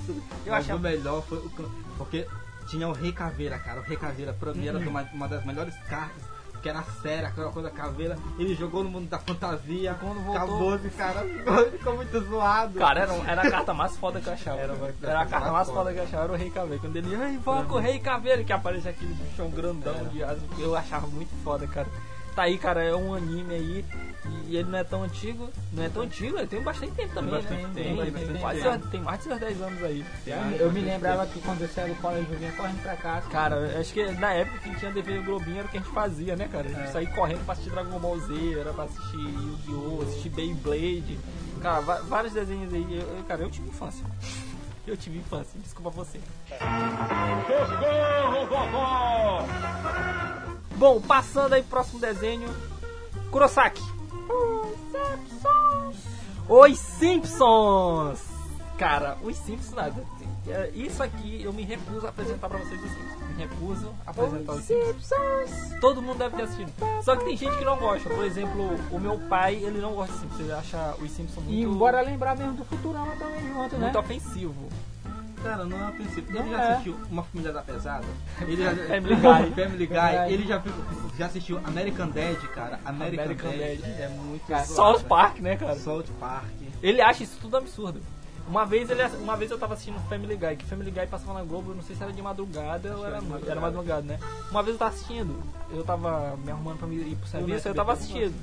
eu 0.45 0.51
Mas 0.51 0.63
achava 0.65 0.77
o 0.79 0.81
melhor 0.83 1.21
foi 1.23 1.39
o. 1.39 1.49
Porque 1.97 2.27
tinha 2.67 2.87
o 2.87 2.91
Rei 2.93 3.11
Caveira, 3.11 3.57
cara. 3.57 3.79
O 3.79 3.83
Rei 3.83 3.97
Caveira, 3.97 4.33
pra 4.33 4.53
mim, 4.53 4.67
era 4.67 4.77
Uhum. 4.77 4.87
uma, 4.89 5.01
uma 5.13 5.27
das 5.27 5.43
melhores 5.43 5.73
cartas. 5.89 6.21
Que 6.65 6.69
era 6.69 6.81
séria, 6.81 7.27
aquela 7.27 7.51
coisa 7.51 7.69
caveira. 7.69 8.17
Ele 8.39 8.55
jogou 8.55 8.83
no 8.83 8.89
mundo 8.89 9.07
da 9.07 9.19
fantasia. 9.19 9.95
Quando 9.99 10.15
voltou- 10.21 10.35
Acabou 10.35 10.75
esse 10.77 10.89
cara. 10.89 11.19
Ficou, 11.71 11.95
muito 11.95 12.19
zoado. 12.21 12.79
Cara, 12.79 13.01
era, 13.01 13.13
era 13.13 13.41
a 13.43 13.51
carta 13.51 13.71
mais 13.71 13.95
foda 13.97 14.19
que 14.19 14.25
eu 14.25 14.33
achava. 14.33 14.57
Era 14.57 14.73
Era, 15.03 15.21
a 15.21 15.25
carta 15.27 15.51
mais 15.51 15.69
foda 15.69 15.93
que 15.93 15.99
eu 15.99 16.03
achava, 16.05 16.23
era 16.23 16.33
o 16.33 16.35
Rei 16.35 16.49
Caveira. 16.49 16.79
Quando 16.81 16.95
ele, 16.95 17.15
ai, 17.15 17.33
invoca 17.35 17.75
o 17.75 17.77
Rei 17.77 17.99
Caveira, 17.99 18.43
que 18.43 18.51
aparece 18.51 18.89
aquele 18.89 19.13
bichão 19.13 19.51
grandão 19.51 19.93
Era. 19.93 20.05
de 20.05 20.23
asa. 20.23 20.41
Eu 20.57 20.75
achava 20.75 21.05
muito 21.05 21.29
foda, 21.43 21.67
cara. 21.67 21.87
Tá 22.35 22.41
aí, 22.41 22.57
cara, 22.57 22.83
é 22.83 22.95
um 22.95 23.13
anime 23.13 23.53
aí. 23.53 23.85
E 24.47 24.57
ele 24.57 24.69
não 24.69 24.77
é 24.77 24.83
tão 24.83 25.03
antigo. 25.03 25.49
Não 25.73 25.83
é 25.83 25.89
tão 25.89 26.03
antigo, 26.03 26.37
ele 26.37 26.47
tem 26.47 26.61
bastante 26.61 26.91
tempo 26.93 27.13
também, 27.15 27.31
bastante 27.31 27.53
né? 27.53 27.57
tempo, 27.63 27.73
tem, 27.73 27.83
tem 27.95 27.95
tem, 27.95 28.11
bastante 28.11 28.39
quase, 28.61 28.87
tem 28.89 29.01
mais 29.01 29.17
de 29.19 29.23
seus 29.25 29.39
10 29.39 29.61
anos 29.61 29.83
aí. 29.83 30.05
Eu 30.59 30.71
me 30.71 30.81
lembrava 30.81 31.25
que 31.25 31.39
quando 31.41 31.61
eu 31.61 31.67
saía 31.69 31.93
do 31.93 31.99
colégio 32.01 32.31
eu 32.31 32.37
vinha 32.39 32.51
correndo 32.51 32.81
pra 32.81 32.95
casa. 32.95 33.29
Cara, 33.29 33.79
acho 33.79 33.91
que 33.93 34.05
na 34.11 34.33
época 34.33 34.59
que 34.59 34.75
tinha 34.75 34.91
TV 34.91 35.19
Globinho 35.21 35.57
era 35.59 35.67
o 35.67 35.71
que 35.71 35.77
a 35.77 35.81
gente 35.81 35.91
fazia, 35.91 36.35
né, 36.35 36.47
cara? 36.47 36.65
A 36.67 36.69
gente 36.69 36.81
É. 36.83 36.87
saía 36.87 37.09
correndo 37.09 37.43
pra 37.43 37.53
assistir 37.53 37.71
Dragon 37.71 37.99
Ball 37.99 38.19
Z, 38.19 38.59
era 38.59 38.71
pra 38.73 38.83
assistir 38.83 39.17
Yu-Gi-Oh!, 39.17 40.03
assistir 40.03 40.29
Beyblade. 40.29 41.19
Cara, 41.61 41.81
vários 41.81 42.33
desenhos 42.33 42.71
aí. 42.73 42.85
Eu- 42.99 43.17
eu- 43.17 43.23
cara, 43.23 43.41
eu 43.41 43.49
tive 43.49 43.67
infância. 43.69 44.05
Eu 44.85 44.95
tive 44.95 45.17
infância, 45.17 45.59
desculpa 45.63 45.89
você. 45.89 46.19
Bom, 50.75 51.01
passando 51.01 51.53
aí 51.53 51.61
pro 51.61 51.71
próximo 51.71 51.99
desenho. 51.99 52.47
Kurosaki. 53.31 53.81
Os 56.47 56.77
Simpsons! 56.77 58.19
Cara, 58.77 59.17
os 59.23 59.35
Simpsons 59.37 59.73
nada. 59.73 60.03
É, 60.47 60.69
Isso 60.75 61.01
aqui 61.01 61.41
eu 61.41 61.51
me 61.51 61.63
recuso 61.63 62.05
a 62.05 62.09
apresentar 62.09 62.47
pra 62.47 62.59
vocês 62.59 62.79
os 62.83 62.89
Simpsons. 62.91 63.29
Me 63.29 63.43
recuso 63.43 63.95
a 64.05 64.11
apresentar 64.11 64.51
os 64.53 64.63
Simpsons. 64.63 65.79
Todo 65.81 66.01
mundo 66.01 66.17
deve 66.19 66.35
ter 66.35 66.43
assistido. 66.43 66.71
Só 67.03 67.15
que 67.15 67.25
tem 67.25 67.35
gente 67.35 67.57
que 67.57 67.65
não 67.65 67.77
gosta. 67.77 68.07
Por 68.09 68.23
exemplo, 68.23 68.69
o 68.91 68.99
meu 68.99 69.17
pai, 69.27 69.55
ele 69.55 69.79
não 69.79 69.93
gosta 69.93 70.13
de 70.13 70.19
Simpsons. 70.19 70.39
Ele 70.41 70.51
acha 70.51 70.95
os 71.01 71.11
Simpsons 71.11 71.45
muito, 71.45 71.51
E 71.59 71.65
bora 71.65 72.01
lembrar 72.01 72.37
mesmo 72.37 72.53
do 72.53 72.65
Futurama 72.65 73.15
também 73.15 73.47
junto, 73.47 73.75
né? 73.77 73.85
muito 73.85 73.99
ofensivo. 73.99 74.53
Cara, 75.43 75.65
não 75.65 75.87
é 75.87 75.91
princípio. 75.91 76.37
Ele 76.37 76.49
já 76.49 76.61
é. 76.61 76.71
assistiu 76.71 76.99
Uma 77.09 77.23
Família 77.23 77.53
da 77.53 77.61
Pesada? 77.61 78.05
Ele 78.41 78.57
já, 78.57 78.75
Family 78.87 79.15
Guy. 79.15 79.63
Family 79.63 79.87
Guy. 79.87 80.33
Ele 80.33 80.47
já, 80.47 80.63
já 81.17 81.25
assistiu 81.25 81.59
American 81.63 82.09
Dad, 82.09 82.41
cara. 82.53 82.79
American, 82.85 83.25
American 83.25 83.51
Dad. 83.51 83.79
Dad. 83.79 83.99
É 83.99 84.09
muito 84.09 84.47
Cara. 84.47 84.65
South 84.65 85.03
Park, 85.03 85.39
né, 85.39 85.55
cara? 85.57 85.75
South 85.75 86.05
Park. 86.19 86.45
Ele 86.81 87.01
acha 87.01 87.23
isso 87.23 87.37
tudo 87.41 87.57
absurdo. 87.57 88.01
Uma 88.47 88.63
vez, 88.63 88.89
ele, 88.91 89.01
uma 89.21 89.35
vez 89.35 89.49
eu 89.49 89.57
tava 89.57 89.73
assistindo 89.73 89.99
Family 90.07 90.35
Guy, 90.35 90.55
que 90.57 90.65
Family 90.65 90.91
Guy 90.91 91.07
passava 91.07 91.33
na 91.33 91.43
Globo, 91.43 91.73
não 91.73 91.81
sei 91.81 91.95
se 91.95 92.03
era 92.03 92.13
de 92.13 92.21
madrugada 92.21 92.95
ou 92.95 93.05
era, 93.05 93.19
de 93.19 93.49
era 93.49 93.59
madrugada, 93.59 94.03
né? 94.03 94.19
Uma 94.51 94.61
vez 94.61 94.75
eu 94.75 94.79
tava 94.79 94.93
assistindo, 94.93 95.43
eu 95.71 95.83
tava 95.83 96.37
me 96.37 96.51
arrumando 96.51 96.77
pra 96.77 96.87
ir 96.89 97.15
pro 97.15 97.27
serviço, 97.27 97.67
eu 97.67 97.73
tava 97.73 97.93
assistindo. 97.93 98.35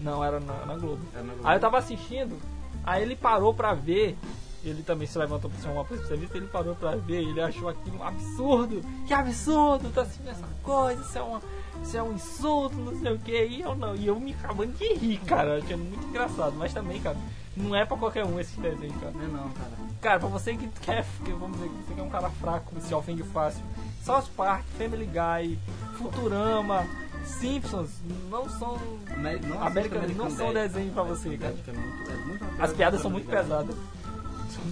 Não, 0.00 0.24
era 0.24 0.40
na, 0.40 0.64
na 0.64 0.78
Globo. 0.78 1.02
É, 1.14 1.18
na 1.18 1.34
Globo. 1.34 1.46
Aí 1.46 1.56
eu 1.56 1.60
tava 1.60 1.76
assistindo, 1.76 2.38
aí 2.84 3.02
ele 3.02 3.14
parou 3.14 3.52
pra 3.52 3.74
ver, 3.74 4.16
ele 4.64 4.82
também 4.82 5.06
se 5.06 5.16
levantou 5.18 5.50
pra 5.50 5.60
chamar 5.62 5.84
pro 5.84 6.06
serviço, 6.06 6.36
ele 6.36 6.46
parou 6.46 6.74
pra 6.74 6.96
ver, 6.96 7.22
ele 7.22 7.40
achou 7.40 7.68
aquilo 7.68 7.98
um 7.98 8.02
absurdo, 8.04 8.80
que 9.06 9.14
absurdo, 9.14 9.90
tá 9.90 10.02
assistindo 10.02 10.28
essa 10.28 10.46
coisa, 10.62 11.00
isso 11.02 11.18
é, 11.18 11.22
uma, 11.22 11.42
isso 11.82 11.96
é 11.96 12.02
um 12.02 12.12
insulto, 12.12 12.76
não 12.76 12.98
sei 13.00 13.12
o 13.12 13.18
que, 13.18 13.44
e 13.46 13.60
eu 13.62 13.74
não, 13.74 13.94
e 13.94 14.06
eu 14.06 14.18
me 14.20 14.32
acabando 14.34 14.72
de 14.76 14.92
rir, 14.94 15.18
cara, 15.26 15.58
achei 15.58 15.76
muito 15.76 16.06
engraçado, 16.06 16.54
mas 16.56 16.72
também, 16.74 17.00
cara, 17.00 17.16
não 17.56 17.74
é 17.74 17.84
pra 17.84 17.96
qualquer 17.96 18.24
um 18.24 18.38
esse 18.38 18.58
desenho, 18.60 18.92
cara. 18.94 19.12
Não 19.12 19.22
é 19.22 19.26
não, 19.26 19.50
cara. 19.50 19.70
Cara, 20.00 20.20
pra 20.20 20.28
você 20.28 20.56
que 20.56 20.68
quer, 20.80 21.04
que 21.24 21.32
vamos 21.32 21.58
dizer, 21.58 21.68
que 21.68 21.74
você 21.88 21.94
que 21.94 22.00
é 22.00 22.02
um 22.04 22.08
cara 22.10 22.30
fraco, 22.30 22.72
se 22.80 22.94
ofende 22.94 23.22
fácil, 23.24 23.62
South 24.04 24.26
Park, 24.36 24.64
Family 24.78 25.06
Guy, 25.06 25.58
Futurama, 25.98 26.86
Simpsons, 27.24 27.90
não 28.30 28.48
são. 28.48 28.78
Não 29.16 29.62
América 29.62 30.00
não 30.16 30.30
são 30.30 30.52
Dad. 30.54 30.68
desenho 30.68 30.92
pra 30.92 31.02
você, 31.02 31.36
cara. 31.36 31.52
É 31.52 31.72
muito- 31.72 32.10
é 32.10 32.16
muito 32.24 32.44
uma 32.44 32.50
As 32.52 32.56
piada 32.56 32.74
piadas 32.76 33.00
são 33.02 33.10
muito 33.10 33.26
Guy. 33.26 33.36
pesadas. 33.36 33.76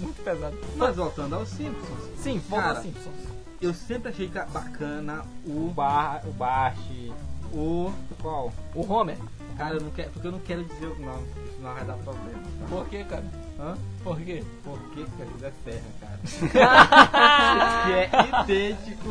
Muito 0.00 0.22
pesadas. 0.22 0.58
Mas 0.76 0.96
voltando 0.96 1.34
aos 1.34 1.48
Simpsons, 1.48 2.10
Sim, 2.18 2.40
Cara, 2.50 2.68
aos 2.70 2.78
Simpsons. 2.78 3.14
eu 3.60 3.72
sempre 3.74 4.10
achei 4.10 4.28
ca- 4.28 4.46
bacana 4.46 5.22
O 5.46 5.66
o. 5.68 5.70
Bar, 5.74 6.22
o 6.26 6.32
Bart, 6.32 6.76
o 7.52 7.92
qual? 8.20 8.52
O 8.74 8.92
Homer. 8.92 9.16
cara, 9.56 9.76
eu 9.76 9.80
não 9.80 9.90
quero, 9.90 10.10
porque 10.10 10.26
eu 10.28 10.32
não 10.32 10.38
quero 10.40 10.64
dizer 10.64 10.86
o 10.86 10.98
nome, 11.00 11.26
porque 11.34 11.50
senão 11.56 11.74
vai 11.74 11.84
dar 11.84 11.94
problema. 11.94 12.38
tá? 12.60 12.66
Por 12.68 12.86
que, 12.88 13.04
cara? 13.04 13.24
Hã? 13.60 13.74
Por 14.04 14.20
quê? 14.20 14.44
Porque 14.62 15.04
que 15.04 15.44
é 15.44 15.52
Serra, 15.64 15.82
cara. 16.00 16.18
que 17.86 17.92
é 17.92 18.10
idêntico 18.68 19.08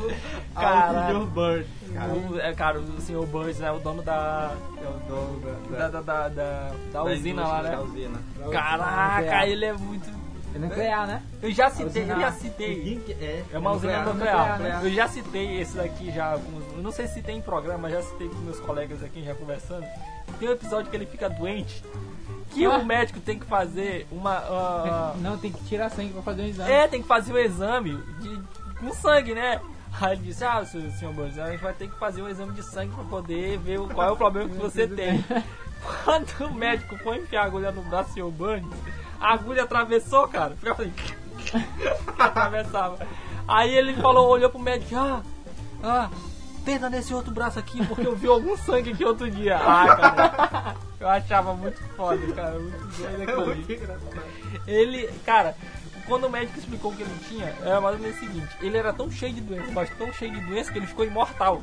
ao. 0.55 0.93
Sr. 0.93 1.25
Bird, 1.27 1.67
cara. 1.93 2.13
O, 2.13 2.39
é, 2.39 2.53
cara, 2.53 2.79
o 2.79 3.01
Sr. 3.01 3.25
Burns 3.25 3.59
é 3.61 3.71
o 3.71 3.79
dono 3.79 4.01
da. 4.01 4.53
É 4.81 4.87
o 4.87 5.09
dono 5.09 5.41
Da, 5.71 5.89
da, 5.89 6.01
da, 6.01 6.01
da, 6.01 6.29
da, 6.29 6.71
da 6.93 7.03
usina 7.03 7.45
lá, 7.45 7.59
indústria, 7.59 7.77
Da 7.77 7.83
né? 7.83 7.83
usina. 7.83 8.51
Caraca, 8.51 9.15
Nuclear. 9.21 9.47
ele 9.49 9.65
é 9.65 9.73
muito. 9.73 10.26
É 10.57 10.67
nuclear, 10.67 11.07
né? 11.07 11.23
Eu 11.41 11.51
já 11.51 11.69
citei, 11.69 12.03
eu 12.03 12.19
já 12.19 12.31
citei. 12.31 13.01
É? 13.21 13.43
É 13.53 13.57
uma 13.57 13.71
usina 13.71 14.03
nuclear, 14.03 14.53
nuclear. 14.57 14.83
Eu 14.85 14.91
já 14.91 15.07
citei 15.07 15.59
esse 15.61 15.75
daqui 15.77 16.11
já. 16.11 16.33
eu 16.75 16.81
não 16.81 16.91
sei 16.91 17.07
se 17.07 17.21
tem 17.21 17.37
em 17.37 17.41
programa, 17.41 17.79
mas 17.83 17.93
já 17.93 18.01
citei 18.01 18.27
com 18.29 18.35
meus 18.37 18.59
colegas 18.59 19.03
aqui 19.03 19.23
já 19.23 19.33
conversando. 19.35 19.85
Tem 20.39 20.49
um 20.49 20.51
episódio 20.51 20.89
que 20.89 20.97
ele 20.97 21.05
fica 21.05 21.29
doente. 21.29 21.83
Que 22.51 22.65
Ah. 22.65 22.77
o 22.77 22.85
médico 22.85 23.19
tem 23.19 23.37
que 23.37 23.45
fazer 23.45 24.07
uma. 24.11 24.35
ah, 24.37 25.13
Não, 25.19 25.37
tem 25.37 25.51
que 25.51 25.63
tirar 25.65 25.89
sangue 25.89 26.13
pra 26.13 26.21
fazer 26.21 26.41
um 26.41 26.47
exame. 26.47 26.71
é, 26.71 26.87
tem 26.87 27.01
que 27.01 27.07
fazer 27.07 27.33
o 27.33 27.37
exame 27.37 27.97
de, 28.19 28.41
com 28.79 28.93
sangue, 28.93 29.33
né? 29.33 29.59
Aí 29.99 30.13
ele 30.13 30.23
disse, 30.25 30.43
ah, 30.45 30.63
senhor, 30.63 30.91
senhor 30.91 31.13
Burns, 31.13 31.39
a 31.39 31.49
gente 31.49 31.61
vai 31.63 31.73
ter 31.73 31.89
que 31.89 31.97
fazer 31.97 32.21
um 32.21 32.29
exame 32.29 32.51
de 32.53 32.61
sangue 32.63 32.93
pra 32.93 33.03
poder 33.05 33.57
ver 33.59 33.79
qual 33.79 34.07
é 34.07 34.11
o 34.11 34.15
problema 34.17 34.47
que 34.49 34.55
você 34.57 34.87
tem. 34.87 35.23
Quando 36.03 36.29
o 36.45 36.53
médico 36.53 36.97
foi 36.97 37.17
enfiar 37.17 37.43
a 37.43 37.45
agulha 37.45 37.71
no 37.71 37.81
braço 37.83 38.09
do 38.09 38.13
senhor 38.13 38.31
Burns, 38.31 38.65
a 39.19 39.33
agulha 39.33 39.63
atravessou, 39.63 40.27
cara. 40.27 40.55
Ficava 40.55 40.83
assim, 40.83 40.93
atravessava. 42.17 42.97
Aí 43.47 43.73
ele 43.75 43.93
falou, 43.95 44.27
olhou 44.29 44.49
pro 44.49 44.59
médico, 44.59 44.95
ah, 44.95 45.21
ah, 45.83 46.09
tenta 46.65 46.89
nesse 46.89 47.13
outro 47.13 47.31
braço 47.33 47.57
aqui, 47.57 47.85
porque 47.85 48.05
eu 48.05 48.15
vi 48.15 48.27
algum 48.27 48.57
sangue 48.57 48.91
aqui 48.91 49.05
outro 49.05 49.29
dia. 49.29 49.57
Ah, 49.57 49.95
cara, 49.95 50.75
eu 50.99 51.07
achava 51.09 51.53
muito 51.53 51.81
foda, 51.95 52.19
cara, 52.33 52.59
muito 52.59 52.77
doido 52.97 53.21
É 53.21 53.23
aquilo 53.23 53.51
ali. 53.51 53.61
engraçado. 53.69 54.21
Ele, 54.67 55.07
cara, 55.25 55.55
quando 56.05 56.25
o 56.25 56.29
médico 56.29 56.59
explicou 56.59 56.91
o 56.91 56.95
que 56.95 57.03
ele 57.03 57.19
tinha, 57.27 57.53
era 57.61 57.79
mais 57.79 57.95
ou 57.95 58.01
menos 58.01 58.17
o 58.17 58.19
seguinte: 58.19 58.49
ele 58.61 58.77
era 58.77 58.91
tão 58.91 59.09
cheio 59.09 59.33
de 59.33 59.41
doença, 59.41 59.71
mas 59.71 59.89
tão 59.97 60.11
cheio 60.11 60.31
de 60.31 60.41
doença 60.41 60.71
que 60.71 60.79
ele 60.79 60.87
ficou 60.87 61.05
imortal. 61.05 61.61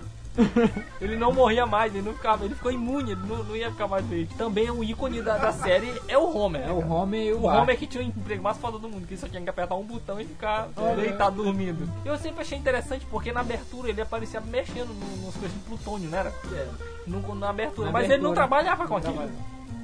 Ele 1.00 1.16
não 1.16 1.32
morria 1.32 1.64
mais, 1.66 1.94
ele 1.94 2.04
não 2.06 2.12
ficava, 2.14 2.44
ele 2.44 2.54
ficou 2.54 2.72
imune, 2.72 3.12
ele 3.12 3.20
não, 3.26 3.44
não 3.44 3.56
ia 3.56 3.70
ficar 3.70 3.86
mais 3.88 4.04
doente. 4.06 4.34
Também 4.34 4.66
é 4.66 4.72
um 4.72 4.82
ícone 4.82 5.22
da, 5.22 5.36
da 5.38 5.52
série 5.52 5.92
é 6.08 6.18
o 6.18 6.36
Homer. 6.36 6.62
É 6.68 6.72
o? 6.72 6.88
Homer 6.90 7.22
e 7.26 7.32
o 7.32 7.40
O. 7.42 7.46
Homer 7.46 7.78
que 7.78 7.86
tinha 7.86 8.02
o 8.02 8.06
emprego 8.06 8.42
mais 8.42 8.56
foda 8.56 8.78
do 8.78 8.88
mundo, 8.88 9.06
que 9.06 9.16
só 9.16 9.28
tinha 9.28 9.40
que 9.42 9.50
apertar 9.50 9.74
um 9.76 9.84
botão 9.84 10.20
e 10.20 10.24
ficar 10.24 10.68
Olha. 10.76 10.96
deitado 10.96 11.42
dormindo. 11.42 11.88
Eu 12.04 12.18
sempre 12.18 12.42
achei 12.42 12.58
interessante 12.58 13.06
porque 13.10 13.32
na 13.32 13.40
abertura 13.40 13.88
ele 13.88 14.00
aparecia 14.00 14.40
mexendo 14.40 14.88
no- 14.88 15.26
nos 15.26 15.34
coisas 15.36 15.52
de 15.52 15.58
plutônio, 15.60 16.08
né? 16.10 16.18
Era? 16.18 16.32
É. 16.52 16.68
No- 17.06 17.34
na 17.34 17.50
abertura. 17.50 17.86
Na 17.86 17.92
Mas 17.92 18.10
ele 18.10 18.22
não 18.22 18.34
trabalhava 18.34 18.86
com 18.86 18.96
aquilo. 18.96 19.30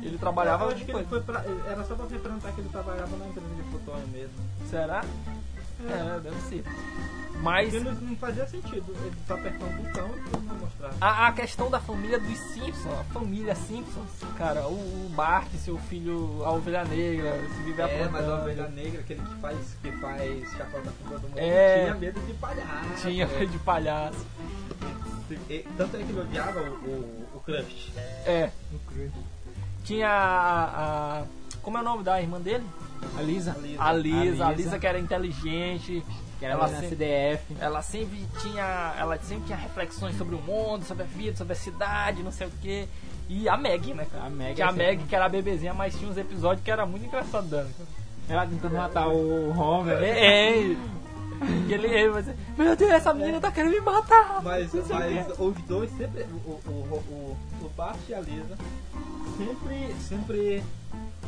Ele 0.03 0.17
trabalhava 0.17 0.65
Eu 0.65 0.71
acho 0.71 0.85
que 0.85 0.91
ele 0.93 1.05
foi 1.05 1.21
pra, 1.21 1.45
era 1.69 1.85
só 1.85 1.95
pra 1.95 2.07
representar 2.07 2.53
que 2.53 2.61
ele 2.63 2.71
trabalhava 2.71 3.15
na 3.19 3.27
empresa 3.27 3.55
de 3.55 3.63
plutônio 3.65 4.09
mesmo. 4.09 4.33
Será? 4.71 5.05
É, 5.89 6.21
deve 6.21 6.41
ser. 6.43 6.65
Mas 7.43 7.73
Porque 7.73 7.89
não, 8.05 8.17
fazia 8.17 8.47
sentido. 8.47 8.95
Ele 9.03 9.17
tá 9.27 9.35
apertando 9.35 9.71
o 9.79 9.83
botão 9.83 10.11
e 10.15 10.47
não 10.47 10.55
mostrar. 10.57 10.91
a, 11.01 11.29
a 11.29 11.33
questão 11.33 11.71
da 11.71 11.81
família 11.81 12.19
dos 12.21 12.37
Simpsons, 12.39 12.93
a 13.01 13.05
família 13.15 13.55
Simpsons, 13.55 14.11
cara, 14.37 14.67
o, 14.69 14.73
o 14.75 15.11
Bart, 15.17 15.49
seu 15.55 15.79
filho, 15.79 16.43
a 16.45 16.51
ovelha 16.53 16.85
negra, 16.85 17.33
se 17.57 17.63
vive 17.63 17.81
É, 17.81 18.07
mas 18.13 18.29
a 18.29 18.43
ovelha 18.43 18.69
negra, 18.69 19.01
aquele 19.01 19.23
que 19.23 19.35
faz, 19.37 19.57
que 19.81 19.91
faz 19.93 20.51
chapéu 20.53 20.83
da 20.83 20.91
fuga 20.91 21.19
do 21.19 21.29
mundo, 21.29 21.39
É. 21.39 21.85
tinha 21.85 21.95
medo 21.95 22.21
de 22.21 22.33
palhaço. 22.35 23.01
Tinha 23.01 23.27
de 23.27 23.59
palhaço. 23.61 24.27
E- 25.49 25.65
Tanto 25.79 25.97
é 25.97 26.01
que 26.03 26.11
ele 26.11 26.21
odiava 26.21 26.61
o, 26.61 26.75
o, 26.75 27.29
o 27.37 27.41
Crush. 27.41 27.93
É. 28.27 28.51
Tinha 29.85 30.09
a, 30.11 31.21
a- 31.21 31.25
Como 31.63 31.79
é 31.79 31.81
o 31.81 31.85
nome 31.85 32.03
da 32.05 32.21
irmã 32.21 32.39
dele? 32.39 32.67
A 33.17 33.23
Lisa. 33.23 33.57
A 33.79 33.93
Lisa, 33.93 34.45
a 34.45 34.49
A 34.49 34.53
Lisa 34.53 34.79
que 34.79 34.87
era 34.87 34.99
inteligente. 34.99 36.05
Que 36.39 36.45
era 36.47 36.55
ela, 36.55 36.63
na 36.63 36.69
sempre, 36.69 36.89
CDF. 36.89 37.57
ela 37.61 37.83
sempre 37.83 38.27
tinha. 38.41 38.95
Ela 38.99 39.19
sempre 39.19 39.45
tinha 39.47 39.59
reflexões 39.59 40.17
sobre 40.17 40.35
o 40.35 40.39
mundo, 40.39 40.85
sobre 40.85 41.03
a 41.03 41.07
vida, 41.07 41.37
sobre 41.37 41.53
a 41.53 41.57
cidade, 41.57 42.23
não 42.23 42.33
sei 42.33 42.47
o 42.47 42.51
que. 42.63 42.89
E 43.29 43.49
a 43.49 43.57
Meg, 43.57 43.93
né, 43.95 44.07
cara? 44.11 44.25
A 44.25 44.31
Meg 44.31 44.55
que 44.55 44.63
a 44.63 44.67
é 44.67 44.69
sempre- 44.69 44.87
Meg, 44.87 45.05
que 45.05 45.15
era 45.15 45.27
a 45.27 45.29
bebezinha, 45.29 45.75
mas 45.75 45.95
tinha 45.99 46.11
uns 46.11 46.17
episódios 46.17 46.65
que 46.65 46.71
era 46.71 46.85
muito 46.87 47.05
engraçado 47.07 47.47
dela. 47.47 47.69
Ela 48.29 48.47
tentando 48.47 48.75
matar 48.75 49.09
o 49.09 49.51
Homer. 49.51 50.03
É, 50.03 50.51
é. 50.59 50.77
E 51.69 51.73
ele, 51.73 51.87
ele 51.87 52.11
vai 52.11 52.23
dizer, 52.23 52.37
meu 52.57 52.77
Deus, 52.77 52.91
essa 52.91 53.15
menina 53.15 53.41
tá 53.41 53.51
querendo 53.51 53.73
me 53.73 53.81
matar. 53.81 54.41
Mas, 54.43 54.73
mas 54.75 54.87
quê. 54.87 55.33
os 55.39 55.57
dois 55.63 55.91
sempre. 55.97 56.23
O, 56.45 56.51
o, 56.51 56.71
o, 56.71 56.95
o, 56.97 57.37
o 57.65 57.69
Bart 57.77 57.99
e 58.09 58.15
a 58.15 58.21
Lisa 58.21 58.57
sempre, 59.37 59.95
sempre 60.01 60.63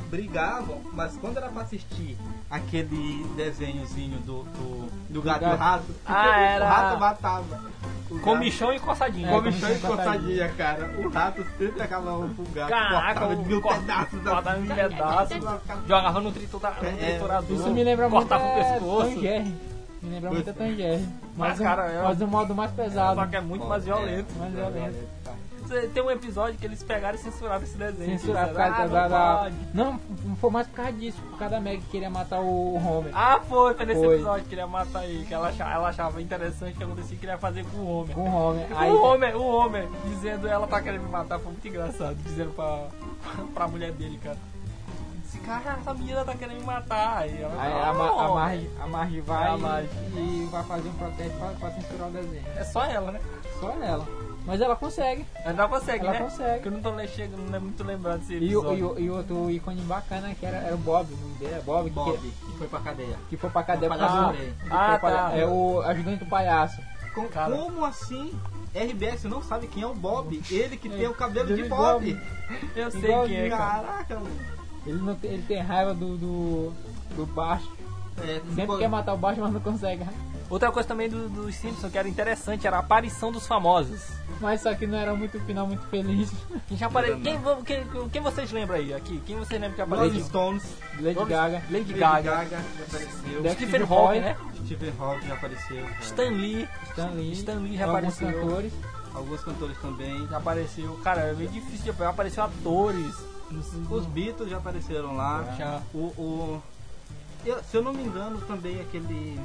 brigavam, 0.09 0.81
mas 0.93 1.17
quando 1.17 1.37
era 1.39 1.49
pra 1.49 1.63
assistir 1.63 2.17
aquele 2.51 3.25
desenhozinho 3.37 4.19
do, 4.19 4.43
do, 4.45 4.91
do 5.09 5.23
gato 5.23 5.43
e 5.43 5.47
o 5.47 5.49
gato. 5.51 5.59
rato, 5.59 5.85
Ah, 6.07 6.41
era- 6.41 6.65
o 6.65 6.69
rato 6.69 7.01
matava. 7.01 7.73
O 8.11 8.15
gato- 8.17 8.25
Comichão 8.25 8.73
e 8.73 8.79
coçadinha. 8.81 9.29
É, 9.29 9.31
Comichão 9.33 9.71
e 9.71 9.75
e 9.75 9.79
coçadinha, 9.79 10.49
cara. 10.51 10.95
O 10.99 11.09
rato 11.09 11.45
sempre 11.57 11.83
acabava 11.83 12.29
com 12.29 12.43
o 12.43 12.47
gato. 12.55 12.69
Caraca, 12.69 13.05
cortava 13.21 13.37
de 13.37 13.49
mil 13.49 13.63
cor- 13.63 13.75
pedaços 13.79 14.23
cortava 14.23 14.59
em 14.61 14.67
pedaços, 14.67 15.37
jogava 15.89 16.21
no, 16.21 16.33
tritura, 16.33 16.75
no 16.81 16.89
É, 16.89 16.93
triturador, 16.93 17.57
Isso 17.57 17.71
me 17.71 17.85
lembra 17.85 18.09
muito 18.09 18.29
cortava 18.29 18.45
o 18.45 18.59
é, 18.59 18.73
pescoço. 18.73 19.15
Tom. 19.15 19.53
Me 20.03 20.11
lembra 20.11 20.31
muito 20.33 20.51
a 20.51 20.53
Tom 20.53 20.67
Jerry. 20.75 21.09
Mas, 21.37 21.49
Mas, 21.51 21.61
um, 21.61 21.63
cara, 21.63 21.87
é- 21.91 22.03
mas 22.03 22.21
um 22.21 22.27
modo 22.27 22.55
mais 22.55 22.73
pesado. 22.73 23.21
Só 23.21 23.27
que 23.27 23.37
é 23.37 23.41
muito 23.41 23.65
mais 23.67 23.85
violento. 23.85 24.35
Mais 24.37 24.53
violento. 24.53 25.09
Tem 25.95 26.03
um 26.03 26.11
episódio 26.11 26.59
que 26.59 26.65
eles 26.65 26.83
pegaram 26.83 27.15
e 27.17 27.19
censuraram 27.19 27.63
esse 27.63 27.77
desenho. 27.77 28.19
Censurar 28.19 28.49
por 28.49 28.57
causa 28.57 28.83
ah, 28.83 28.87
da, 28.87 29.03
não 29.03 29.09
da-. 29.09 29.51
Não, 29.75 30.01
não 30.25 30.37
foi 30.37 30.51
mais 30.51 30.67
por 30.67 30.77
causa 30.77 30.93
disso. 30.93 31.21
Por 31.23 31.39
causa 31.39 31.55
da 31.55 31.61
Meg 31.61 31.81
que 31.83 31.91
queria 31.91 32.11
matar 32.11 32.41
o 32.41 32.75
Homer. 32.77 33.11
Ah, 33.15 33.41
foi, 33.49 33.75
foi 33.75 33.87
nesse 33.87 34.01
Foi. 34.05 34.15
episódio 34.15 34.45
que 34.47 34.55
ele 34.55 34.61
ia 34.61 34.67
matar 34.67 35.01
aí, 35.01 35.25
que 35.27 35.33
ela 35.35 35.49
achava, 35.49 35.71
ela 35.73 35.89
achava 35.89 36.23
interessante 36.23 36.75
o 36.75 36.77
que 36.79 36.85
acontecia 36.85 37.17
que 37.17 37.25
ele 37.25 37.33
ia 37.33 37.39
fazer 37.39 37.65
com 37.67 37.79
o 37.79 38.01
Homer. 38.01 38.15
Com 38.15 38.29
o 38.31 38.35
Homer. 38.51 38.67
Aí, 38.77 38.91
O 38.91 39.03
Homer, 39.03 39.37
o 39.37 39.43
Homer, 39.47 39.89
dizendo 40.05 40.47
ela 40.49 40.67
tá 40.67 40.81
querendo 40.83 41.03
me 41.03 41.11
matar, 41.11 41.39
foi 41.39 41.53
muito 41.53 41.67
engraçado, 41.69 42.15
dizendo 42.17 42.53
pra, 42.55 42.87
pra 43.55 43.69
mulher 43.69 43.93
dele, 43.93 44.19
cara. 44.23 44.37
Cara, 45.47 45.77
essa 45.81 45.93
menina 45.95 46.25
tá 46.25 46.35
querendo 46.37 46.61
me 46.61 46.65
matar. 46.67 47.17
Aí 47.19 47.43
ela, 47.43 47.61
aí 47.61 47.73
"Ah, 47.73 47.89
a, 47.89 47.95
Ma- 47.95 48.07
a, 48.07 48.13
Homer." 48.13 48.35
Marge, 48.35 48.71
a 48.81 48.87
Marge 48.87 49.21
vai 49.23 49.49
A 49.49 49.57
Marge. 49.59 49.89
e 50.15 50.49
vai 50.53 50.63
fazer 50.63 50.89
um 50.89 50.93
protesto 50.93 51.37
pra, 51.39 51.49
pra 51.49 51.71
censurar 51.73 52.09
o 52.09 52.11
desenho. 52.13 52.45
É 52.57 52.65
só 52.65 52.85
ela, 52.85 53.11
né? 53.11 53.21
Só 53.59 53.71
ela. 53.83 54.07
Mas 54.45 54.61
ela 54.61 54.75
consegue. 54.75 55.25
Ela 55.45 55.69
consegue, 55.69 56.05
Ela 56.07 56.13
né? 56.15 56.19
consegue. 56.21 56.53
Porque 56.55 56.69
eu 56.69 56.73
não 56.73 56.81
tô 56.83 56.91
le- 56.91 57.07
chega, 57.09 57.37
não 57.37 57.55
é 57.55 57.59
muito 57.61 57.85
lembrado 57.85 58.19
desse 58.21 58.35
E, 58.35 58.57
o- 58.57 58.61
episódio. 58.61 58.77
e, 58.79 58.83
o- 58.83 58.99
e 58.99 59.11
outro 59.11 59.51
ícone 59.51 59.81
bacana 59.83 60.35
que 60.35 60.45
era, 60.45 60.57
era 60.59 60.75
o 60.75 60.79
Bob, 60.79 61.13
o 61.13 61.17
nome 61.17 61.35
dele 61.37 61.55
é 61.55 61.61
Bob, 61.61 61.85
que, 61.89 61.95
Bob, 61.95 62.19
que 62.19 62.59
foi 62.59 62.67
pra 62.69 62.81
cadeia. 62.81 63.17
que 63.31 63.37
foi 63.37 63.51
pra 63.51 63.63
cadeia 63.63 63.91
também. 63.93 64.53
que 64.55 64.69
Ah, 64.71 64.99
foi 65.01 65.11
tá. 65.13 65.33
É 65.37 65.47
o 65.47 65.81
ajudante 65.83 66.25
do 66.25 66.27
palhaço. 66.27 66.81
Com-. 67.15 67.29
Como 67.29 67.85
assim? 67.85 68.33
RBS 68.75 69.25
não 69.29 69.43
sabe 69.43 69.67
quem 69.67 69.83
é 69.83 69.87
o 69.87 69.95
Bob? 69.95 70.43
Ele 70.51 70.77
que 70.77 70.89
tem 70.91 71.07
o 71.07 71.15
cabelo 71.15 71.47
de 71.47 71.53
Ele 71.61 71.69
Bob. 71.69 72.09
igual- 72.09 72.27
Eu 72.75 72.91
sei 72.91 73.01
Igual 73.05 73.27
quem 73.27 73.37
é, 73.37 73.49
cara. 73.51 73.83
Caraca, 73.83 74.15
mano. 74.17 74.37
Ele, 74.87 74.99
não 74.99 75.15
tem, 75.15 75.31
ele 75.33 75.43
tem 75.43 75.61
raiva 75.61 75.95
do, 75.95 76.17
do, 76.17 76.73
do 77.15 77.27
baixo. 77.27 77.71
É, 78.19 78.41
Sempre 78.49 78.67
pô, 78.67 78.79
quer 78.79 78.89
matar 78.89 79.15
o 79.15 79.17
baixo, 79.17 79.41
mas 79.41 79.53
não 79.53 79.61
consegue. 79.61 80.05
Outra 80.53 80.71
coisa 80.71 80.87
também 80.87 81.09
dos 81.09 81.31
do 81.31 81.51
Simpsons 81.51 81.91
que 81.91 81.97
era 81.97 82.07
interessante 82.07 82.67
era 82.67 82.77
a 82.77 82.81
aparição 82.81 83.33
dos 83.33 83.47
famosos. 83.47 84.03
Mas 84.39 84.61
só 84.61 84.75
que 84.75 84.87
não 84.87 84.99
era 84.99 85.15
muito 85.15 85.41
final 85.41 85.67
muito 85.67 85.83
feliz. 85.87 86.31
Quem 86.69 86.77
já 86.77 86.89
apare... 86.89 87.19
Quem, 87.21 87.41
quem, 87.65 88.09
quem 88.11 88.21
vocês 88.21 88.53
lembram 88.53 88.77
aí 88.77 88.93
aqui? 88.93 89.19
Quem 89.25 89.37
vocês 89.39 89.59
lembram 89.59 89.77
que 89.77 89.81
Rolling 89.83 90.05
apareceu? 90.09 90.27
Stones, 90.27 90.63
Lady 91.01 91.25
Gaga. 91.25 91.63
Lady 91.71 91.77
Lady 91.79 91.93
Gaga, 91.95 92.31
Gaga 92.31 92.51
já 92.51 92.85
apareceu. 92.85 93.51
Stephen 93.55 93.69
Steve 93.81 93.95
Hawking, 93.95 94.21
né? 94.21 94.37
Stephen 94.67 94.93
Hawking 95.01 95.27
já 95.27 95.35
apareceu. 95.35 95.83
cara. 95.85 95.97
Stan 96.03 96.31
Lee 96.31 96.69
Stan 96.91 97.11
Lee. 97.15 97.33
Stan 97.33 97.55
Lee 97.55 97.77
já 97.79 97.85
alguns 97.87 97.97
apareceu. 98.21 98.41
cantores. 98.43 98.73
Alguns 99.15 99.41
cantores 99.45 99.79
também. 99.81 100.29
já 100.29 100.37
apareceu. 100.37 101.01
Cara, 101.03 101.21
é 101.23 101.33
meio 101.33 101.49
difícil 101.49 101.95
de 101.95 102.03
apareceu 102.05 102.45
atores. 102.45 103.15
Os 103.91 104.05
Beatles 104.07 104.51
já 104.51 104.59
apareceram 104.59 105.17
lá. 105.17 105.45
Já. 105.59 105.81
O, 105.95 105.99
o- 106.19 106.63
eu- 107.47 107.63
se 107.65 107.75
eu 107.77 107.83
não 107.83 107.93
me 107.95 108.03
engano, 108.03 108.39
também 108.43 108.81
aquele 108.81 109.39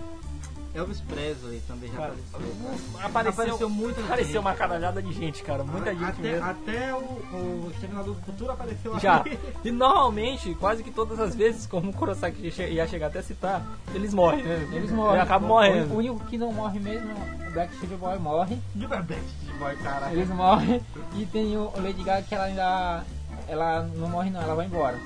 Elvis 0.78 1.02
Presley 1.02 1.62
também 1.68 1.90
já 1.92 1.98
Cara, 1.98 2.14
apareceu. 2.14 3.06
apareceu, 3.06 3.44
Apareceu 3.44 3.70
muita 3.70 4.02
apareceu 4.02 4.28
gente. 4.34 4.38
uma 4.40 4.54
caralhada 4.54 5.02
de 5.02 5.12
gente, 5.14 5.44
cara. 5.44 5.64
Muita 5.64 5.92
gente 5.94 6.04
até, 6.06 6.22
mesmo. 6.22 6.46
até 6.46 6.94
o, 6.94 6.98
o 6.98 7.72
Exterminador 7.74 8.14
do 8.16 8.22
Futuro 8.22 8.52
apareceu 8.52 9.00
Já. 9.00 9.22
ali. 9.22 9.40
E 9.66 9.72
normalmente, 9.72 10.54
quase 10.56 10.84
que 10.84 10.92
todas 10.92 11.20
as 11.20 11.36
vezes, 11.36 11.66
como 11.66 11.90
o 11.90 11.94
Kurosaki 11.94 12.54
ia 12.72 12.88
chegar 12.88 13.08
até 13.08 13.20
a 13.20 13.24
citar, 13.24 13.66
eles 13.94 14.14
morrem, 14.14 14.44
né? 14.44 14.70
Eles 14.72 14.92
morrem. 14.92 15.14
Ele 15.14 15.22
acaba 15.22 15.46
O 15.46 15.48
morrendo. 15.48 15.96
único 15.96 16.20
que 16.26 16.38
não 16.38 16.54
morre 16.54 16.80
mesmo 16.80 17.10
é 17.12 17.50
o 17.50 17.52
Backstreet 17.54 17.98
Boy 17.98 18.20
morre. 18.20 18.58
De 18.76 18.86
verdade, 18.86 19.22
boy, 19.60 19.76
cara. 19.78 20.12
Eles 20.12 20.30
morrem. 20.30 20.82
E 21.16 21.26
tem 21.26 21.58
o 21.58 21.72
o 21.76 21.82
Lady 21.82 22.04
Gaga 22.04 22.22
que 22.24 22.36
ela 22.36 22.46
ainda. 22.46 23.04
Ela 23.48 23.84
não 23.96 24.10
morre 24.10 24.30
não, 24.30 24.42
ela 24.42 24.56
vai 24.56 24.66
embora. 24.66 24.98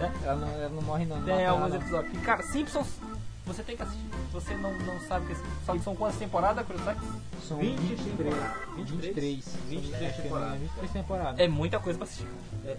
É? 0.00 0.10
Ela 0.26 0.36
não, 0.36 0.48
ela 0.48 0.68
não 0.68 0.82
morre 0.82 1.04
não. 1.06 1.20
Tem 1.22 1.44
alguns 1.46 1.74
episódios. 1.74 2.14
E, 2.14 2.18
cara, 2.18 2.42
Simpsons, 2.44 2.86
você 3.48 3.62
tem 3.62 3.76
que 3.76 3.82
assistir. 3.82 4.04
Você 4.32 4.54
não, 4.54 4.72
não 4.80 5.00
sabe 5.00 5.26
que 5.26 5.36
sabe, 5.66 5.80
são 5.80 5.96
quantas 5.96 6.18
temporadas, 6.18 6.64
Kurosaki? 6.66 7.00
São 7.46 7.58
20 7.58 7.78
23. 7.78 8.16
temporadas. 8.16 8.56
23. 8.76 9.44
23 9.68 9.94
Acho 9.94 9.98
que 9.98 10.04
é 10.04 10.22
temporadas. 10.22 10.58
23 10.60 10.92
temporadas. 10.92 11.40
É 11.40 11.48
muita 11.48 11.78
coisa 11.80 11.98
pra 11.98 12.06
assistir. 12.06 12.26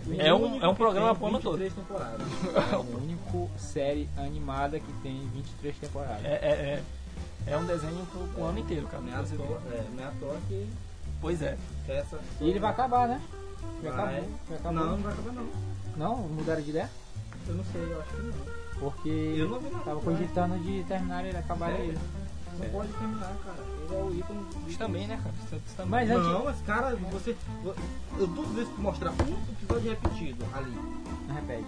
o 0.07 0.21
É 0.21 0.33
um- 0.33 0.63
é 0.63 0.67
um 0.67 0.75
programa 0.75 1.13
pro 1.15 1.27
ano 1.27 1.39
todo. 1.39 1.57
23 1.57 1.73
temporadas. 1.73 2.21
É 2.71 2.75
a 2.75 2.79
única 2.79 3.59
série 3.59 4.09
animada 4.17 4.79
que 4.79 4.93
tem 5.01 5.27
23 5.33 5.75
temporadas. 5.77 6.23
É, 6.23 6.33
é, 6.33 6.83
é, 7.47 7.51
é 7.53 7.57
um 7.57 7.65
desenho 7.65 8.05
pro, 8.07 8.27
pro 8.27 8.43
ano 8.45 8.59
inteiro, 8.59 8.87
cara. 8.87 9.01
Não 9.03 9.11
é 9.11 9.15
à 9.15 9.23
toa, 9.23 9.61
é, 9.71 9.85
não 9.95 10.03
é 10.35 10.37
que 10.47 10.67
Pois 11.21 11.41
é. 11.41 11.57
essa. 11.87 12.17
E 12.39 12.49
ele 12.49 12.59
vai 12.59 12.69
acabar, 12.71 13.07
né? 13.07 13.21
Já 13.83 13.91
Vai. 13.91 14.05
acabou. 14.19 14.29
Já 14.49 14.55
acabou. 14.55 14.71
Não, 14.73 14.85
não 14.91 14.97
vai 14.97 15.13
acabar 15.13 15.33
não. 15.33 15.49
Não, 15.97 16.17
mudaram 16.29 16.61
de 16.61 16.69
ideia? 16.69 16.89
Eu 17.47 17.55
não 17.55 17.63
sei, 17.65 17.81
eu 17.81 17.99
acho 17.99 18.09
que 18.15 18.21
não. 18.21 18.58
Porque 18.79 19.09
Eu 19.09 19.49
não 19.49 19.59
vi 19.59 19.69
nada. 19.69 19.83
tava 19.83 19.99
cogitando 20.01 20.57
de 20.59 20.83
terminar 20.85 21.25
ele, 21.25 21.37
acabar 21.37 21.69
Sério? 21.71 21.85
ele. 21.85 21.99
Não 22.59 22.69
pode 22.69 22.91
terminar, 22.93 23.33
cara. 23.45 23.63
Ele 23.89 23.95
é 23.95 24.03
o 24.03 24.15
ícone 24.15 24.45
Isso 24.67 24.77
também, 24.77 25.07
né, 25.07 25.19
cara? 25.23 25.35
Isso 25.65 25.75
também. 25.75 25.89
Mas 25.91 26.09
antes- 26.11 26.27
Não, 26.27 26.45
mas 26.45 26.61
cara, 26.61 26.95
você. 27.11 27.35
Eu 28.17 28.27
duvido 28.27 28.65
que 28.69 28.81
mostrar 28.81 29.11
um 29.11 29.37
episódio 29.53 29.89
repetido 29.91 30.45
ali. 30.53 30.77
Não 31.27 31.35
repete. 31.35 31.67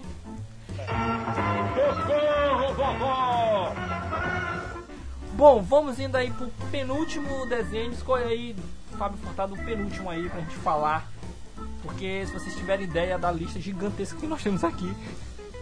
Bom, 5.34 5.62
vamos 5.62 6.00
indo 6.00 6.16
aí 6.16 6.30
pro 6.32 6.48
penúltimo 6.72 7.46
desenho. 7.48 7.92
Escolha 7.92 8.28
aí, 8.28 8.56
Fábio 8.98 9.18
Furtado, 9.20 9.54
o 9.54 9.58
penúltimo 9.66 10.10
aí 10.10 10.30
pra 10.30 10.42
gente 10.42 10.56
falar. 10.56 11.10
Porque 11.82 12.26
se 12.28 12.34
vocês 12.34 12.56
tiverem 12.56 12.86
ideia 12.86 13.18
da 13.18 13.32
lista 13.32 13.60
gigantesca 13.60 14.20
que 14.20 14.28
nós 14.28 14.44
temos 14.44 14.64
aqui. 14.64 14.94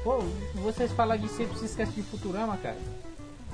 Pô, 0.03 0.19
vocês 0.55 0.91
falam 0.93 1.17
de 1.17 1.27
sempre 1.27 1.57
se 1.57 1.65
esquece 1.65 1.91
de 1.91 2.03
Futurama, 2.03 2.57
cara. 2.57 2.77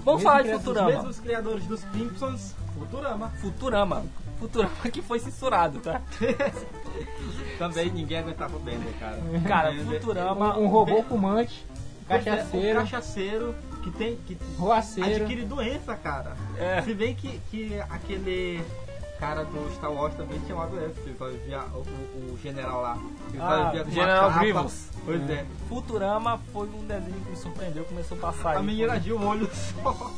Vamos 0.03 0.21
falar 0.21 0.37
de 0.37 0.43
criado- 0.43 0.57
Os 0.59 0.63
Futurama. 0.65 0.89
mesmos 0.91 1.19
criadores 1.19 1.65
dos 1.65 1.79
Simpsons, 1.79 2.55
Futurama. 2.77 3.29
Futurama. 3.41 4.05
Futurama 4.39 4.75
que 4.91 5.01
foi 5.01 5.19
censurado, 5.19 5.79
tá? 5.79 6.01
Também 7.57 7.89
ninguém 7.91 8.19
aguentava 8.19 8.55
o 8.55 8.59
Bender, 8.59 8.93
cara. 8.99 9.19
Cara, 9.47 9.73
Futurama. 9.83 10.57
Um 10.57 10.67
robô 10.67 11.01
fumante, 11.03 11.65
é, 12.07 12.19
cachaceiro, 12.19 12.79
Um 12.79 12.81
cachaceiro 12.83 13.55
que 13.83 13.91
tem. 13.91 14.15
que 14.27 14.37
roaceiro. 14.57 15.23
adquire 15.23 15.45
doença, 15.45 15.95
cara. 15.95 16.35
É. 16.59 16.81
Se 16.83 16.93
bem 16.93 17.15
que, 17.15 17.39
que 17.49 17.79
aquele 17.89 18.61
cara 19.19 19.43
do 19.45 19.71
Star 19.75 19.91
Wars 19.91 20.13
também 20.15 20.39
tinha 20.41 20.55
uma 20.55 20.67
doença, 20.67 20.99
ele 21.05 21.15
só 21.17 21.27
vivia 21.27 21.59
o, 21.73 21.77
o- 21.79 22.33
o 22.33 22.39
general 22.41 22.81
lá. 22.81 22.97
Ele 23.29 23.37
só 23.37 23.43
Ah, 23.45 23.69
vivia 23.71 23.85
General 23.91 24.27
capa. 24.29 24.39
Grievous. 24.39 24.89
Pois 25.05 25.29
é. 25.29 25.45
Futurama 25.69 26.39
foi 26.51 26.67
um 26.67 26.85
desenho 26.85 27.13
que 27.21 27.29
me 27.29 27.35
surpreendeu, 27.37 27.83
começou 27.85 28.17
a 28.17 28.21
passar 28.21 28.55
A 28.55 28.59
aí. 28.59 28.65
menina 28.65 28.99
de 28.99 29.13
um 29.13 29.25
olho 29.27 29.49
só. 29.53 30.11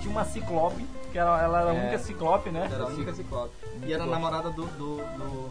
Tinha 0.00 0.10
uma 0.10 0.24
ciclope, 0.24 0.84
que 1.12 1.18
ela, 1.18 1.40
ela 1.42 1.60
era 1.60 1.70
a 1.70 1.74
É. 1.74 1.80
única 1.80 1.98
ciclope, 1.98 2.50
né? 2.50 2.68
Era 2.72 2.84
a 2.84 2.86
única 2.88 3.14
ciclope. 3.14 3.52
E 3.86 3.92
era 3.92 4.04
namorada 4.04 4.50
do, 4.50 4.64
do, 4.66 4.96
do, 4.96 5.50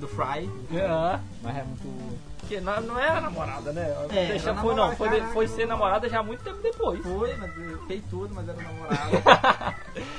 do 0.00 0.08
Fry. 0.08 0.50
É, 0.74 1.18
Mas 1.42 1.56
é 1.56 1.62
muito. 1.64 2.18
que 2.46 2.60
não, 2.60 2.80
não 2.82 2.98
era 2.98 3.20
namorada, 3.20 3.72
né? 3.72 3.94
É, 4.10 4.26
Deixa, 4.26 4.54
foi, 4.54 4.74
não, 4.74 4.86
namorada, 4.88 4.96
foi, 4.96 5.08
de- 5.08 5.14
caraca. 5.16 5.32
foi 5.34 5.48
ser 5.48 5.66
namorada 5.66 6.08
já 6.08 6.22
muito 6.22 6.42
tempo 6.44 6.58
depois. 6.62 7.02
Foi, 7.02 7.34
mas 7.36 7.56
eu 7.58 7.78
fez 7.86 8.02
tudo, 8.10 8.34
mas 8.34 8.48
era 8.48 8.58
namorado. 8.60 9.76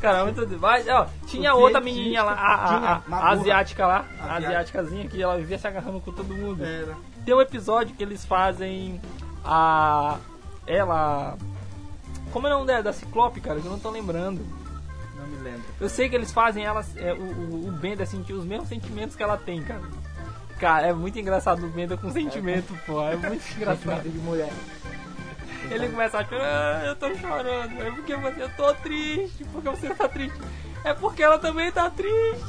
Cara, 0.00 0.24
muito. 0.24 0.46
Mas, 0.60 0.86
ó, 0.88 1.06
tinha 1.26 1.54
O 1.54 1.60
outra 1.60 1.80
menininha 1.80 2.22
lá, 2.22 2.32
a, 2.32 2.54
a- 2.54 3.02
a- 3.10 3.30
asiática 3.32 3.86
lá, 3.86 4.04
a 4.18 4.24
Asiática. 4.36 4.46
asiáticazinha 4.48 5.08
que 5.08 5.22
ela 5.22 5.36
vivia 5.36 5.58
se 5.58 5.66
agarrando 5.66 6.00
com 6.00 6.12
todo 6.12 6.34
mundo. 6.34 6.64
era. 6.64 6.94
Tem 7.24 7.34
um 7.34 7.40
episódio 7.40 7.94
que 7.94 8.02
eles 8.02 8.24
fazem 8.24 9.00
a. 9.44 10.18
Ela. 10.66 11.36
Como 12.32 12.46
é 12.46 12.50
o 12.50 12.54
nome 12.54 12.66
dela? 12.66 12.82
Da 12.82 12.92
Ciclope, 12.92 13.40
cara, 13.40 13.60
que 13.60 13.66
eu 13.66 13.72
não 13.72 13.78
tô 13.78 13.90
lembrando. 13.90 14.44
Não 15.16 15.26
me 15.26 15.36
lembro. 15.38 15.62
Eu 15.80 15.88
sei 15.88 16.08
que 16.08 16.14
eles 16.14 16.32
fazem 16.32 16.64
ela, 16.64 16.84
é, 16.96 17.12
o, 17.12 17.16
o, 17.22 17.68
o 17.68 17.72
Bender 17.72 18.06
sentir 18.06 18.32
os 18.34 18.44
mesmos 18.44 18.68
sentimentos 18.68 19.16
que 19.16 19.22
ela 19.22 19.36
tem, 19.36 19.62
cara. 19.62 19.82
Cara, 20.58 20.86
é 20.88 20.92
muito 20.92 21.18
engraçado 21.18 21.64
o 21.64 21.68
Bender 21.70 21.96
com 21.98 22.10
sentimento, 22.10 22.76
pô. 22.86 23.00
É 23.02 23.16
muito 23.16 23.42
engraçado. 23.56 23.78
Sentimento 24.02 24.10
de 24.10 24.18
mulher. 24.18 24.52
Ele 25.70 25.88
começa 25.88 26.18
a 26.18 26.24
chorar, 26.24 26.80
ah, 26.82 26.86
eu 26.86 26.96
tô 26.96 27.14
chorando. 27.16 27.82
É 27.82 27.90
porque 27.90 28.14
você, 28.16 28.42
eu 28.42 28.48
tô 28.56 28.74
triste. 28.74 29.44
Porque 29.52 29.68
você 29.68 29.94
tá 29.94 30.08
triste. 30.08 30.38
É 30.84 30.94
porque 30.94 31.22
ela 31.22 31.38
também 31.38 31.70
tá 31.72 31.90
triste. 31.90 32.44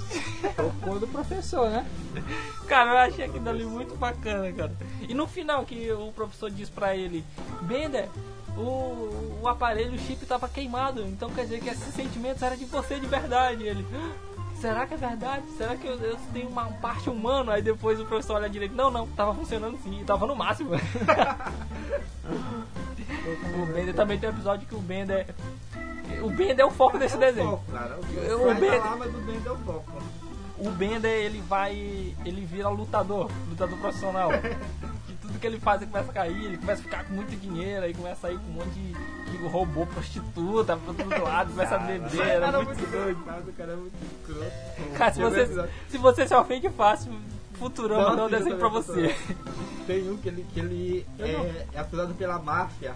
O 0.60 0.72
cor 0.82 1.00
do 1.00 1.08
professor, 1.08 1.70
né? 1.70 1.86
Cara, 2.68 2.92
eu 2.92 2.98
achei 2.98 3.26
aquilo 3.26 3.50
ali 3.50 3.66
muito 3.66 3.96
bacana, 3.96 4.52
cara. 4.52 4.76
E 5.02 5.14
no 5.14 5.26
final 5.28 5.66
que 5.66 5.92
o 5.92 6.12
professor 6.12 6.52
diz 6.52 6.70
pra 6.70 6.96
ele, 6.96 7.26
Bender, 7.62 8.08
o, 8.56 9.40
o 9.42 9.48
aparelho, 9.48 9.94
o 9.96 10.00
chip 10.00 10.26
tava 10.26 10.48
queimado, 10.50 11.02
então 11.04 11.30
quer 11.32 11.44
dizer 11.44 11.62
que 11.62 11.70
esses 11.70 11.94
sentimentos 11.94 12.42
eram 12.44 12.56
de 12.58 12.66
você 12.66 13.00
de 13.00 13.08
verdade. 13.08 13.64
E 13.64 13.70
ele, 13.70 13.86
"Ah, 13.94 14.12
será 14.60 14.86
que 14.86 14.94
é 14.94 14.98
verdade? 14.98 15.44
Será 15.58 15.76
que 15.76 15.88
eu, 15.88 15.96
eu 15.96 16.18
tenho 16.34 16.50
uma 16.50 16.66
parte 16.74 17.10
humana? 17.10 17.54
Aí 17.54 17.62
depois 17.62 18.00
o 18.00 18.06
professor 18.06 18.36
olha 18.36 18.50
direito, 18.50 18.76
não, 18.76 18.92
não, 18.92 19.08
tava 19.08 19.34
funcionando 19.34 19.78
sim, 19.84 20.04
tava 20.06 20.28
no 20.28 20.36
máximo. 20.36 20.72
o 23.62 23.66
Bender 23.74 23.94
também 23.96 24.20
tem 24.20 24.30
um 24.30 24.34
episódio 24.34 24.68
que 24.68 24.76
o 24.76 24.80
Bender. 24.80 25.28
O 26.22 26.30
Bender 26.30 26.60
é 26.60 26.66
o 26.66 26.72
foco 26.72 26.98
desse 26.98 27.18
desenho. 27.18 27.52
Foco, 27.52 27.72
cara. 27.72 27.98
O, 27.98 28.00
o 28.44 28.50
o 28.50 28.56
Fry 28.56 28.62
Ben- 28.62 28.80
tá 28.80 28.86
lá, 28.90 28.96
mas 28.98 29.16
o 29.16 29.18
Ben 29.20 29.40
deu 29.40 29.58
foco. 29.58 29.92
o 30.58 30.70
Bender 30.72 31.12
ele 31.12 31.42
vai. 31.48 31.74
ele 32.26 32.46
vira 32.46 32.70
lutador, 32.70 33.30
lutador 33.50 33.78
profissional. 33.80 34.32
E 35.10 35.14
tudo 35.22 35.40
que 35.40 35.46
ele 35.48 35.60
faz 35.60 35.82
ele 35.82 35.92
começa 35.92 36.10
a 36.12 36.14
cair, 36.14 36.46
ele 36.46 36.58
começa 36.58 36.82
a 36.82 36.84
ficar 36.84 37.04
com 37.06 37.14
muito 37.14 37.36
dinheiro, 37.40 37.86
aí 37.86 37.94
começa 37.94 38.28
a 38.28 38.32
ir 38.32 38.40
com 38.40 38.46
um 38.48 38.54
monte 38.54 38.70
de, 38.70 38.94
de 39.32 39.48
robô 39.48 39.86
prostituta 39.86 40.78
pra 40.78 40.94
todo 40.94 41.24
lado, 41.24 41.52
começa 41.52 41.76
a 41.76 41.80
beber, 41.80 42.22
era 42.22 42.46
Cara, 42.46 42.62
muito 42.64 42.92
doido. 42.92 43.20
O 43.22 43.54
cara 43.54 43.74
é 43.74 43.76
muito 43.76 43.94
escroto. 44.04 44.98
Cara, 44.98 45.14
se 45.14 45.22
você, 45.22 45.70
se 45.90 45.98
você 45.98 46.28
se 46.28 46.34
ofende 46.36 46.70
fácil, 46.70 47.12
Futurama 47.60 48.04
Nossa, 48.04 48.16
não 48.16 48.24
é 48.24 48.28
um 48.28 48.30
desenho 48.30 48.58
pra 48.58 48.68
você. 48.70 49.16
Tem 49.86 50.10
um 50.12 50.18
que 50.18 50.28
ele, 50.28 50.46
que 50.54 50.60
ele 50.60 51.06
é, 51.20 51.66
é 51.74 51.80
acusado 51.80 52.14
pela 52.14 52.40
máfia 52.40 52.96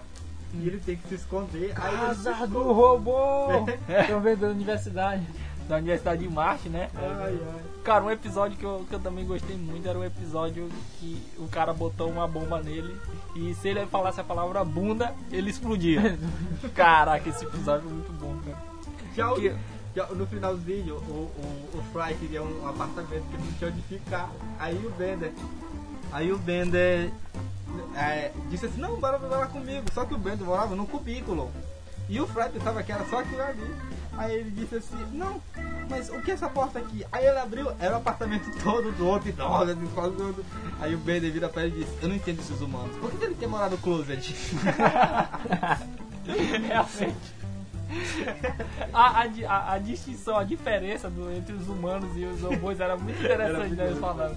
e 0.54 0.66
ele 0.66 0.78
tem 0.78 0.96
que 0.96 1.08
se 1.08 1.14
esconder. 1.16 1.72
Aí 1.76 1.94
ele 1.94 2.14
se 2.14 2.24
Casa 2.24 2.46
do 2.46 2.72
robô! 2.72 3.46
Estão 3.88 4.20
vendo 4.20 4.40
da 4.40 4.48
universidade. 4.48 5.26
Da 5.68 5.76
Universidade 5.76 6.22
de 6.22 6.28
Marte, 6.28 6.68
né? 6.68 6.90
Ai, 6.94 7.08
ai. 7.20 7.38
Cara, 7.84 8.04
um 8.04 8.10
episódio 8.10 8.58
que 8.58 8.64
eu, 8.64 8.84
que 8.88 8.94
eu 8.94 9.00
também 9.00 9.24
gostei 9.24 9.56
muito 9.56 9.88
era 9.88 9.98
um 9.98 10.04
episódio 10.04 10.68
que 10.98 11.22
o 11.38 11.46
cara 11.48 11.72
botou 11.72 12.10
uma 12.10 12.26
bomba 12.26 12.60
nele 12.60 12.94
e 13.36 13.54
se 13.54 13.68
ele 13.68 13.86
falasse 13.86 14.20
a 14.20 14.24
palavra 14.24 14.64
bunda, 14.64 15.14
ele 15.30 15.50
explodia. 15.50 16.18
Caraca, 16.74 17.28
esse 17.28 17.44
episódio 17.44 17.88
é 17.88 17.92
muito 17.92 18.12
bom, 18.12 18.36
cara. 18.44 18.58
Já, 19.16 19.32
o- 19.32 19.40
Que- 19.94 20.00
já 20.00 20.06
no 20.06 20.26
finalzinho, 20.26 20.96
o, 20.96 21.30
o, 21.36 21.78
o 21.78 21.82
Fry 21.92 22.14
queria 22.14 22.42
um 22.42 22.68
apartamento 22.68 23.24
que 23.30 23.36
não 23.36 23.52
tinha 23.52 23.70
onde 23.70 23.82
ficar. 23.82 24.30
Aí 24.58 24.76
o 24.86 24.90
Bender. 24.90 25.32
Aí 26.10 26.32
o 26.32 26.38
Bender 26.38 27.10
é, 27.96 28.32
disse 28.50 28.66
assim, 28.66 28.80
não, 28.80 28.96
bora 28.96 29.18
morar 29.18 29.46
comigo. 29.48 29.86
Só 29.92 30.04
que 30.04 30.14
o 30.14 30.18
Bender 30.18 30.46
morava 30.46 30.74
num 30.74 30.86
cubículo. 30.86 31.50
E 32.08 32.20
o 32.20 32.26
Fry 32.26 32.48
pensava 32.50 32.82
que 32.82 32.92
era 32.92 33.04
só 33.06 33.20
aquilo 33.20 33.42
ali. 33.42 33.74
Aí 34.18 34.34
ele 34.34 34.50
disse 34.50 34.74
assim, 34.76 35.06
não, 35.12 35.40
mas 35.88 36.10
o 36.10 36.20
que 36.20 36.30
é 36.32 36.34
essa 36.34 36.48
porta 36.48 36.78
aqui? 36.78 37.02
Aí 37.10 37.24
ele 37.24 37.38
abriu, 37.38 37.72
era 37.80 37.94
o 37.94 37.96
apartamento 37.98 38.44
todo 38.62 38.92
do 38.92 39.06
outro, 39.06 39.30
assim, 39.30 39.86
quase 39.94 40.16
todo. 40.16 40.44
Aí 40.80 40.94
o 40.94 40.98
Bender 40.98 41.32
vira 41.32 41.48
pra 41.48 41.64
ele 41.64 41.80
e 41.80 41.84
disse, 41.84 41.96
eu 42.02 42.08
não 42.08 42.16
entendo 42.16 42.40
esses 42.40 42.60
humanos. 42.60 42.94
Por 42.98 43.10
que 43.10 43.24
ele 43.24 43.34
quer 43.34 43.46
morar 43.48 43.70
no 43.70 43.78
closet? 43.78 44.34
Realmente. 46.26 47.41
A, 48.92 49.22
a, 49.22 49.26
a, 49.48 49.72
a 49.74 49.78
distinção, 49.78 50.36
a 50.36 50.44
diferença 50.44 51.08
do- 51.08 51.30
entre 51.32 51.54
os 51.54 51.68
humanos 51.68 52.14
e 52.16 52.24
os 52.24 52.40
robôs 52.42 52.78
era 52.80 52.96
muito 52.96 53.18
interessante, 53.22 53.58
muito 53.68 53.74
né? 53.76 53.84
Eles 53.84 53.98
doido. 53.98 54.00
falavam. 54.00 54.36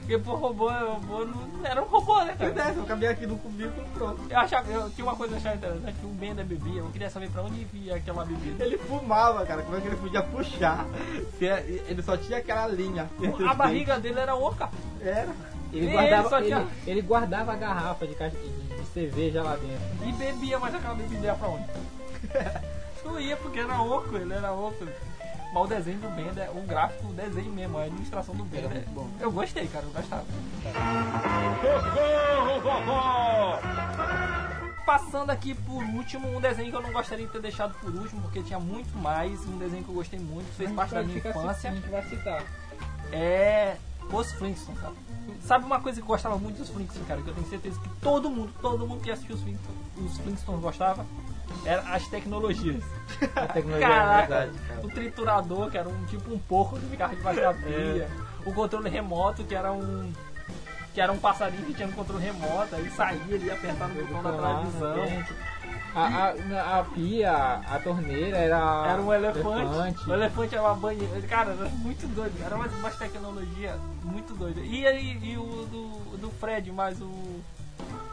Porque 0.00 0.18
pô, 0.18 0.34
robô, 0.34 0.68
robô 0.70 1.24
não 1.24 1.64
era 1.66 1.80
um 1.82 1.86
robô, 1.86 2.20
né, 2.24 2.34
Pois 2.36 2.52
cara? 2.54 2.70
é, 2.70 2.76
eu 2.76 2.82
acabei 2.82 3.08
aqui 3.08 3.26
no 3.26 3.36
cubículo 3.38 3.86
pronto. 3.94 4.20
Eu, 4.28 4.38
achava, 4.38 4.68
eu 4.72 4.90
tinha 4.90 5.04
uma 5.06 5.14
coisa 5.14 5.32
que 5.36 5.46
eu 5.46 5.50
achava 5.52 5.56
interessante, 5.56 5.98
que 6.00 6.06
o 6.06 6.08
Bender 6.08 6.44
bebia, 6.46 6.80
eu 6.80 6.88
queria 6.90 7.10
saber 7.10 7.30
pra 7.30 7.42
onde 7.42 7.62
via 7.66 7.94
aquela 7.96 8.24
bebida. 8.24 8.64
Ele 8.64 8.78
fumava, 8.78 9.44
cara. 9.46 9.62
Como 9.62 9.76
é 9.76 9.80
que 9.80 9.86
ele 9.86 9.96
podia 9.96 10.22
puxar? 10.22 10.84
Se 11.38 11.46
é- 11.46 11.84
ele 11.88 12.02
só 12.02 12.16
tinha 12.16 12.38
aquela 12.38 12.66
linha. 12.66 13.08
A 13.48 13.54
barriga 13.54 14.00
dele 14.00 14.18
era 14.18 14.34
oca. 14.34 14.68
dentes. 14.98 15.06
Era. 15.16 15.28
Ele 15.72 15.86
Ele 15.86 15.92
guardava, 15.92 16.36
ele, 16.38 16.46
tinha- 16.46 16.68
ele 16.86 17.02
guardava 17.02 17.52
a 17.52 17.56
garrafa 17.56 18.04
de, 18.06 18.14
caixa- 18.16 18.36
de, 18.36 18.76
de 18.80 18.86
cerveja 18.86 19.42
lá 19.44 19.54
dentro. 19.56 20.08
E 20.08 20.12
bebia, 20.12 20.58
mas 20.58 20.74
aquela 20.74 20.94
bebida 20.94 21.26
ia 21.26 21.34
pra 21.34 21.48
onde? 21.48 21.66
Não 23.04 23.18
ia, 23.20 23.36
porque 23.36 23.58
era 23.58 23.80
oco, 23.80 24.16
ele 24.16 24.32
era 24.32 24.52
oco. 24.52 24.86
Mas 25.52 25.64
o 25.64 25.66
desenho 25.66 25.98
do 25.98 26.08
Bender, 26.10 26.56
o 26.56 26.62
gráfico, 26.62 27.08
o 27.08 27.12
desenho 27.12 27.52
mesmo, 27.52 27.76
a 27.78 27.86
ilustração 27.86 28.34
do 28.34 28.44
Bender. 28.44 28.70
muito 28.70 28.90
bom. 28.90 29.08
Eu 29.18 29.32
gostei, 29.32 29.66
cara, 29.66 29.84
eu 29.84 29.90
gostava. 29.90 30.24
Passando 34.86 35.30
aqui 35.30 35.54
por 35.54 35.82
último, 35.82 36.36
um 36.36 36.40
desenho 36.40 36.70
que 36.70 36.76
eu 36.76 36.82
não 36.82 36.92
gostaria 36.92 37.26
de 37.26 37.32
ter 37.32 37.40
deixado 37.40 37.74
por 37.80 37.92
último, 37.94 38.22
porque 38.22 38.42
tinha 38.42 38.60
muito 38.60 38.96
mais, 38.98 39.40
um 39.46 39.58
desenho 39.58 39.82
que 39.82 39.90
eu 39.90 39.94
gostei 39.94 40.18
muito, 40.20 40.46
fez 40.56 40.70
parte 40.72 40.94
da 40.94 41.02
minha 41.02 41.18
assim, 41.18 41.28
infância. 41.28 41.70
A 41.70 41.74
gente 41.74 41.88
vai 41.88 42.02
citar. 42.04 42.44
é 43.12 43.76
Os 44.12 44.32
Flintstones, 44.32 44.80
cara. 44.80 44.94
Sabe 45.42 45.64
uma 45.64 45.80
coisa 45.80 46.00
que 46.00 46.04
eu 46.04 46.08
gostava 46.08 46.36
muito 46.38 46.58
dos 46.58 46.68
Flintstones, 46.68 47.08
cara? 47.08 47.22
Que 47.22 47.28
eu 47.28 47.34
tenho 47.34 47.48
certeza 47.48 47.80
que 47.80 47.88
todo 48.00 48.30
mundo, 48.30 48.52
todo 48.60 48.86
mundo 48.86 49.00
que 49.00 49.10
assistiu 49.10 49.34
os 49.34 49.42
Flintstones, 49.42 49.80
os 49.96 50.18
Flintstones 50.18 50.60
gostava, 50.60 51.04
era 51.64 51.82
as 51.94 52.06
tecnologias. 52.08 52.82
A 53.36 53.46
tecnologia 53.52 53.86
é 53.86 53.88
Caraca, 53.88 54.26
verdade. 54.28 54.58
cara. 54.68 54.80
o 54.86 54.88
triturador, 54.88 55.70
que 55.70 55.78
era 55.78 55.88
um 55.88 56.04
tipo 56.06 56.32
um 56.32 56.38
porco 56.38 56.78
que 56.78 56.86
ficava 56.86 57.14
debaixo 57.14 57.40
da 57.40 57.54
pia. 57.54 58.08
O 58.46 58.52
controle 58.52 58.88
remoto, 58.88 59.44
que 59.44 59.54
era 59.54 59.72
um. 59.72 60.12
Que 60.94 61.00
era 61.00 61.12
um 61.12 61.18
passarinho 61.18 61.64
que 61.66 61.74
tinha 61.74 61.86
no 61.86 61.94
controle 61.94 62.24
remoto, 62.24 62.74
aí 62.74 62.90
saía, 62.90 63.20
ele 63.28 63.46
ia 63.46 63.52
apertar 63.54 63.88
no 63.88 63.94
botão 64.06 64.22
da 64.22 64.32
televisão. 64.32 64.94
frente. 64.94 65.34
A, 65.94 66.06
a, 66.06 66.78
a 66.80 66.84
pia, 66.84 67.32
a 67.32 67.78
torneira 67.80 68.36
era. 68.38 68.86
Era 68.88 69.02
um 69.02 69.12
elefante. 69.12 70.08
O 70.08 70.14
elefante 70.14 70.54
era 70.54 70.64
uma 70.64 70.74
banheira. 70.74 71.20
Cara, 71.22 71.52
era 71.52 71.68
muito 71.68 72.06
doido. 72.14 72.34
Era 72.44 72.54
uma, 72.56 72.66
uma 72.66 72.90
tecnologia 72.90 73.76
muito 74.02 74.34
doida. 74.34 74.60
E, 74.60 74.86
aí 74.86 75.18
e 75.22 75.36
o 75.36 75.66
do, 75.70 76.16
do 76.16 76.30
Fred, 76.30 76.70
mais 76.72 77.00
o, 77.00 77.10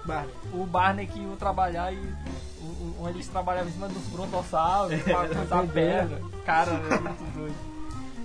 Barney. 0.08 0.34
o 0.54 0.66
Barney 0.66 1.08
que 1.08 1.20
ia 1.20 1.36
trabalhar 1.38 1.92
e. 1.94 1.98
O, 1.98 2.66
o- 2.66 2.96
onde 3.02 3.18
eles 3.18 3.28
trabalhavam 3.28 3.70
em 3.70 3.74
cima 3.74 3.88
dos 3.88 4.04
brontossauros, 4.08 5.02
pra 5.04 5.28
coisar 5.28 5.58
doideira. 5.58 6.08
pedra. 6.08 6.22
Cara, 6.46 6.72
era 6.72 7.02
muito 7.02 7.34
doido. 7.38 7.56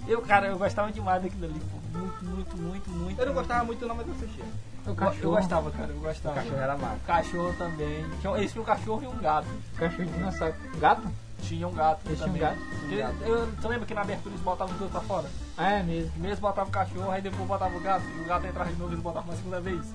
Eu, 0.09 0.21
cara, 0.23 0.47
eu 0.49 0.59
gostava 0.59 0.91
demais 0.91 1.23
daquilo 1.23 1.45
ali, 1.45 1.61
pô. 1.61 1.99
Muito, 1.99 2.25
muito, 2.25 2.57
muito, 2.57 2.91
muito. 2.91 3.21
Eu 3.21 3.27
não 3.27 3.35
gostava 3.35 3.65
muito 3.65 3.87
não, 3.87 3.95
mas 3.95 4.07
eu 4.09 4.15
assistia. 4.15 4.45
O 4.85 4.91
Eu, 4.91 4.95
cachorro. 4.97 5.19
eu 5.23 5.31
gostava, 5.31 5.71
cara, 5.71 5.89
eu 5.93 6.01
gostava. 6.01 6.35
O 6.35 6.43
cachorro 6.43 6.61
era 6.61 6.77
massa. 6.77 6.99
Cachorro 7.07 7.55
também. 7.59 8.05
Tinha, 8.21 8.37
eles 8.37 8.51
tinham 8.53 8.63
um 8.63 8.67
cachorro 8.67 9.03
e 9.03 9.07
um 9.07 9.19
gato. 9.19 9.47
Cachorro 9.77 10.05
de 10.07 10.13
dinossauro. 10.13 10.55
Gato? 10.81 11.03
Tinha 11.43 11.67
um 11.69 11.73
gato 11.73 12.01
Eles 12.07 12.19
também. 12.19 12.37
um 12.37 12.39
gato? 12.47 12.59
Eu, 12.91 13.29
eu, 13.29 13.47
você 13.53 13.69
lembra 13.69 13.87
que 13.87 13.95
na 13.95 14.01
abertura 14.03 14.31
eles 14.35 14.45
botavam 14.45 14.73
os 14.73 14.79
dois 14.79 14.91
pra 14.91 15.01
fora? 15.03 15.29
Ah, 15.57 15.73
é 15.73 15.83
mesmo. 15.83 16.11
Primeiro 16.13 16.41
botava 16.41 16.69
o 16.69 16.73
cachorro, 16.73 17.11
aí 17.11 17.21
depois 17.21 17.47
botava 17.47 17.77
o 17.77 17.81
gato, 17.81 18.05
e 18.17 18.21
o 18.21 18.25
gato 18.25 18.47
entrava 18.47 18.71
de 18.73 18.79
novo 18.79 18.91
e 18.91 18.95
eles 18.95 19.03
botavam 19.03 19.29
uma 19.31 19.37
segunda 19.37 19.61
vez. 19.61 19.95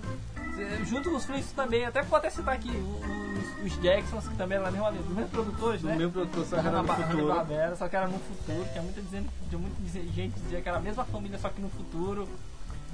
Junto 0.86 1.12
com 1.12 1.18
os 1.18 1.26
Flintstones 1.26 1.52
também, 1.52 1.86
até 1.86 2.02
vou 2.02 2.18
até 2.18 2.30
citar 2.32 2.56
aqui 2.56 2.70
os, 2.72 3.66
os 3.66 3.80
Jacksons, 3.82 4.28
que 4.28 4.36
também 4.36 4.58
eram 4.58 4.66
na 4.66 4.72
mesma 4.72 4.92
dos 4.92 5.08
mesmos 5.08 5.30
produtores, 5.30 5.84
O 5.84 5.86
né? 5.88 5.96
meu 5.96 6.10
produtor 6.12 6.46
só 6.46 6.58
era 6.58 6.72
no 6.82 6.88
futuro. 6.88 7.28
Hanna-Barbera, 7.28 7.76
só 7.76 7.88
que 7.88 7.96
era 7.96 8.08
no 8.08 8.18
futuro, 8.18 8.66
tinha 8.72 8.82
muita, 8.82 9.02
dizendo, 9.02 9.30
tinha 9.50 9.60
muita 9.62 9.76
gente 10.12 10.34
que 10.34 10.40
dizia 10.40 10.62
que 10.62 10.68
era 10.68 10.80
a 10.80 10.82
mesma 10.82 11.06
família, 11.06 11.38
só 11.38 11.50
que 11.50 11.62
no 11.62 11.70
futuro. 11.70 12.28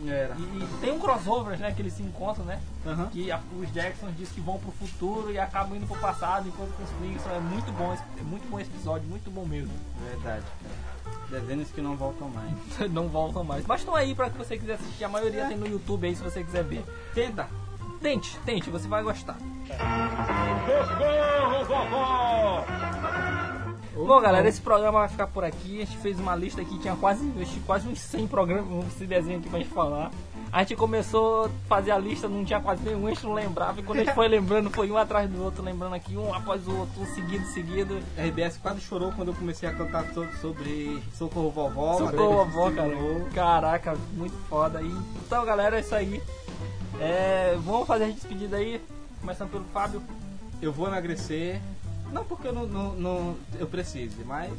Era. 0.08 0.36
E, 0.38 0.42
e 0.42 0.68
tem 0.82 0.92
um 0.92 1.00
crossover, 1.00 1.58
né, 1.60 1.72
que 1.72 1.82
eles 1.82 1.94
se 1.94 2.02
encontram, 2.04 2.44
né? 2.46 2.60
Aham. 2.86 3.08
Que 3.08 3.32
a- 3.32 3.40
os 3.60 3.72
Jacksons 3.72 4.16
dizem 4.18 4.34
que 4.34 4.42
vão 4.42 4.58
pro 4.60 4.72
futuro 4.72 5.32
e 5.32 5.38
acabam 5.40 5.76
indo 5.78 5.86
pro 5.88 5.98
passado, 6.00 6.48
enquanto 6.48 6.72
com 6.76 6.84
os 6.84 6.90
Flintstones 6.92 7.38
é 7.38 7.42
muito 7.42 7.72
bom, 7.74 7.94
esse- 7.94 8.04
é 8.20 8.24
muito 8.24 8.50
bom 8.50 8.60
esse 8.60 8.70
episódio, 8.72 9.08
muito 9.08 9.30
bom 9.32 9.46
mesmo. 9.46 9.72
Verdade, 10.10 10.44
cara. 10.62 11.24
Desenhos 11.42 11.70
que 11.70 11.82
não 11.82 11.96
voltam 11.96 12.30
mais. 12.30 12.54
Não 12.92 13.08
voltam 13.08 13.44
mais. 13.44 13.66
Mas 13.66 13.82
estão 13.82 13.96
aí 13.96 14.14
pra 14.14 14.30
que 14.30 14.38
você 14.38 14.58
quiser 14.58 14.74
assistir, 14.76 15.04
a 15.04 15.10
maioria 15.10 15.48
tem 15.48 15.58
no 15.58 15.68
YouTube 15.68 16.06
aí 16.08 16.16
se 16.16 16.22
você 16.24 16.44
quiser 16.44 16.64
ver. 16.64 16.84
Tenta. 17.14 17.48
Tente, 18.02 18.38
tente, 18.46 18.70
você 18.70 18.88
vai 18.88 19.02
gostar. 19.02 19.38
Bom, 23.96 24.20
galera, 24.20 24.48
esse 24.50 24.60
programa 24.60 25.00
vai 25.00 25.08
ficar 25.10 25.28
por 25.28 25.44
aqui. 25.44 25.82
A 25.82 25.86
gente 25.86 25.98
fez 25.98 26.20
uma 26.20 26.36
lista 26.36 26.62
aqui, 26.62 26.80
tinha 26.80 26.96
quase, 26.96 27.24
quase 27.66 27.88
uns 27.88 28.00
100 28.00 28.28
programas, 28.28 28.88
esse 28.88 29.06
desenho 29.06 29.40
aqui 29.40 29.50
pra 29.50 29.60
gente 29.60 29.72
falar. 29.72 30.12
A 30.52 30.60
gente 30.60 30.76
começou 30.76 31.46
a 31.46 31.50
fazer 31.68 31.92
a 31.92 31.98
lista, 31.98 32.28
não 32.28 32.44
tinha 32.46 32.60
quase 32.60 32.84
nenhum, 32.84 33.08
a 33.08 33.10
gente 33.10 33.24
não 33.24 33.34
lembrava. 33.34 33.80
E 33.80 33.84
quando 33.84 34.00
a 34.00 34.04
gente 34.04 34.14
foi 34.14 34.28
lembrando, 34.28 34.70
foi 34.72 34.90
um 34.92 34.98
atrás 34.98 35.30
do 35.30 35.44
outro, 35.44 35.64
lembrando 35.64 35.94
aqui, 35.96 36.16
um 36.18 36.34
após 36.34 36.68
o 36.68 36.76
outro, 36.76 37.02
um 37.02 37.06
seguido, 37.08 37.46
seguido. 37.48 38.00
RBS 38.18 38.58
quase 38.58 38.82
chorou 38.82 39.12
quando 39.12 39.30
eu 39.30 39.34
comecei 39.36 39.68
a 39.70 39.74
cantar 39.74 40.06
so- 40.14 40.28
sobre 40.42 41.02
Socorro 41.16 41.50
Vovó. 41.52 41.98
Socorro, 41.98 42.46
vovó, 42.46 42.72
cara. 42.72 42.92
Caraca, 43.34 43.98
muito 44.14 44.36
foda 44.48 44.80
aí. 44.80 44.96
Então, 45.26 45.44
galera, 45.46 45.78
é 45.78 45.80
isso 45.82 45.94
aí. 45.96 46.22
É, 47.00 47.58
vamos 47.64 47.88
fazer 47.88 48.06
a 48.06 48.08
despedida 48.10 48.58
aí, 48.58 48.80
começando 49.22 49.50
pelo 49.50 49.66
Fábio. 49.74 50.02
Eu 50.62 50.72
vou 50.72 50.88
emagrecer, 50.88 51.60
não 52.14 52.24
porque 52.24 52.48
eu 52.48 52.54
não, 52.54 52.66
não, 52.68 52.94
não- 52.94 53.36
eu 53.60 53.68
precise, 53.68 54.24
mas 54.26 54.52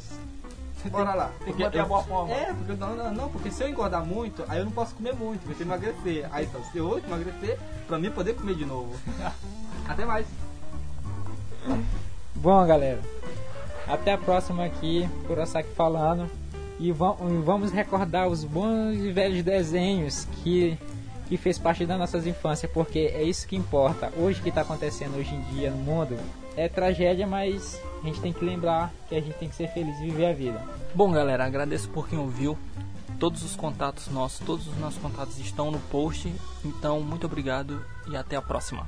bora 0.91 1.13
lá. 1.15 1.31
Tem 1.43 1.53
que 1.53 1.63
manter 1.63 1.79
a 1.79 1.85
boa 1.85 2.03
forma. 2.03 2.31
É, 2.33 2.53
porque 2.53 2.73
não, 2.73 2.95
não, 2.95 3.13
não, 3.13 3.29
porque 3.29 3.49
se 3.49 3.63
eu 3.63 3.69
engordar 3.69 4.05
muito, 4.05 4.43
aí 4.47 4.59
eu 4.59 4.65
não 4.65 4.71
posso 4.71 4.93
comer 4.95 5.15
muito, 5.15 5.41
eu 5.41 5.55
tenho 5.55 5.57
que 5.57 5.63
emagrecer. 5.63 6.29
Aí 6.31 6.45
então, 6.45 6.61
se 6.71 6.77
eu 6.77 6.99
emagrecer, 6.99 7.57
pra 7.87 7.97
mim 7.97 8.11
poder 8.11 8.35
comer 8.35 8.55
de 8.55 8.65
novo. 8.65 8.93
Até 9.87 10.05
mais. 10.05 10.25
Bom, 12.35 12.65
galera, 12.67 12.99
até 13.87 14.13
a 14.13 14.17
próxima 14.17 14.65
aqui, 14.65 15.09
Kurosaki 15.27 15.69
falando. 15.75 16.29
E 16.79 16.91
va- 16.91 17.15
vamos 17.43 17.71
recordar 17.71 18.27
os 18.27 18.43
bons 18.43 18.95
e 18.97 19.11
velhos 19.11 19.41
desenhos 19.43 20.25
que, 20.43 20.77
que 21.27 21.37
fez 21.37 21.57
parte 21.57 21.85
das 21.85 21.97
nossas 21.97 22.27
infâncias, 22.27 22.69
porque 22.71 22.99
é 23.13 23.23
isso 23.23 23.47
que 23.47 23.55
importa. 23.55 24.11
Hoje 24.17 24.39
o 24.39 24.43
que 24.43 24.49
está 24.49 24.61
acontecendo 24.61 25.17
hoje 25.17 25.33
em 25.33 25.41
dia 25.55 25.71
no 25.71 25.77
mundo 25.77 26.17
é 26.55 26.67
tragédia, 26.67 27.27
mas 27.27 27.81
a 28.01 28.05
gente 28.05 28.21
tem 28.21 28.33
que 28.33 28.43
lembrar 28.43 28.91
que 29.09 29.15
a 29.15 29.21
gente 29.21 29.37
tem 29.37 29.49
que 29.49 29.55
ser 29.55 29.67
feliz 29.69 29.97
e 29.99 30.05
viver 30.05 30.27
a 30.27 30.33
vida. 30.33 30.61
Bom, 30.93 31.11
galera, 31.11 31.45
agradeço 31.45 31.89
por 31.89 32.07
quem 32.07 32.17
ouviu. 32.17 32.57
Todos 33.19 33.43
os 33.43 33.55
contatos 33.55 34.07
nossos, 34.07 34.45
todos 34.45 34.67
os 34.67 34.77
nossos 34.77 35.01
contatos 35.01 35.39
estão 35.39 35.71
no 35.71 35.79
post. 35.79 36.33
Então, 36.63 37.01
muito 37.01 37.25
obrigado 37.25 37.83
e 38.07 38.15
até 38.15 38.35
a 38.35 38.41
próxima. 38.41 38.85